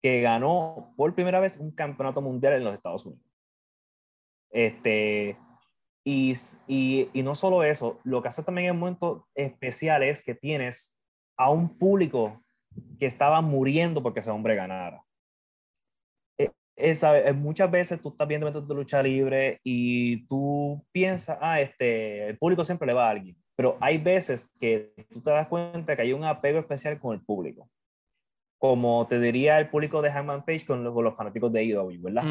[0.02, 3.24] que ganó por primera vez un campeonato mundial en los Estados Unidos.
[4.50, 5.38] Este,
[6.04, 6.34] y,
[6.66, 10.34] y, y, no solo eso, lo que hace también en un momento especial es que
[10.34, 11.00] tienes
[11.36, 12.42] a un público
[12.98, 15.04] que estaba muriendo porque ese hombre ganara.
[16.76, 21.60] E, esa, muchas veces tú estás viendo eventos de lucha libre y tú piensas, ah,
[21.60, 23.36] este, el público siempre le va a alguien.
[23.56, 27.22] Pero hay veces que tú te das cuenta que hay un apego especial con el
[27.22, 27.68] público.
[28.58, 32.00] Como te diría el público de Hangman Page con los, con los fanáticos de AEW,
[32.00, 32.24] ¿verdad?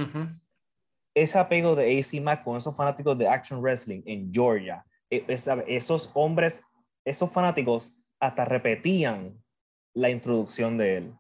[1.14, 6.12] ese apego de AC Mac con esos fanáticos de Action Wrestling en Georgia, e, esos
[6.14, 6.66] hombres,
[7.06, 9.42] esos fanáticos hasta repetían
[9.94, 11.14] la introducción de él.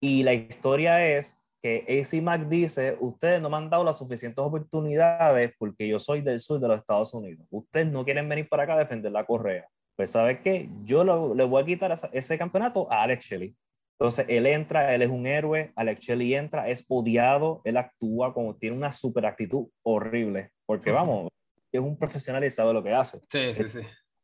[0.00, 4.42] Y la historia es que AC Mac dice, ustedes no me han dado las suficientes
[4.42, 7.46] oportunidades porque yo soy del sur de los Estados Unidos.
[7.50, 9.68] Ustedes no quieren venir para acá a defender la correa.
[9.96, 10.70] Pues ¿sabe qué?
[10.84, 13.54] Yo le voy a quitar ese campeonato a Alex Shelley.
[13.98, 18.56] Entonces, él entra, él es un héroe, Alex Shelley entra, es odiado, él actúa como
[18.56, 21.28] tiene una super actitud horrible, porque vamos,
[21.70, 23.20] es un profesional y sabe lo que hace.
[23.30, 23.80] Sí, sí, sí.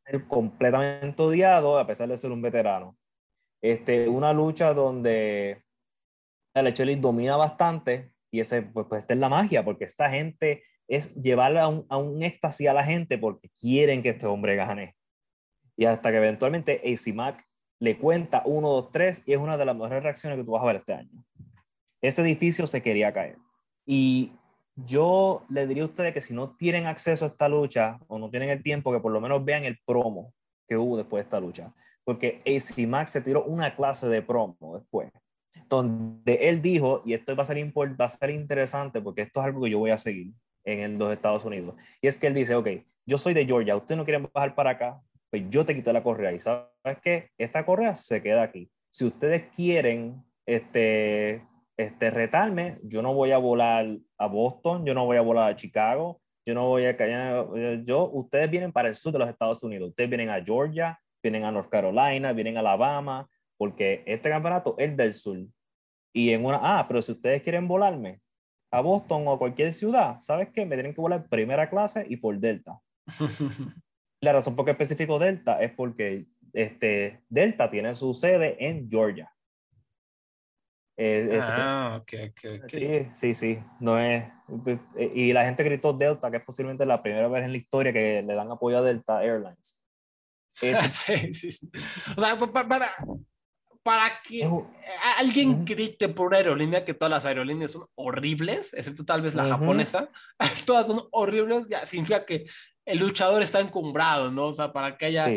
[0.07, 2.97] Es completamente odiado a pesar de ser un veterano.
[3.63, 5.66] Este, una lucha donde
[6.57, 10.63] Alex Shelley domina bastante y ese, pues, pues esta es la magia, porque esta gente
[10.89, 14.57] es llevarle a un, a un éxtasis a la gente porque quieren que este hombre
[14.57, 14.97] gane.
[15.77, 17.45] Y hasta que eventualmente AC Mac
[17.79, 20.63] le cuenta 1, 2, 3 y es una de las mejores reacciones que tú vas
[20.63, 21.11] a ver este año.
[22.01, 23.37] Ese edificio se quería caer.
[23.85, 24.33] Y
[24.77, 28.31] yo le diría a ustedes que si no tienen acceso a esta lucha o no
[28.31, 30.33] tienen el tiempo, que por lo menos vean el promo
[30.67, 31.75] que hubo después de esta lucha.
[32.05, 35.11] Porque AC Max se tiró una clase de promo después,
[35.69, 39.47] donde él dijo, y esto va a ser, va a ser interesante porque esto es
[39.47, 40.33] algo que yo voy a seguir
[40.65, 42.69] en los Estados Unidos, y es que él dice, ok,
[43.07, 45.01] yo soy de Georgia, ustedes no quieren bajar para acá,
[45.31, 48.71] pues yo te quité la correa y sabes qué, esta correa se queda aquí.
[48.91, 51.45] Si ustedes quieren este,
[51.77, 53.87] este, retarme, yo no voy a volar
[54.19, 57.49] a Boston, yo no voy a volar a Chicago, yo no voy a callar,
[57.85, 61.45] yo, ustedes vienen para el sur de los Estados Unidos, ustedes vienen a Georgia, vienen
[61.45, 65.39] a North Carolina, vienen a Alabama, porque este campeonato es del sur.
[66.13, 68.21] Y en una, ah, pero si ustedes quieren volarme
[68.71, 70.65] a Boston o a cualquier ciudad, ¿sabes qué?
[70.67, 72.79] Me tienen que volar primera clase y por Delta.
[74.23, 79.31] La razón por qué específico Delta es porque este, Delta tiene su sede en Georgia.
[80.99, 83.59] Eh, este, ah, ok, ok, Sí, sí, sí.
[83.81, 84.25] No es,
[85.15, 88.23] y la gente gritó Delta, que es posiblemente la primera vez en la historia que
[88.23, 89.83] le dan apoyo a Delta Airlines.
[90.63, 91.71] Este, sí, sí, sí.
[92.17, 92.91] O sea, para,
[93.87, 94.51] para que
[95.17, 99.45] alguien grite por una aerolínea que todas las aerolíneas son horribles, excepto tal vez la
[99.45, 100.11] japonesa,
[100.67, 102.47] todas son horribles, ya significa que
[102.85, 104.47] el luchador está encumbrado, ¿no?
[104.47, 105.29] O sea, para que haya,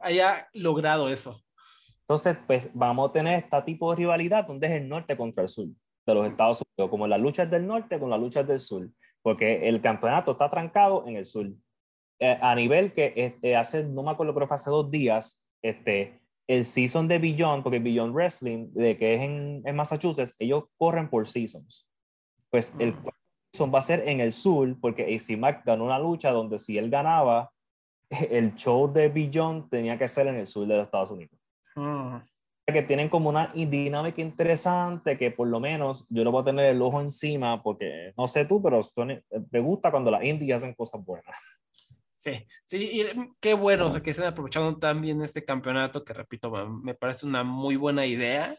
[0.00, 1.44] haya logrado eso.
[2.00, 5.50] Entonces, pues vamos a tener este tipo de rivalidad donde es el norte contra el
[5.50, 5.66] sur
[6.06, 8.88] de los Estados Unidos, como las luchas del norte con las luchas del sur,
[9.20, 11.46] porque el campeonato está trancado en el sur.
[12.20, 16.17] Eh, a nivel que este, hace, no me acuerdo, creo que hace dos días, este,
[16.48, 21.08] el season de Beyond, porque Beyond Wrestling, de que es en, en Massachusetts, ellos corren
[21.08, 21.88] por seasons.
[22.50, 23.08] Pues el mm
[23.66, 26.90] va a ser en el sur, porque AC Mac ganó una lucha donde si él
[26.90, 27.50] ganaba,
[28.30, 31.38] el show de Beyond tenía que ser en el sur de los Estados Unidos.
[31.74, 32.18] Hmm.
[32.66, 36.66] Que tienen como una dinámica interesante que por lo menos yo lo voy a tener
[36.66, 38.80] el ojo encima porque no sé tú, pero
[39.50, 41.34] me gusta cuando las indies hacen cosas buenas.
[42.18, 42.32] Sí,
[42.64, 43.06] sí, y
[43.40, 47.44] qué bueno, o sea, que estén aprovechando también este campeonato, que repito, me parece una
[47.44, 48.58] muy buena idea.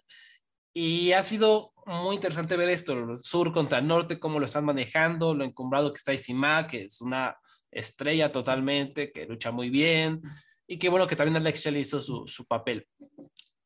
[0.74, 4.64] Y ha sido muy interesante ver esto, el sur contra el norte, cómo lo están
[4.64, 7.36] manejando, lo encumbrado que está Isima, que es una
[7.70, 10.22] estrella totalmente, que lucha muy bien,
[10.66, 12.88] y qué bueno que también Alex Shelley hizo su, su papel.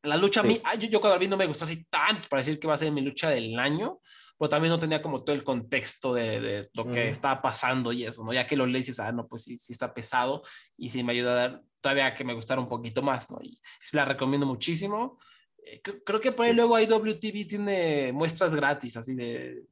[0.02, 2.58] La lucha, a mí, yo, yo cuando vi no me gustó así tanto para decir
[2.58, 4.00] que va a ser mi lucha del año,
[4.44, 8.04] pero también no tenía como todo el contexto de, de lo que estaba pasando y
[8.04, 8.30] eso, ¿no?
[8.30, 10.42] Ya que lo lees y dices, ah, no, pues sí, sí está pesado
[10.76, 13.38] y sí me ayuda a dar todavía que me gustara un poquito más, ¿no?
[13.40, 15.18] Y sí la recomiendo muchísimo.
[15.64, 19.64] Eh, creo que por ahí luego IWTV tiene muestras gratis, así de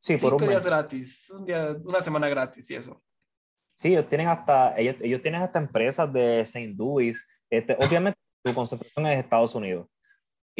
[0.00, 3.02] sí, cinco por un días gratis, un día, una semana gratis y eso.
[3.72, 6.74] Sí, ellos tienen hasta, ellos, ellos tienen hasta empresas de St.
[6.76, 7.26] Louis.
[7.48, 9.88] Este, obviamente su concentración es Estados Unidos.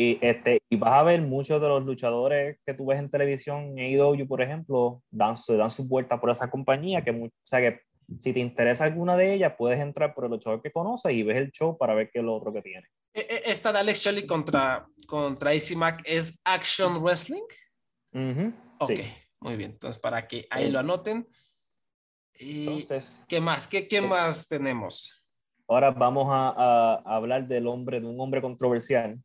[0.01, 3.78] Y, este, y vas a ver muchos de los luchadores que tú ves en televisión,
[3.78, 7.60] en AEW, por ejemplo, dan, se dan su vuelta por esa compañía, que, o sea,
[7.60, 7.82] que
[8.18, 11.36] si te interesa alguna de ellas, puedes entrar por el luchador que conoces y ves
[11.36, 12.86] el show para ver qué es lo otro que tiene.
[13.12, 17.44] E, e, esta de Alex Shelley contra, contra AC Mac es Action Wrestling.
[18.78, 18.90] Ok,
[19.40, 19.72] muy bien.
[19.72, 21.28] Entonces, para que ahí lo anoten.
[22.32, 23.68] Entonces, ¿qué más?
[23.68, 25.27] ¿Qué, qué eh, más tenemos?
[25.68, 29.20] Ahora vamos a, a, hablar del hombre, de un hombre controversial.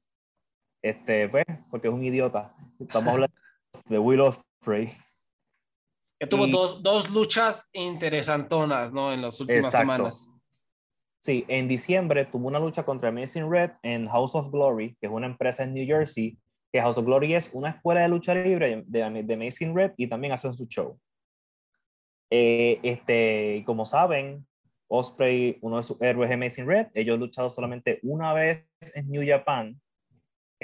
[0.86, 2.54] Este, pues, porque es un idiota.
[2.94, 3.32] Vamos a hablar
[3.90, 4.94] de Will Ospreay.
[6.20, 9.12] Que tuvo dos, dos, luchas interesantonas, ¿no?
[9.12, 10.32] En las últimas semanas.
[11.20, 15.12] Sí, en diciembre tuvo una lucha contra Amazing Red en House of Glory, que es
[15.12, 16.38] una empresa en New Jersey,
[16.72, 20.06] que House of Glory es una escuela de lucha libre de, de Amazing Red y
[20.06, 21.00] también hacen su show.
[22.30, 24.46] Eh, este, como saben,
[24.88, 29.24] Osprey, uno de sus héroes de Amazing Red, ellos luchado solamente una vez en New
[29.28, 29.82] Japan,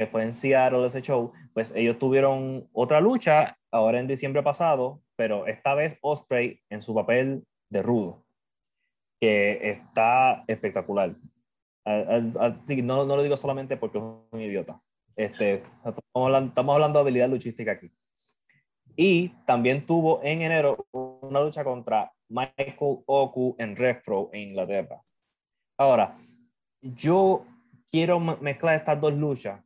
[0.01, 4.99] que fue en Seattle ese show, pues ellos tuvieron otra lucha ahora en diciembre pasado,
[5.15, 8.25] pero esta vez Osprey en su papel de rudo,
[9.19, 11.13] que está espectacular.
[11.85, 14.81] No, no lo digo solamente porque es un idiota.
[15.15, 17.91] Este, estamos, hablando, estamos hablando de habilidad luchística aquí.
[18.95, 22.73] Y también tuvo en enero una lucha contra Michael
[23.05, 24.99] Oku en RevPro en Inglaterra.
[25.77, 26.15] Ahora,
[26.81, 27.45] yo
[27.87, 29.61] quiero mezclar estas dos luchas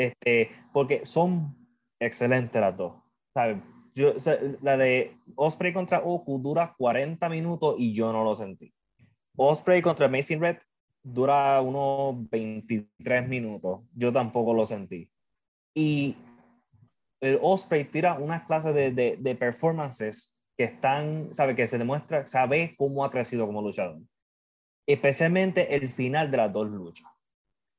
[0.00, 1.56] este, porque son
[1.98, 2.94] excelentes las dos.
[3.94, 4.14] Yo,
[4.62, 8.72] la de Osprey contra Oku dura 40 minutos y yo no lo sentí.
[9.36, 10.58] Osprey contra Amazing Red
[11.02, 13.82] dura unos 23 minutos.
[13.94, 15.10] Yo tampoco lo sentí.
[15.74, 16.16] Y
[17.20, 22.26] el Osprey tira unas clases de, de, de, performances que están, sabe, que se demuestra,
[22.26, 24.00] sabe cómo ha crecido como luchador.
[24.86, 27.06] Especialmente el final de las dos luchas.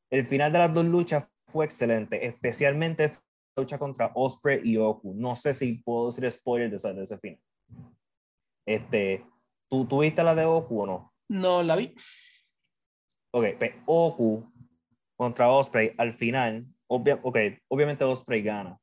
[0.09, 5.13] El final de las dos luchas fue excelente, especialmente la lucha contra Osprey y Oku.
[5.15, 7.41] No sé si puedo decir spoiler de, ese, de ese final.
[8.65, 9.25] Este,
[9.69, 11.13] ¿tú tuviste la de Oku o no?
[11.29, 11.93] No la vi.
[13.33, 14.51] Ok, pero Oku
[15.17, 18.81] contra Osprey al final, obvia, okay, obviamente Osprey gana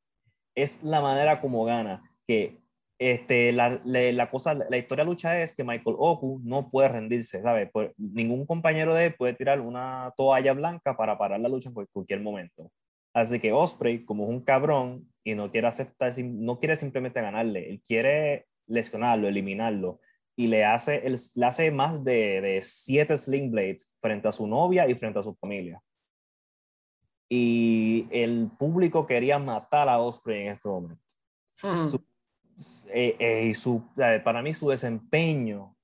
[0.62, 2.59] es la manera como gana, que
[2.99, 7.41] este, la, la, cosa, la historia de lucha es que Michael Oku no puede rendirse,
[7.43, 7.70] ¿sabes?
[7.73, 11.87] Pues, ningún compañero de él puede tirar una toalla blanca para parar la lucha en
[11.93, 12.70] cualquier momento.
[13.15, 17.70] Así que Osprey, como es un cabrón y no quiere aceptar, no quiere simplemente ganarle,
[17.70, 20.01] él quiere lesionarlo, eliminarlo
[20.37, 24.47] y le hace, él, le hace más de, de siete sling blades frente a su
[24.47, 25.83] novia y frente a su familia
[27.29, 31.03] y el público quería matar a Osprey en este momento.
[32.93, 33.85] Eh, eh, y su,
[34.24, 35.76] para mí su desempeño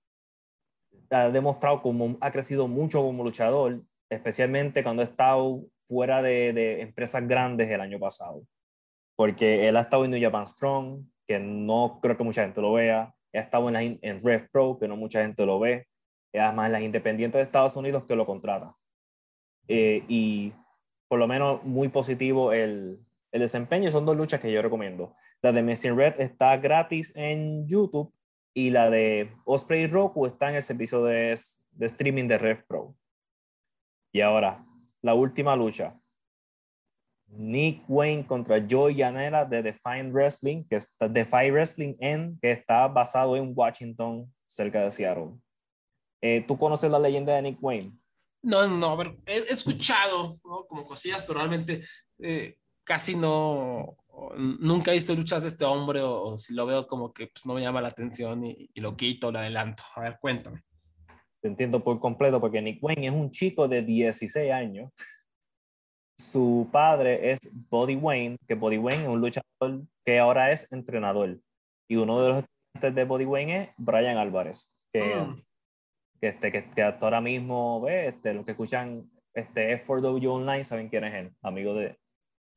[1.10, 6.80] ha demostrado cómo ha crecido mucho como luchador, especialmente cuando ha estado fuera de, de,
[6.80, 8.42] empresas grandes el año pasado.
[9.16, 12.72] Porque él ha estado en New Japan Strong, que no creo que mucha gente lo
[12.72, 13.14] vea.
[13.32, 15.86] Ha estado en, la, en Rev Pro, que no mucha gente lo ve.
[16.32, 18.72] Además, las independientes de Estados Unidos que lo contratan.
[19.68, 20.52] Eh, y
[21.08, 22.98] por lo menos muy positivo el,
[23.30, 23.90] el desempeño.
[23.90, 25.14] Son dos luchas que yo recomiendo.
[25.44, 28.10] La de Messi Red está gratis en YouTube
[28.54, 31.38] y la de Osprey Roku está en el servicio de,
[31.72, 32.96] de streaming de Rev Pro.
[34.10, 34.64] Y ahora,
[35.02, 36.00] la última lucha.
[37.26, 42.88] Nick Wayne contra Joey Janela de Define Wrestling, que está Defy Wrestling en, que está
[42.88, 45.32] basado en Washington, cerca de Seattle.
[46.22, 47.92] Eh, ¿Tú conoces la leyenda de Nick Wayne?
[48.42, 51.84] No, no, a ver, he, escuchado como cosillas, pero realmente
[52.18, 53.98] eh, casi no,
[54.36, 57.54] nunca he visto luchas de este hombre o, si lo veo como que pues, no
[57.54, 59.82] me llama la atención y, lo quito, lo adelanto.
[59.94, 60.62] A ver, cuéntame.
[61.40, 64.90] Te entiendo por completo porque Nick Wayne es un chico de 16 años.
[66.16, 67.38] Su padre es
[67.68, 71.38] Body Wayne, que Body Wayne es un luchador que ahora es entrenador.
[71.88, 75.42] Y uno de los estudiantes de Body Wayne es Brian Álvarez, que mm
[76.24, 80.88] que, este, que, hasta ahora mismo, ve, este, los que escuchan este F4W Online saben
[80.88, 81.98] quién es él, amigo de,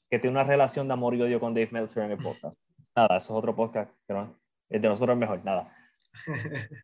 [0.09, 2.59] que tiene una relación de amor y odio con Dave Meltzer en el podcast.
[2.95, 4.35] Nada, eso es otro podcast, pero
[4.69, 5.75] el de nosotros es mejor, nada.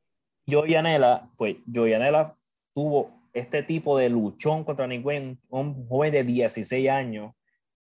[0.49, 2.37] Joey Anela, pues Joey Anela
[2.73, 7.33] tuvo este tipo de luchón contra Nick Wayne, un joven de 16 años,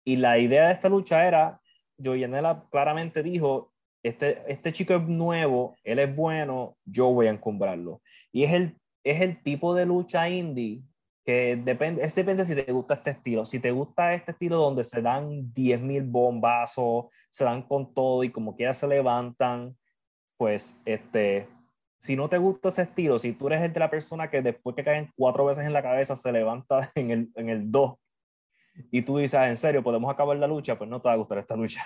[0.04, 1.60] y la idea de esta lucha era,
[2.02, 7.30] Joey Anela claramente dijo, este, este chico es nuevo, él es bueno, yo voy a
[7.30, 8.02] encumbrarlo.
[8.32, 10.82] Y es el es el tipo de lucha indie
[11.28, 13.44] que depende, es depende si te gusta este estilo.
[13.44, 18.30] Si te gusta este estilo donde se dan 10.000 bombazos, se dan con todo y
[18.30, 19.76] como quiera se levantan,
[20.38, 21.46] pues este,
[22.00, 24.74] si no te gusta ese estilo, si tú eres el de la persona que después
[24.74, 27.98] que caen cuatro veces en la cabeza se levanta en el, en el 2,
[28.90, 31.18] y tú dices, ah, en serio, podemos acabar la lucha, pues no te va a
[31.18, 31.82] gustar esta lucha.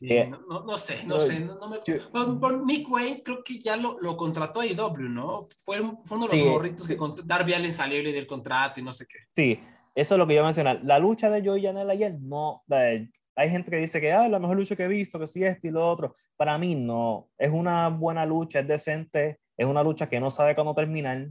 [0.00, 1.40] Sí, eh, no, no, sé, no, sé.
[1.40, 2.40] No, me...
[2.40, 5.46] por, Nick Wayne creo que ya lo, lo contrató a IW, ¿no?
[5.62, 8.80] Fue, fue uno de los morritos que Darby Allen salió y le dio el contrato
[8.80, 9.18] y no sé qué.
[9.36, 9.60] Sí,
[9.94, 10.80] eso es lo que yo mencioné.
[10.84, 12.62] La lucha de Joey Janela ayer, no.
[12.70, 15.66] hay gente que dice que ah, la mejor lucha que he visto, que sí, esto
[15.66, 16.14] y lo otro.
[16.34, 17.28] Para mí, no.
[17.36, 19.38] Es una buena lucha, es decente.
[19.54, 21.28] Es una lucha que no sabe cuándo terminar.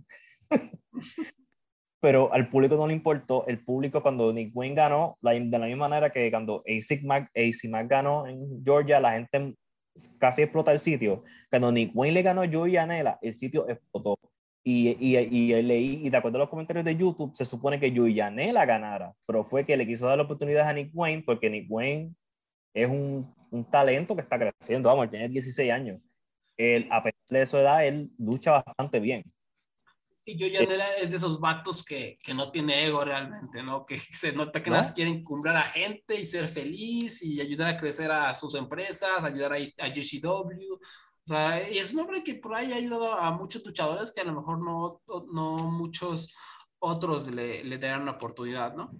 [1.99, 3.45] pero al público no le importó.
[3.47, 7.29] El público cuando Nick Wayne ganó, de la misma manera que cuando AC Mac,
[7.87, 9.55] ganó en Georgia, la gente
[10.19, 11.23] casi explota el sitio.
[11.49, 14.17] Cuando Nick Wayne le ganó a Joey Janela, el sitio explotó.
[14.63, 17.95] Y, y, y, leí, y de acuerdo a los comentarios de YouTube, se supone que
[17.95, 21.49] Joey Janela ganara, pero fue que le quiso dar la oportunidad a Nick Wayne porque
[21.49, 22.13] Nick Wayne
[22.73, 24.89] es un, un talento que está creciendo.
[24.89, 25.99] Vamos, tiene 16 años.
[26.57, 29.23] Él, a pesar de su edad, él lucha bastante bien.
[30.29, 33.83] Y yo ya es de esos vatos que, que, no tiene ego realmente, ¿no?
[33.83, 34.75] Que se nota que ¿No?
[34.75, 39.23] más quieren cumplir a gente y ser feliz y ayudar a crecer a sus empresas,
[39.23, 40.73] ayudar a, a GCW.
[40.73, 44.21] O sea, y es un hombre que por ahí ha ayudado a muchos luchadores que
[44.21, 45.01] a lo mejor no,
[45.33, 46.33] no muchos
[46.77, 48.91] otros le, le darán una oportunidad, ¿no?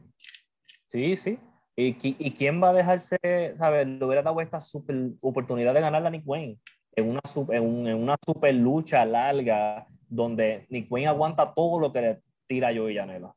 [0.88, 1.38] Sí, sí.
[1.76, 3.18] ¿Y, ¿Y, quién va a dejarse,
[3.56, 6.58] sabes, le hubiera dado esta super oportunidad de ganar a Nick Wayne
[6.94, 12.02] en una, en, en una super lucha larga donde Nick Wayne aguanta todo lo que
[12.02, 13.34] le tira a Joey Janela.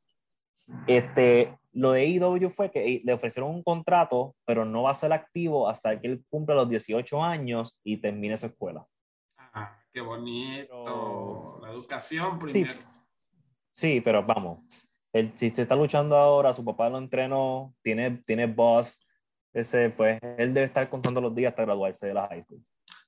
[0.86, 5.12] Este, lo de IW fue que le ofrecieron un contrato, pero no va a ser
[5.12, 8.86] activo hasta que él cumpla los 18 años y termine esa escuela.
[9.36, 11.60] Ah, qué bonito.
[11.62, 12.78] La educación primero.
[13.70, 18.46] Sí, pero vamos, él, si se está luchando ahora, su papá lo entrenó, tiene, tiene
[18.46, 19.08] boss,
[19.52, 22.62] ese, pues él debe estar contando los días hasta graduarse de la high school.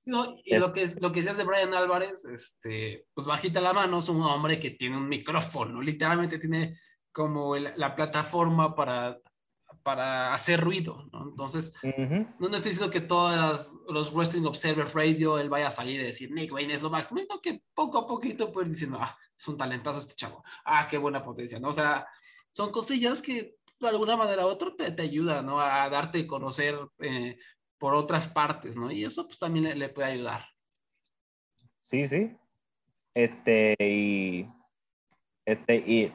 [0.07, 4.01] No, y lo que, lo que se hace Brian Álvarez, este, pues bajita la mano,
[4.01, 6.77] es un hombre que tiene un micrófono, literalmente tiene
[7.11, 9.19] como la plataforma para,
[9.83, 11.29] para hacer ruido, ¿no?
[11.29, 11.75] Entonces,
[12.39, 16.33] no, estoy diciendo que todos los Wrestling Observer Radio él vaya a salir y decir,
[16.33, 19.57] Nick Wayne es lo más, sino que poco a poquito pues diciendo, ah, es un
[19.57, 21.69] talentazo este chavo, ah, qué buena potencia, ¿no?
[21.69, 22.07] O sea,
[22.51, 25.61] son cosillas que de alguna manera u otra te, te ayudan, ¿no?
[25.61, 27.39] A darte a conocer eh,
[27.85, 28.91] por otras partes, ¿no?
[28.91, 30.41] Y eso pues también le, puede ayudar.
[31.79, 32.35] Sí, sí.
[33.13, 34.49] Este, y,
[35.45, 36.11] este, y,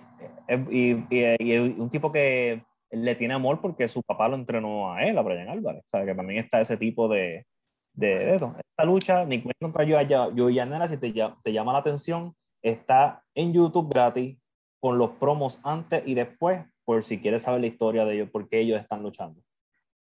[0.48, 5.22] y, un tipo que le tiene amor porque su papá lo entrenó a él, a
[5.22, 5.84] Brian Álvarez.
[5.86, 7.46] Sea, que también está ese tipo de,
[7.94, 8.56] de, eso.
[8.58, 12.34] Esta lucha, ni contra yo allá, yo y Anela, si te, te llama la atención,
[12.64, 14.40] está en YouTube gratis
[14.80, 18.50] con los promos antes y después, por si quieres saber la historia de ellos, por
[18.50, 19.40] qué ellos están luchando.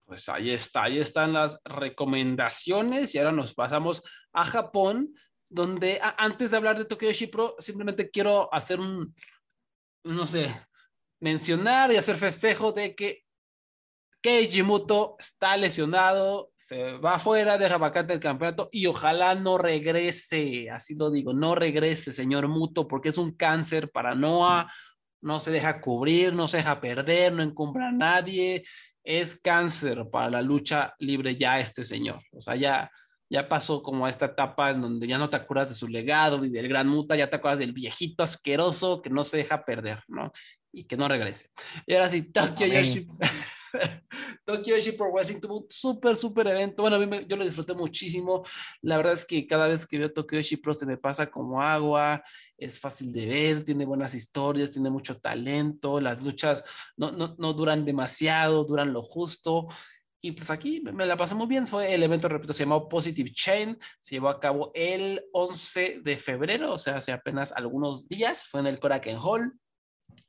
[0.05, 4.03] Pues ahí está, ahí están las recomendaciones y ahora nos pasamos
[4.33, 5.15] a Japón,
[5.49, 9.15] donde antes de hablar de Tokyo Pro, simplemente quiero hacer un,
[10.03, 10.53] no sé,
[11.19, 13.25] mencionar y hacer festejo de que
[14.21, 20.69] Keiji Muto está lesionado, se va afuera, deja vacante el campeonato y ojalá no regrese,
[20.71, 24.71] así lo digo, no regrese, señor Muto, porque es un cáncer para Noah,
[25.21, 28.63] no se deja cubrir, no se deja perder, no encumbra a nadie,
[29.05, 32.21] es cáncer para la lucha libre ya este señor.
[32.31, 32.91] O sea, ya,
[33.29, 36.43] ya pasó como a esta etapa en donde ya no te acuerdas de su legado
[36.43, 40.03] y del gran muta, ya te acuerdas del viejito asqueroso que no se deja perder,
[40.07, 40.31] ¿no?
[40.73, 41.49] Y que no regrese.
[41.85, 43.07] Y ahora sí, Tokyo Yoshi.
[44.45, 46.81] Tokyo Pro Wrestling tuvo un súper, súper evento.
[46.83, 48.43] Bueno, a mí yo lo disfruté muchísimo.
[48.81, 52.23] La verdad es que cada vez que veo Tokyo Pro se me pasa como agua.
[52.57, 55.99] Es fácil de ver, tiene buenas historias, tiene mucho talento.
[55.99, 56.63] Las luchas
[56.97, 59.67] no, no, no duran demasiado, duran lo justo.
[60.25, 61.67] Y pues aquí me la pasé muy bien.
[61.67, 63.77] Fue el evento, repito, se llamó Positive Chain.
[63.99, 68.47] Se llevó a cabo el 11 de febrero, o sea, hace apenas algunos días.
[68.47, 69.53] Fue en el Korakuen Hall.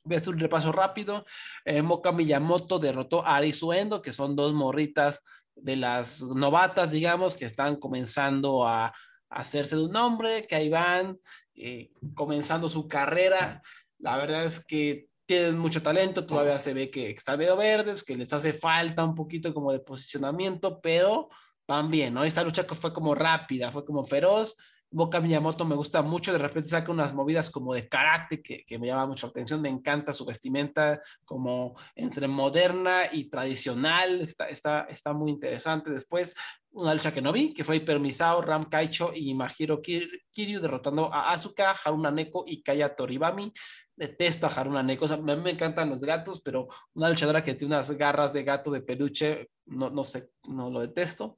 [0.06, 1.26] Voy a hacer un repaso rápido.
[1.64, 5.22] Eh, Moka Miyamoto derrotó a Arisuendo, que son dos morritas
[5.56, 8.94] de las novatas, digamos, que están comenzando a,
[9.28, 11.18] hacerse de un nombre, que ahí van,
[11.54, 13.60] eh, comenzando su carrera.
[13.98, 18.16] La verdad es que tienen mucho talento, todavía se ve que están medio verdes, que
[18.16, 21.28] les hace falta un poquito como de posicionamiento, pero
[21.66, 22.22] van bien, ¿no?
[22.22, 24.56] Esta lucha fue como rápida, fue como feroz,
[24.90, 28.86] Boca Miyamoto me gusta mucho, de repente saca unas movidas como de karate que, me
[28.86, 34.86] llama mucho la atención, me encanta su vestimenta como entre moderna y tradicional, está, está,
[34.88, 35.90] está muy interesante.
[35.90, 36.34] Después,
[36.70, 41.32] una lucha que no vi, que fue Permisao, Ram Kaicho y Mahiro Kiryu derrotando a
[41.32, 43.52] Asuka, Haruna Neko y Kaya Toribami.
[43.96, 47.74] Detesto a Haruna Neko, sea, me, me, encantan los gatos, pero una luchadora que tiene
[47.74, 51.36] unas garras de gato de peluche, no, no sé, no lo detesto.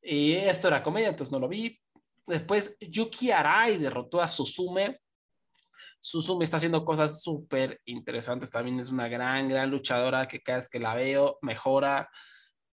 [0.00, 1.78] Y esto era comedia, entonces no lo vi.
[2.28, 5.00] Después Yuki Arai derrotó a Susume.
[5.98, 8.50] Susumi está haciendo cosas súper interesantes.
[8.50, 12.08] También es una gran, gran luchadora que cada vez que la veo mejora.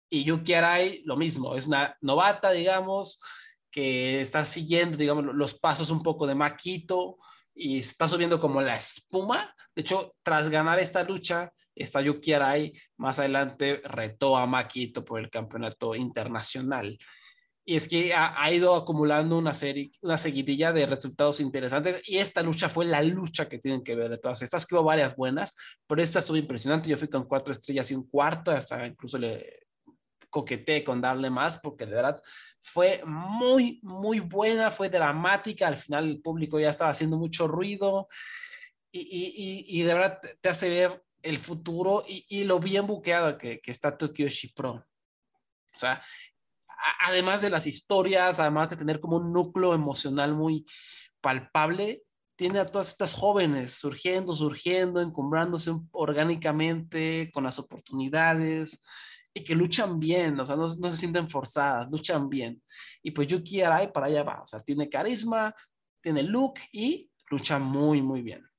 [0.08, 3.20] Y Yuki Arai, lo mismo, es una novata, digamos,
[3.70, 7.18] que está siguiendo, digamos, los pasos un poco de Maquito
[7.54, 9.54] y está subiendo como la espuma.
[9.74, 15.20] De hecho, tras ganar esta lucha, esta Yuki Arai más adelante retó a Maquito por
[15.20, 16.98] el campeonato internacional.
[17.70, 22.02] Y es que ha, ido acumulando una serie, una seguidilla de resultados interesantes.
[22.08, 24.82] Y esta lucha fue la lucha que tienen que ver de todas estas, que hubo
[24.82, 25.54] varias buenas,
[25.86, 26.90] pero esta estuvo impresionante.
[26.90, 29.68] Yo fui con cuatro estrellas y un cuarto, hasta incluso le,
[30.28, 32.20] coqueteé con darle más porque de verdad
[32.60, 35.68] fue muy, muy buena, fue dramática.
[35.68, 38.08] Al final el público ya estaba haciendo mucho ruido
[38.90, 43.60] y, y, y de verdad te hace ver el futuro y, lo bien buqueado que,
[43.60, 44.26] que está Tokyo
[44.56, 44.72] Pro.
[44.72, 46.02] O sea,
[47.00, 50.64] además de las historias, además de tener como un núcleo emocional muy
[51.20, 52.02] palpable,
[52.36, 58.82] tiene a todas estas jóvenes surgiendo, surgiendo, encumbrándose orgánicamente con las oportunidades
[59.34, 62.62] y que luchan bien, o sea, no, se sienten forzadas, luchan bien.
[63.02, 65.54] Y pues Yuki Arai para allá va, o sea, tiene carisma,
[66.00, 68.49] tiene look y lucha muy, muy bien.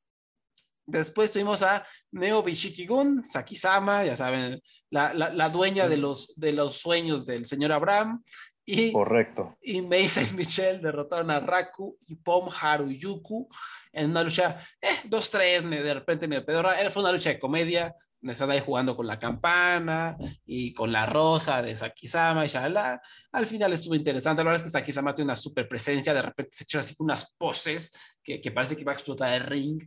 [0.91, 6.75] Después tuvimos a Neo Bishiki-gun, Sakisama, ya saben, la, la, dueña de los, de los
[6.75, 8.23] sueños del señor Abraham.
[8.65, 9.57] Y, Correcto.
[9.61, 13.47] Y Meisa y Michelle derrotaron a Raku y Pom Haruyuku
[13.91, 16.89] en una lucha, eh, dos, tres, de repente medio pedorra.
[16.91, 17.95] Fue una lucha de comedia,
[18.29, 20.15] están ahí jugando con la campana
[20.45, 23.01] y con la rosa de Sakisama y shalala.
[23.31, 24.43] Al final estuvo interesante.
[24.43, 26.13] La verdad es que Sakisama tiene una super presencia.
[26.13, 27.91] De repente se echó así unas poses
[28.23, 29.81] que, que parece que va a explotar el ring.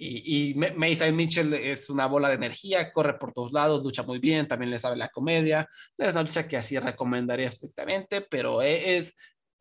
[0.00, 4.20] Y, y Mason Mitchell es una bola de energía, corre por todos lados, lucha muy
[4.20, 5.68] bien, también le sabe la comedia.
[5.96, 9.14] Es una lucha que así recomendaría estrictamente, pero e, es,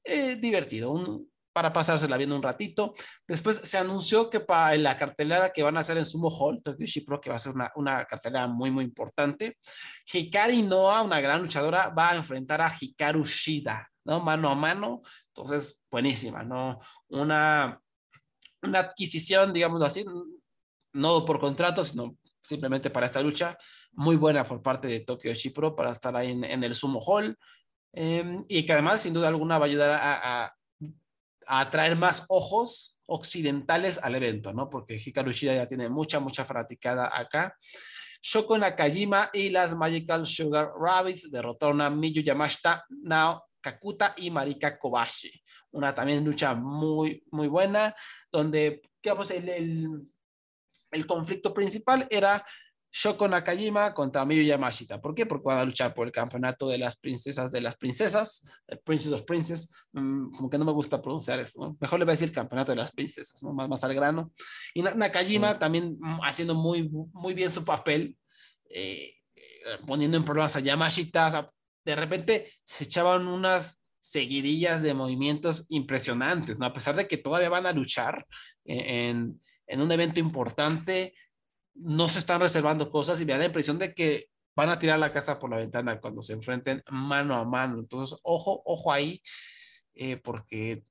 [0.04, 0.92] es divertido.
[0.92, 1.28] Un,
[1.58, 2.94] para pasársela viendo un ratito.
[3.28, 6.86] Después se anunció que para la cartelera que van a hacer en Sumo Hall, Tokyo
[7.04, 9.58] Pro, que va a ser una, una cartelera muy, muy importante,
[10.14, 14.20] Hikari Noa, una gran luchadora, va a enfrentar a Hikaru Shida, ¿no?
[14.20, 15.02] Mano a mano.
[15.30, 16.80] Entonces, buenísima, ¿no?
[17.08, 17.82] Una,
[18.62, 20.06] una adquisición, digamos así,
[20.94, 23.58] no por contrato, sino simplemente para esta lucha,
[23.92, 27.38] muy buena por parte de Tokyo Pro para estar ahí en, el Sumo Hall.
[27.94, 30.54] Eh, y que además, sin duda alguna, va a ayudar a
[31.48, 34.70] atraer más ojos occidentales al evento, ¿no?
[34.70, 37.56] Porque Hikaru Shida ya tiene mucha, mucha fanaticada acá.
[38.22, 44.78] Shoko Nakajima y las Magical Sugar Rabbits derrotaron a Miyu Yamashita, Nao Kakuta y Marika
[44.78, 45.32] Kobashi.
[45.72, 47.96] Una también lucha muy, muy buena,
[48.32, 50.08] donde, digamos, el, el,
[50.92, 52.46] el conflicto principal era
[52.92, 55.02] Shoko Nakajima contra Miyu Yamashita.
[55.02, 55.26] ¿Por qué?
[55.26, 59.12] Porque van a luchar por el campeonato de las princesas de las princesas, el Princess
[59.12, 62.32] of Princess, mm, como que no me gusta pronunciar eso, mejor le voy a decir
[62.32, 63.54] campeonato de las princesas, ¿no?
[63.54, 64.32] más, más al grano.
[64.74, 68.18] Y Nakajima también mm, haciendo muy, muy bien su papel,
[68.70, 69.44] eh, eh,
[69.86, 71.52] poniendo en problemas a Yamashita,
[71.88, 76.66] de repente se echaban unas seguidillas de movimientos impresionantes, ¿no?
[76.66, 78.28] A pesar de que todavía van a luchar
[78.66, 81.14] en, en un evento importante,
[81.74, 85.00] no se están reservando cosas y me da la impresión de que van a tirar
[85.00, 87.80] la casa por la ventana cuando se enfrenten mano a mano.
[87.80, 89.22] Entonces, ojo, ojo ahí,
[89.94, 90.84] eh, porque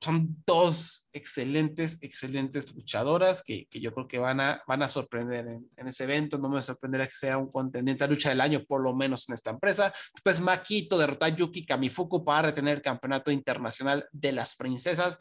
[0.00, 5.88] son dos excelentes, excelentes luchadoras que, yo creo que van a, van a sorprender en,
[5.88, 6.38] ese evento.
[6.38, 9.34] No me sorprendería que sea un contendiente a lucha del año, por lo menos en
[9.34, 9.92] esta empresa.
[10.12, 15.18] Después, Makito derrota a Yuki Kamifuku para retener el campeonato internacional de las princesas.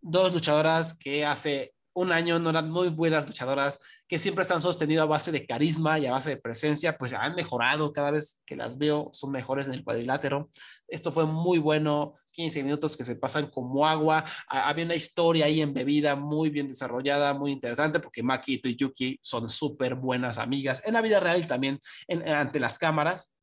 [0.00, 5.04] Dos luchadoras que hace un año no eran muy buenas luchadoras que siempre están sostenidas
[5.04, 8.54] a base de carisma y a base de presencia, pues han mejorado cada vez que
[8.54, 10.50] las veo, son mejores en el cuadrilátero.
[10.86, 14.24] Esto fue muy bueno, 15 minutos que se pasan como agua.
[14.46, 19.48] Había una historia ahí embebida muy bien desarrollada, muy interesante, porque Maki y Yuki son
[19.48, 23.34] súper buenas amigas en la vida real también ante las cámaras.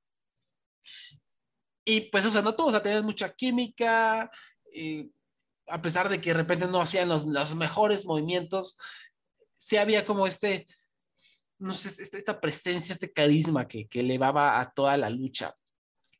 [1.83, 4.29] Y pues, o sea, no todos, o sea, mucha química.
[4.71, 5.11] Y
[5.67, 8.77] a pesar de que de repente no hacían los, los mejores movimientos,
[9.57, 10.67] sí había como este,
[11.57, 15.55] no sé, este, esta presencia, este carisma que, que elevaba a toda la lucha.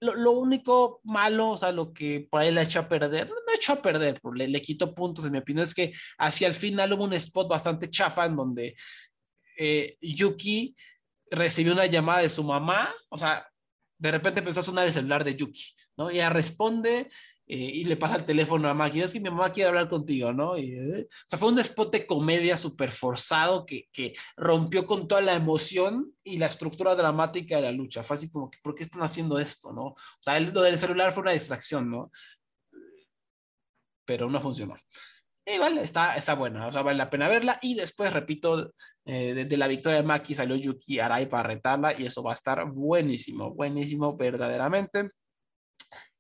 [0.03, 3.35] Lo, lo, único malo, o sea, lo que por ahí le echó a perder, no
[3.35, 6.53] le echó a perder, le, le quitó puntos, en mi opinión, es que hacia el
[6.53, 8.75] final hubo un spot bastante chafa en donde
[9.57, 10.75] eh, Yuki
[11.31, 13.47] recibió una llamada de su mamá, o sea,
[13.97, 15.63] de repente empezó a sonar el celular de Yuki,
[15.97, 16.09] ¿no?
[16.09, 17.09] Ella responde
[17.45, 20.31] eh, y le pasa el teléfono a Maggie, es que mi mamá quiere hablar contigo,
[20.31, 20.57] ¿no?
[20.57, 25.07] Y, eh, o sea, fue un spot de comedia súper forzado que, que, rompió con
[25.07, 28.01] toda la emoción y la estructura dramática de la lucha.
[28.03, 29.87] Fue así como que, ¿por qué están haciendo esto, no?
[29.87, 32.11] O sea, lo del celular fue una distracción, ¿no?
[34.05, 34.75] Pero no funcionó.
[35.45, 37.59] Y vale, está, está buena, o sea, vale la pena verla.
[37.61, 38.73] Y después, repito,
[39.05, 42.35] eh, desde la victoria de Maki salió Yuki Arai para retarla y eso va a
[42.35, 45.09] estar buenísimo, buenísimo verdaderamente.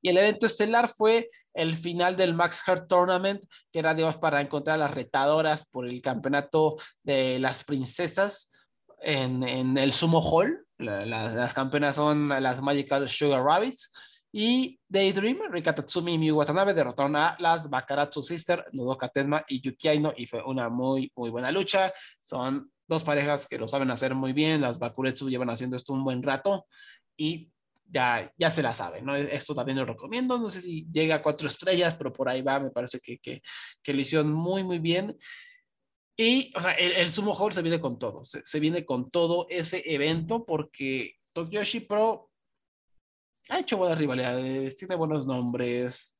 [0.03, 4.41] Y el evento estelar fue el final del Max Heart Tournament, que era, digamos, para
[4.41, 8.51] encontrar las retadoras por el campeonato de las princesas
[8.99, 10.65] en, en el Sumo Hall.
[10.77, 13.91] las campeonas son las Magical Sugar Rabbits.
[14.35, 19.61] Y Daydream, Rika Tatsumi y Miyu Watanabe derrotaron a las Bakaratsu Sister, Nodoka Tenma y
[19.61, 21.93] Yuki Aino, y fue una muy, muy buena lucha.
[22.19, 26.03] Son dos parejas que lo saben hacer muy bien, las Bakuretsu llevan haciendo esto un
[26.03, 26.65] buen rato
[27.15, 27.52] y
[27.93, 29.15] ya, ya se la saben, ¿no?
[29.15, 32.59] Esto también lo recomiendo, no sé si llega a cuatro estrellas, pero por ahí va,
[32.59, 33.41] me parece que, que,
[33.83, 35.15] que lo hicieron muy, muy bien.
[36.17, 39.45] Y, o sea, el, Sumo Hall se viene con todo, se, se, viene con todo
[39.49, 42.31] ese evento porque Tokyoshi Pro
[43.49, 46.17] ha hecho buenas rivalidades, tiene buenos nombres.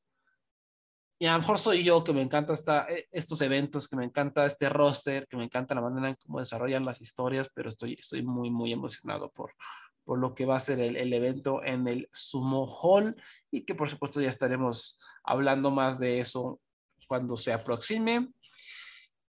[1.18, 4.04] Y a lo mejor soy yo que me encanta esta, eh, estos eventos, que me
[4.04, 7.94] encanta este roster, que me encanta la manera en cómo desarrollan las historias, pero estoy,
[7.94, 9.52] estoy muy, muy emocionado por,
[10.04, 13.16] por lo que va a ser el, el, evento en el Sumo Hall
[13.50, 16.60] y que por supuesto ya estaremos hablando más de eso
[17.08, 18.28] cuando se aproxime.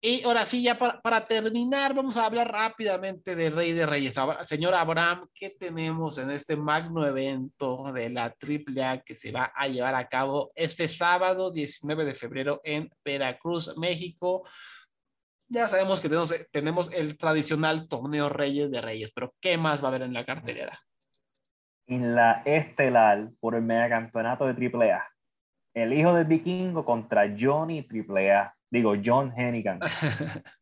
[0.03, 4.15] Y ahora sí, ya para, para, terminar, vamos a hablar rápidamente de Rey de Reyes.
[4.43, 9.69] Señor Abraham, ¿qué tenemos en este magno evento de la AAA que se va a
[9.69, 14.49] llevar a cabo este sábado 19 de febrero en Veracruz, México?
[15.53, 19.89] Ya sabemos que tenemos, tenemos el tradicional torneo Reyes de Reyes, pero ¿qué más va
[19.89, 20.81] a haber en la cartelera?
[21.89, 25.05] En la estelar por el megacampeonato de AAA.
[25.75, 29.81] El hijo del vikingo contra Johnny AAA digo John Hennigan,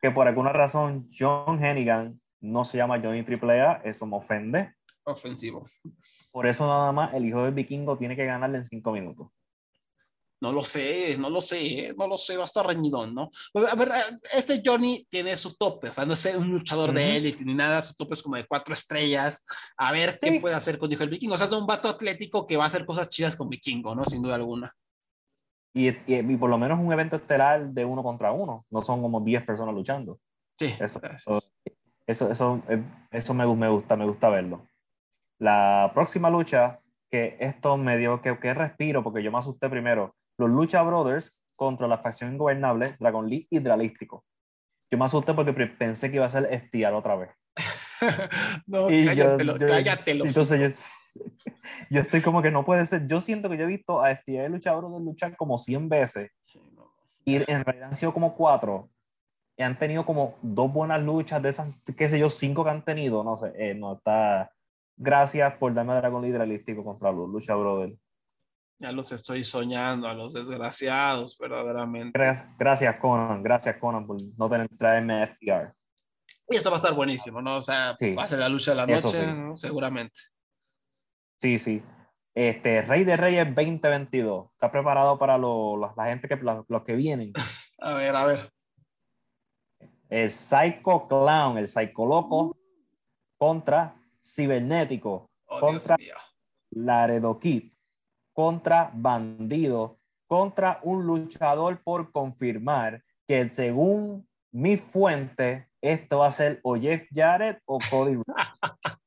[0.00, 4.74] que por alguna razón John Hennigan no se llama Johnny AAA, eso me ofende.
[5.04, 5.66] Ofensivo.
[6.32, 9.28] Por eso nada más el hijo del vikingo tiene que ganarle en cinco minutos.
[10.42, 13.30] No lo sé, no lo sé, no lo sé, va a estar reñidón, ¿no?
[13.54, 13.92] A ver,
[14.34, 16.96] este Johnny tiene su tope, o sea, no es un luchador uh -huh.
[16.96, 19.44] de élite ni nada, su tope es como de cuatro estrellas.
[19.76, 20.32] A ver sí.
[20.32, 21.34] qué puede hacer con Hijo del Vikingo.
[21.34, 24.04] O sea, es un vato atlético que va a hacer cosas chidas con Vikingo, ¿no?
[24.04, 24.74] Sin duda alguna.
[25.72, 29.00] Y, y, y, por lo menos un evento estelar de uno contra uno, no son
[29.00, 30.18] como 10 personas luchando.
[30.58, 30.74] Sí.
[30.80, 31.40] Eso, eso,
[32.04, 32.62] eso, eso,
[33.12, 34.66] eso me, me, gusta, me gusta verlo.
[35.38, 40.16] La próxima lucha, que esto me dio que, que respiro, porque yo me asusté primero,
[40.42, 44.24] los Lucha Brothers contra la facción ingobernable, Dragon League Hidralístico.
[44.90, 47.30] Yo me asusté porque pensé que iba a ser estiar otra vez.
[48.66, 50.24] no, y cállatelo, yo, yo, cállatelo.
[50.26, 50.60] Entonces
[51.14, 51.22] yo,
[51.90, 53.06] yo estoy como que no puede ser.
[53.06, 56.30] Yo siento que yo he visto a este luchadores de luchar como 100 veces.
[57.24, 58.90] Y en realidad han sido como cuatro.
[59.56, 62.84] Y han tenido como dos buenas luchas de esas, qué sé yo, cinco que han
[62.84, 63.22] tenido.
[63.22, 64.50] No sé, eh, no está.
[64.96, 67.96] Gracias por darme a Dragon Hidralístico contra los Lucha Brothers.
[68.82, 72.18] Ya los estoy soñando a los desgraciados, verdaderamente.
[72.58, 75.72] Gracias, Conan, gracias Conan por no tener traerme FTR.
[76.48, 77.58] Y esto va a estar buenísimo, ¿no?
[77.58, 79.24] O sea, sí, va a ser la lucha de la noche, sí.
[79.24, 79.54] ¿no?
[79.54, 80.18] seguramente.
[81.40, 81.80] Sí, sí.
[82.34, 84.50] Este, Rey de Reyes 2022.
[84.50, 87.32] ¿Está preparado para lo, lo, la gente que los, los que vienen?
[87.78, 88.52] a ver, a ver.
[90.08, 92.56] El Psycho Clown, el Psycho Loco,
[93.38, 95.96] contra Cibernético, oh, contra
[96.70, 97.71] Laredo Kid,
[98.32, 106.60] contra Bandido, contra un luchador por confirmar que según mi fuente, esto va a ser
[106.62, 108.18] o Jeff Jarrett o Cody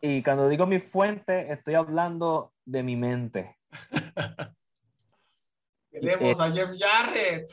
[0.00, 3.56] Y cuando digo mi fuente, estoy hablando de mi mente.
[5.92, 7.48] Queremos eh, a Jeff Jarrett.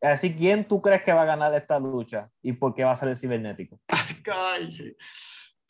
[0.00, 2.30] Así, ¿quién tú crees que va a ganar esta lucha?
[2.42, 3.78] ¿Y por qué va a ser el cibernético?
[4.32, 4.96] Ay, sí.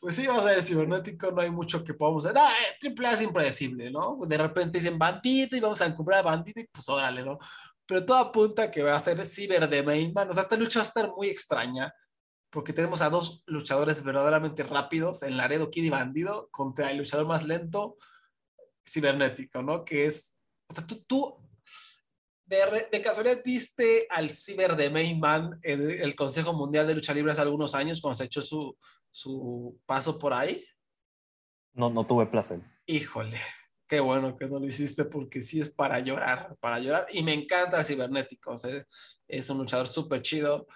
[0.01, 2.35] Pues sí, va a el cibernético, no hay mucho que podamos hacer.
[2.39, 4.17] Ah, eh, triple A es impredecible, ¿no?
[4.25, 7.37] De repente dicen bandito y vamos a encubrir a bandito y pues órale, ¿no?
[7.85, 10.27] Pero todo apunta que va a ser ciber de Mainman.
[10.31, 11.93] O sea, esta lucha va a estar muy extraña
[12.49, 17.27] porque tenemos a dos luchadores verdaderamente rápidos en Laredo Kid y Bandido contra el luchador
[17.27, 17.97] más lento
[18.83, 19.85] cibernético, ¿no?
[19.85, 20.35] Que es,
[20.67, 21.37] o sea, tú, tú
[22.47, 27.41] de, casualidad viste al ciber de Mainman en el Consejo Mundial de Lucha Libre hace
[27.41, 28.75] algunos años cuando se echó su,
[29.11, 30.65] su paso por ahí.
[31.73, 32.61] No, no tuve placer.
[32.85, 33.39] Híjole,
[33.87, 37.05] qué bueno que no lo hiciste porque sí es para llorar, para llorar.
[37.11, 38.85] Y me encanta el cibernético, o sea,
[39.27, 40.67] es un luchador súper chido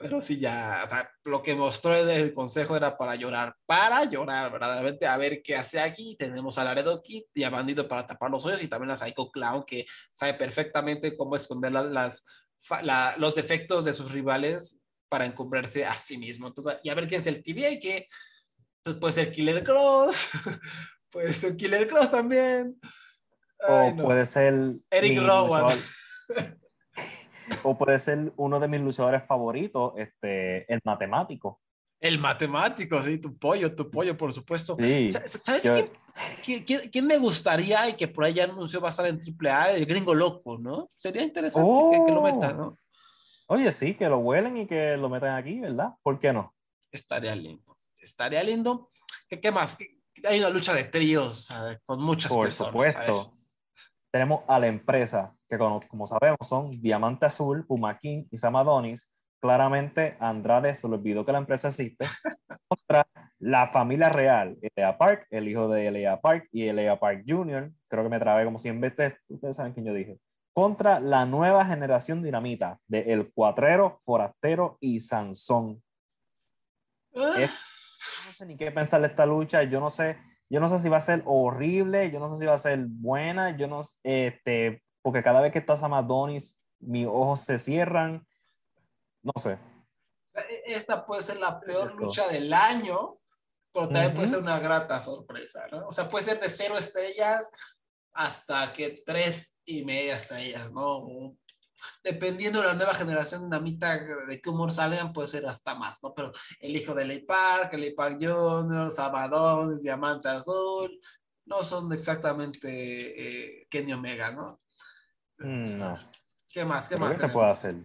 [0.00, 4.50] pero sí ya, o sea, lo que mostró el consejo era para llorar, para llorar,
[4.50, 6.16] verdaderamente, a ver qué hace aquí.
[6.18, 9.30] Tenemos a Laredo Kid y a Bandido para tapar los hoyos y también a Psycho
[9.30, 9.84] Clown que
[10.14, 12.24] sabe perfectamente cómo esconder las, las
[12.82, 14.79] la, los defectos de sus rivales
[15.10, 16.46] para encumbrarse a sí mismo.
[16.46, 18.06] Entonces, y a ver quién es el TVA, que
[18.82, 20.30] pues, puede ser Killer Cross,
[21.10, 22.80] puede ser Killer Cross también.
[23.58, 24.04] Ay, o no.
[24.04, 24.54] puede ser
[24.90, 25.76] Eric Rowan.
[27.64, 31.60] o puede ser uno de mis luchadores favoritos, este, el matemático.
[31.98, 34.74] El matemático, sí, tu pollo, tu pollo, por supuesto.
[35.26, 35.70] ¿Sabes
[36.42, 39.72] quién, me gustaría y que por ahí ya anunció va a estar en AAA?
[39.72, 40.88] El gringo loco, ¿no?
[40.96, 41.68] Sería interesante
[42.06, 42.78] que, lo metan, ¿no?
[43.50, 43.54] Oh.
[43.54, 45.90] Oye, sí, que lo huelen y que lo metan aquí, ¿verdad?
[46.02, 46.54] ¿Por qué no?
[46.92, 47.76] Estaría lindo.
[47.98, 48.90] Estaría lindo.
[49.28, 49.76] ¿Qué, qué más?
[50.24, 51.52] hay una lucha de tríos
[51.84, 52.72] con muchas personas.
[52.72, 53.32] Por supuesto.
[54.12, 59.12] Tenemos a la empresa, que como, como sabemos son Diamante Azul, Puma King y Samadonis
[59.40, 62.04] claramente Andrade se le olvidó que la empresa existe,
[62.68, 63.06] contra
[63.38, 68.04] la familia real, Elea Park, el hijo de Elea Park y Elea Park Jr., creo
[68.04, 70.18] que me trabé como 100 veces, ustedes saben quién yo dije,
[70.60, 75.82] contra la nueva generación dinamita de El Cuatrero, Forastero y Sansón.
[77.16, 77.48] Ah.
[78.26, 80.18] no sé ni qué pensar de esta lucha, yo no sé,
[80.50, 82.78] yo no sé si va a ser horrible, yo no sé si va a ser
[82.86, 88.26] buena, yo no este, porque cada vez que estás a Madonis, mis ojos se cierran,
[89.22, 89.58] no sé.
[90.34, 93.16] E, esta puede ser la peor lucha del año,
[93.72, 95.88] pero también puede ser una grata sorpresa, ¿no?
[95.88, 97.50] O sea, puede ser de cero estrellas
[98.12, 101.36] hasta que tres y media estrellas, ¿no?
[102.04, 106.14] Dependiendo de la nueva generación dinamita de qué humor salgan, puede ser hasta más, ¿no?
[106.14, 111.00] Pero el hijo de Ley Park, Ley Park Jr., Sabadón, Diamante Azul,
[111.46, 114.60] no son exactamente eh, Kenny Omega, ¿no?
[115.38, 115.98] Mm, no.
[116.48, 116.88] ¿Qué más?
[116.88, 117.12] ¿Qué más?
[117.12, 117.76] ¿Qué se puede hacer?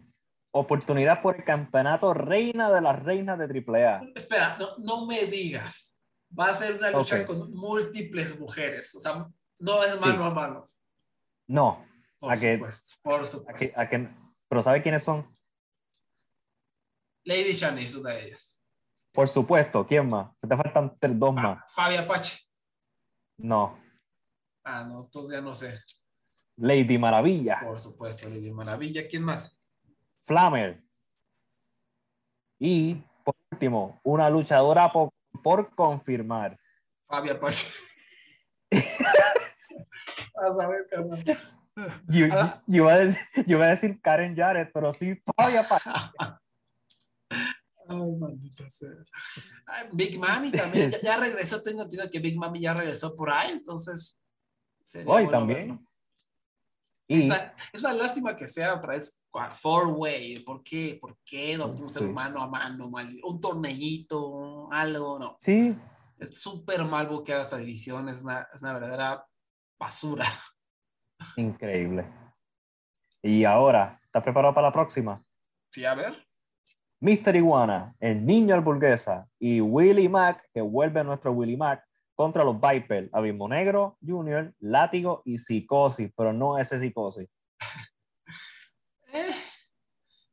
[0.57, 4.11] oportunidad por el campeonato reina de las reinas de AAA.
[4.15, 5.97] Espera, no, no me digas.
[6.37, 8.95] Va a ser una lucha con múltiples mujeres.
[8.95, 9.27] O sea,
[9.59, 10.71] no es mano a mano.
[11.47, 11.85] No.
[12.19, 12.95] Por a supuesto.
[12.95, 13.81] Que, por supuesto.
[13.81, 14.09] A que,
[14.47, 15.27] pero ¿sabe quiénes son?
[17.23, 18.61] Lady Shanice, una de ellas.
[19.11, 19.85] Por supuesto.
[19.85, 20.31] ¿Quién más?
[20.39, 21.73] Te faltan tres, dos ah, más.
[21.73, 22.39] Fabi Apache.
[23.37, 23.79] No.
[24.63, 25.79] Ah, no, entonces ya no sé.
[26.57, 27.61] Lady Maravilla.
[27.63, 29.07] Por supuesto, Lady Maravilla.
[29.07, 29.57] ¿Quién más?
[30.21, 30.83] Flamer.
[32.59, 35.11] Y por último, una luchadora por,
[35.75, 36.57] confirmar.
[37.07, 37.39] Fabia
[40.35, 40.49] Pache.
[40.49, 40.87] a saber,
[42.07, 42.27] yo, yo,
[42.67, 45.89] iba a decir, yo, a decir, Karen Jarrett, pero sí Fabia Pache.
[47.87, 48.89] Ay, maldita sea.
[49.91, 51.61] Big Mami también ya, regresó.
[51.61, 54.23] Tengo entendido que Big Mami ya regresó por ahí, entonces.
[55.05, 55.85] Hoy también.
[57.07, 57.29] Y,
[57.71, 59.21] es una lástima que sea otra vez
[59.61, 60.39] four way.
[60.39, 60.97] ¿Por qué?
[60.99, 62.03] ¿Por qué no sí.
[62.05, 62.89] mano a mano?
[63.23, 65.35] Un torneito, algo, no.
[65.39, 65.75] Sí.
[66.17, 68.09] Es súper mal buqueada esta división.
[68.09, 69.25] Es una, es una verdadera
[69.77, 70.25] basura.
[71.37, 72.05] Increíble.
[73.21, 75.21] Y ahora, ¿estás preparado para la próxima?
[75.71, 76.25] Sí, a ver.
[76.99, 81.83] Mister Iguana, el niño alburguesa y Willy Mac, que vuelve a nuestro Willy Mac,
[82.15, 87.27] contra los Viper, Abismo Negro, Junior, Látigo y Psicosis, pero no ese Psicosis.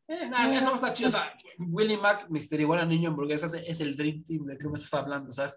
[0.09, 1.09] Eh, eh, eso está chido.
[1.09, 4.75] O sea, Willy Mac, Mister Iguana, Niño Hamburguesa es el Dream Team de que me
[4.75, 5.31] estás hablando.
[5.31, 5.51] O sea,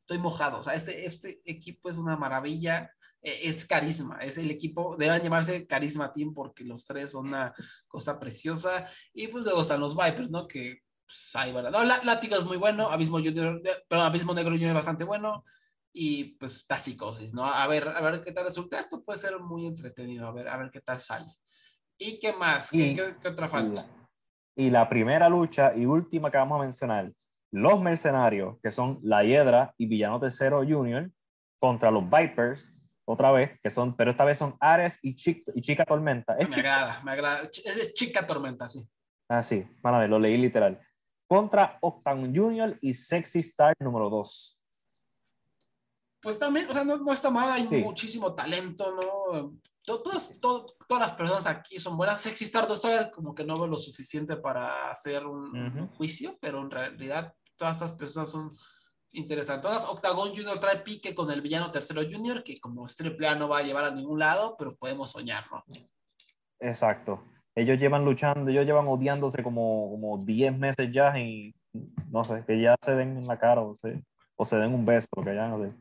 [0.00, 0.58] estoy mojado.
[0.58, 2.90] O sea, este, este equipo es una maravilla.
[3.24, 7.54] E, es carisma, es el equipo, deben llamarse Carisma Team porque los tres son una
[7.88, 8.86] cosa preciosa.
[9.14, 10.46] Y pues luego están los Vipers, ¿no?
[10.46, 11.72] Que pues, ahí van.
[11.72, 15.42] No, Látigo es muy bueno, Abismo Junior, perdón, Abismo Negro Junior es bastante bueno.
[15.96, 17.44] Y pues está psicosis, ¿no?
[17.44, 18.78] A ver, a ver qué tal resulta.
[18.78, 21.26] Esto puede ser muy entretenido, a ver, a ver qué tal sale.
[21.96, 22.70] ¿Y qué más?
[22.70, 23.86] ¿Qué, otra falta?
[24.56, 27.12] Y la primera lucha y última que vamos a mencionar,
[27.52, 31.08] los mercenarios, que son La Hiedra y Villano Tercero Junior,
[31.60, 35.16] contra los Vipers, otra vez, que son, pero esta vez son Ares y,
[35.54, 36.36] y Chica Tormenta.
[36.36, 37.42] me agrada, me agrada.
[37.42, 38.86] Es, Chica Tormenta, sí.
[39.28, 40.80] Ah, sí, van a ver, lo leí literal.
[41.26, 44.60] Contra Octagon Junior y Sexy Star número 2.
[46.20, 49.58] Pues también, o sea, no, está mal, hay muchísimo talento, ¿no?
[49.84, 52.20] todas, todas las personas aquí son buenas.
[52.20, 56.60] Sexy Star 2 todavía como que no veo lo suficiente para hacer un, juicio, pero
[56.60, 58.52] en realidad todas estas personas son
[59.14, 59.62] interesantes.
[59.62, 63.48] Todas, Octagon Junior trae pique con el villano tercero Junior, que como es A no
[63.48, 65.64] va a llevar a ningún lado, pero podemos soñar, ¿no?
[66.60, 67.24] Exacto.
[67.54, 71.54] Ellos llevan luchando, ellos llevan odiándose como, como 10 meses ya y
[72.10, 74.02] no sé, que ya se den en la cara o se,
[74.36, 75.72] o se den un beso, que ya no sé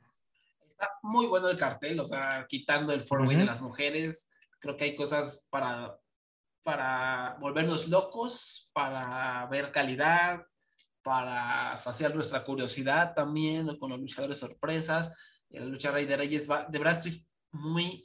[1.02, 4.30] muy bueno el cartel, o sea, quitando el four de las mujeres,
[4.60, 5.98] creo que hay cosas para,
[6.64, 10.46] para volvernos locos, para ver calidad,
[11.04, 15.14] para saciar nuestra curiosidad también con los luchadores sorpresas.
[15.50, 18.02] La lucha Rey de Reyes, va, de verdad estoy muy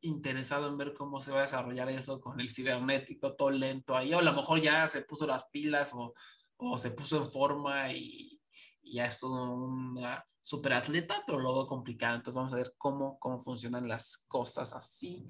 [0.00, 4.14] interesado en ver cómo se va a desarrollar eso con el cibernético, todo lento ahí,
[4.14, 6.14] o a lo mejor ya se puso las pilas o,
[6.56, 8.40] o se puso en forma y,
[8.82, 12.16] y ya es todo una super atleta, pero luego complicado.
[12.16, 15.26] Entonces vamos a ver cómo, cómo funcionan las cosas así.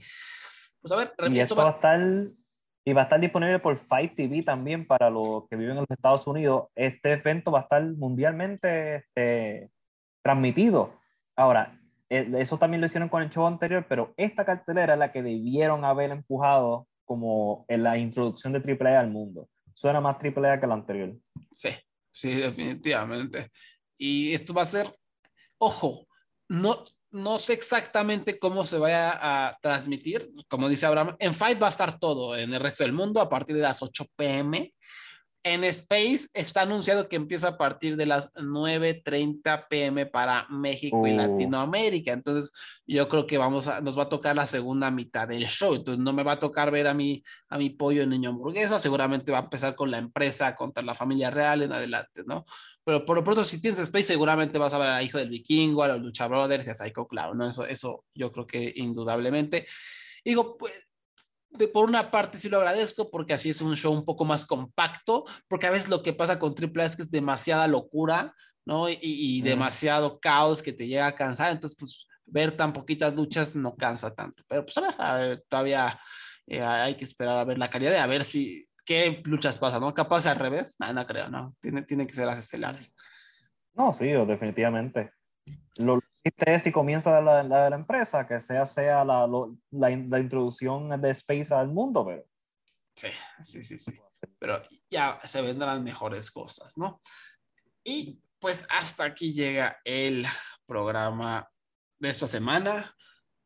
[0.81, 2.01] Pues a ver, y esto va a estar
[2.89, 5.91] y va a estar disponible por Fight TV también para los que viven en los
[5.91, 6.69] Estados Unidos.
[6.77, 9.71] Este evento va a estar mundialmente este,
[10.23, 10.95] transmitido.
[11.35, 15.11] Ahora, eh, eso también lo hicieron con el show anterior, pero esta cartelera es la
[15.11, 19.49] que debieron haber empujado como en la introducción de AAA al mundo.
[19.75, 21.13] Suena más AAA que la anterior.
[21.57, 21.71] Sí,
[22.13, 23.51] sí, definitivamente.
[23.99, 24.97] Y esto va a ser,
[25.59, 26.07] ojo,
[26.49, 26.85] no,
[27.17, 30.31] no sé exactamente cómo se vaya a transmitir.
[30.49, 33.29] Como dice Abraham, en Fight va a estar todo en el resto del mundo a
[33.29, 34.73] partir de las 8 pm.
[35.43, 41.13] En Space está anunciado que empieza a partir de las 9.30 pm para México y
[41.13, 41.17] oh.
[41.17, 42.13] Latinoamérica.
[42.13, 42.53] Entonces,
[42.85, 45.75] yo creo que vamos a, nos va a tocar la segunda mitad del show.
[45.75, 48.81] Entonces, no me va a tocar ver a mi, a mi pollo niño hamburguesa.
[48.81, 52.45] Seguramente va a empezar con la empresa contra la familia real en adelante, ¿no?
[52.87, 55.83] Pero por lo pronto, si tienes Space, seguramente vas a ver a Hijo del Vikingo,
[55.83, 57.47] a los Lucha Brothers y a Psycho Clown, ¿no?
[57.49, 59.67] Eso, eso yo creo que indudablemente.
[60.25, 60.73] Digo, pues
[61.73, 65.25] por una parte sí lo agradezco porque así es un show un poco más compacto,
[65.49, 68.33] porque a veces lo que pasa con AAA es que es demasiada locura,
[68.65, 68.89] ¿no?
[68.89, 73.75] Y, demasiado caos que te llega a cansar, entonces pues ver tan poquitas luchas no
[73.75, 75.99] cansa tanto, pero pues a ver, todavía
[76.47, 79.83] eh, hay que esperar a ver la calidad de a ver si, qué luchas pasan,
[79.83, 79.93] ¿no?
[79.93, 81.55] Capaz al revés, no, no creo, ¿no?
[81.61, 82.97] Tiene, tiene que ser las estelares.
[83.75, 85.13] No, sí, definitivamente.
[85.79, 90.19] Lo, es si comienza la, la, de la empresa, que sea, sea la, la, la,
[90.21, 92.25] introducción de Space al mundo, pero...
[92.97, 93.09] Sí,
[93.43, 93.93] sí, sí, sí.
[94.39, 97.01] Pero ya se vendrán mejores cosas, ¿no?
[97.85, 100.27] Y pues hasta aquí llega el
[100.67, 101.49] programa
[101.99, 102.95] de esta semana.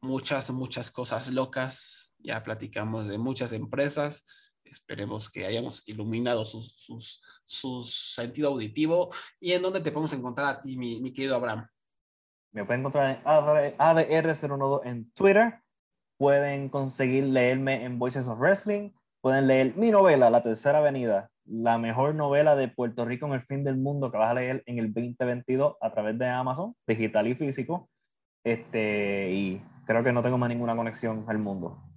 [0.00, 2.14] Muchas, muchas cosas locas.
[2.18, 4.24] Ya platicamos de muchas empresas.
[4.70, 9.10] Esperemos que hayamos iluminado sus, sus, su sentido auditivo.
[9.40, 11.66] ¿Y en dónde te podemos encontrar a ti, mi, mi querido Abraham?
[12.52, 15.60] Me pueden encontrar en ADR012 en Twitter.
[16.18, 18.90] Pueden conseguir leerme en Voices of Wrestling.
[19.20, 23.42] Pueden leer mi novela, La Tercera Avenida, la mejor novela de Puerto Rico en el
[23.42, 27.26] fin del mundo que vas a leer en el 2022 a través de Amazon, digital
[27.26, 27.90] y físico.
[28.44, 31.89] Este, y creo que no tengo más ninguna conexión al mundo.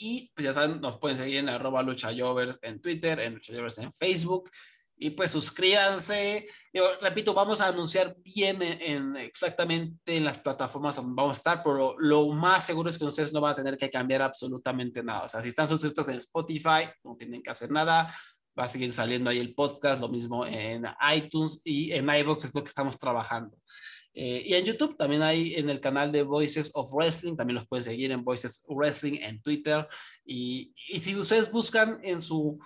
[0.00, 3.92] Y pues ya saben, nos pueden seguir en arroba luchayovers en Twitter, en luchayovers en
[3.92, 4.48] Facebook.
[4.96, 6.46] Y pues suscríbanse.
[6.72, 11.62] Yo repito, vamos a anunciar bien en, exactamente en las plataformas donde vamos a estar,
[11.64, 15.24] pero lo más seguro es que ustedes no van a tener que cambiar absolutamente nada.
[15.24, 18.14] O sea, si están suscritos en Spotify, no tienen que hacer nada.
[18.58, 22.54] Va a seguir saliendo ahí el podcast, lo mismo en iTunes y en iVoox es
[22.54, 23.56] lo que estamos trabajando.
[24.20, 27.68] Eh, y en YouTube también hay en el canal de Voices of Wrestling, también los
[27.68, 29.86] pueden seguir en Voices Wrestling en Twitter.
[30.24, 32.58] Y, y si ustedes buscan en su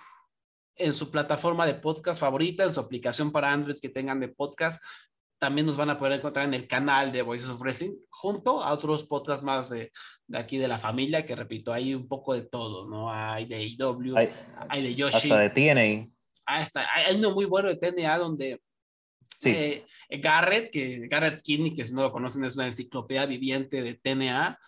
[0.75, 4.83] en su plataforma de podcast favorita, en su aplicación para Android que tengan de podcast.
[5.39, 8.71] También nos van a poder encontrar en el canal de Voices of Wrestling, junto a
[8.71, 9.91] otros podcasts más de,
[10.25, 13.11] de aquí de la familia, que repito, hay un poco de todo, ¿no?
[13.11, 15.29] Hay de AEW, hay, de Yoshi.
[15.31, 16.59] Hasta de TNA.
[16.61, 18.61] Está, hay uno muy bueno de TNA donde
[19.39, 19.49] sí.
[19.49, 19.85] Eh,
[20.21, 24.59] Garrett, que Garrett Kinney, que si no lo conocen, es una enciclopedia viviente de TNA.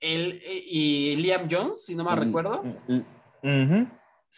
[0.00, 2.62] Él, eh, y Liam Jones, si no me recuerdo.
[2.88, 3.86] Uh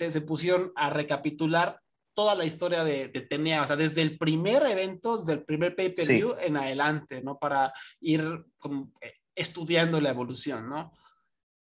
[0.06, 1.80] se, pusieron a recapitular
[2.14, 5.74] toda la historia de, de TNA, o sea, desde el primer evento, desde el primer
[5.74, 7.38] pay-per-view en adelante, ¿no?
[7.38, 10.92] Para ir como, eh, estudiando la evolución, ¿no?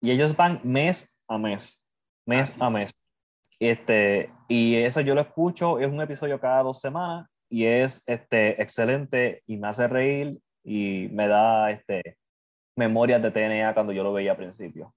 [0.01, 1.87] Y ellos van mes a mes,
[2.27, 2.91] mes a mes.
[3.59, 8.63] Este, y eso yo lo escucho, es un episodio cada dos semanas y es este,
[8.63, 12.17] excelente y me hace reír y me da este,
[12.77, 14.95] memorias de TNA cuando yo lo veía al principio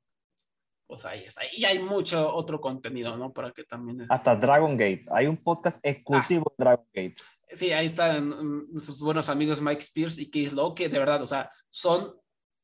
[0.93, 1.41] pues ahí está.
[1.51, 3.33] Y hay mucho otro contenido, ¿no?
[3.33, 4.05] Para que también...
[4.09, 5.05] Hasta Dragon Gate.
[5.11, 7.15] Hay un podcast exclusivo de Dragon Gate.
[7.51, 8.29] Sí, ahí están
[8.71, 12.13] nuestros buenos amigos Mike Spears y Keith Lowe, que de verdad, o sea, son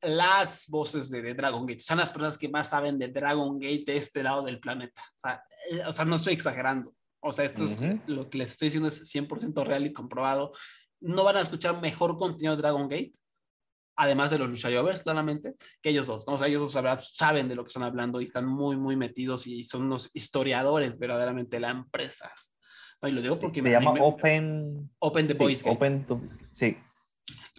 [0.02, 1.80] las voces de, Dragon Gate.
[1.80, 5.02] Son las personas que más saben de Dragon Gate de este lado del planeta.
[5.16, 6.94] O sea, eh, o sea no estoy exagerando.
[7.22, 10.54] O sea, esto es lo que les estoy diciendo es 100% real y comprobado.
[11.02, 13.14] No van a escuchar mejor contenido de Dragon Gate
[14.00, 16.36] además de los luchadores, claramente, que ellos dos, ¿no?
[16.36, 19.46] O sea, ellos dos saben de lo que están hablando y están muy, muy metidos
[19.46, 22.32] y son unos historiadores verdaderamente de la empresa.
[23.04, 25.64] y lo digo porque se llama Open Open the Boys.
[25.66, 26.06] Open
[26.50, 26.78] sí.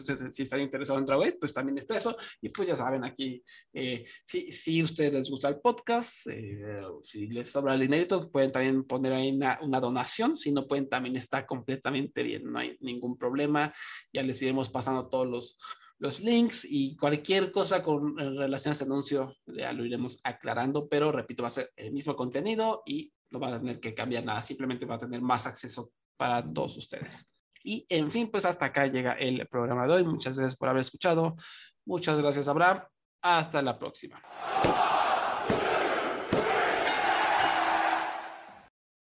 [0.00, 2.16] Entonces, si están interesados en Dragon pues también está eso.
[2.40, 7.28] Y pues ya saben, aquí, eh, si, si ustedes les gusta el podcast, eh, si
[7.28, 10.36] les sobra el dinero, pueden también poner ahí una, una, donación.
[10.36, 13.72] Si no pueden, también está completamente bien, no hay ningún problema.
[14.12, 15.58] Ya les iremos pasando todos los,
[15.98, 21.12] los links y cualquier cosa con relación a ese anuncio ya lo iremos aclarando, pero
[21.12, 24.42] repito, va a ser el mismo contenido y no va a tener que cambiar nada,
[24.42, 27.26] simplemente va a tener más acceso para todos ustedes.
[27.62, 30.04] Y en fin, pues hasta acá llega el programa de hoy.
[30.04, 31.36] Muchas gracias por haber escuchado.
[31.84, 32.82] Muchas gracias, Abraham.
[33.22, 34.20] Hasta la próxima.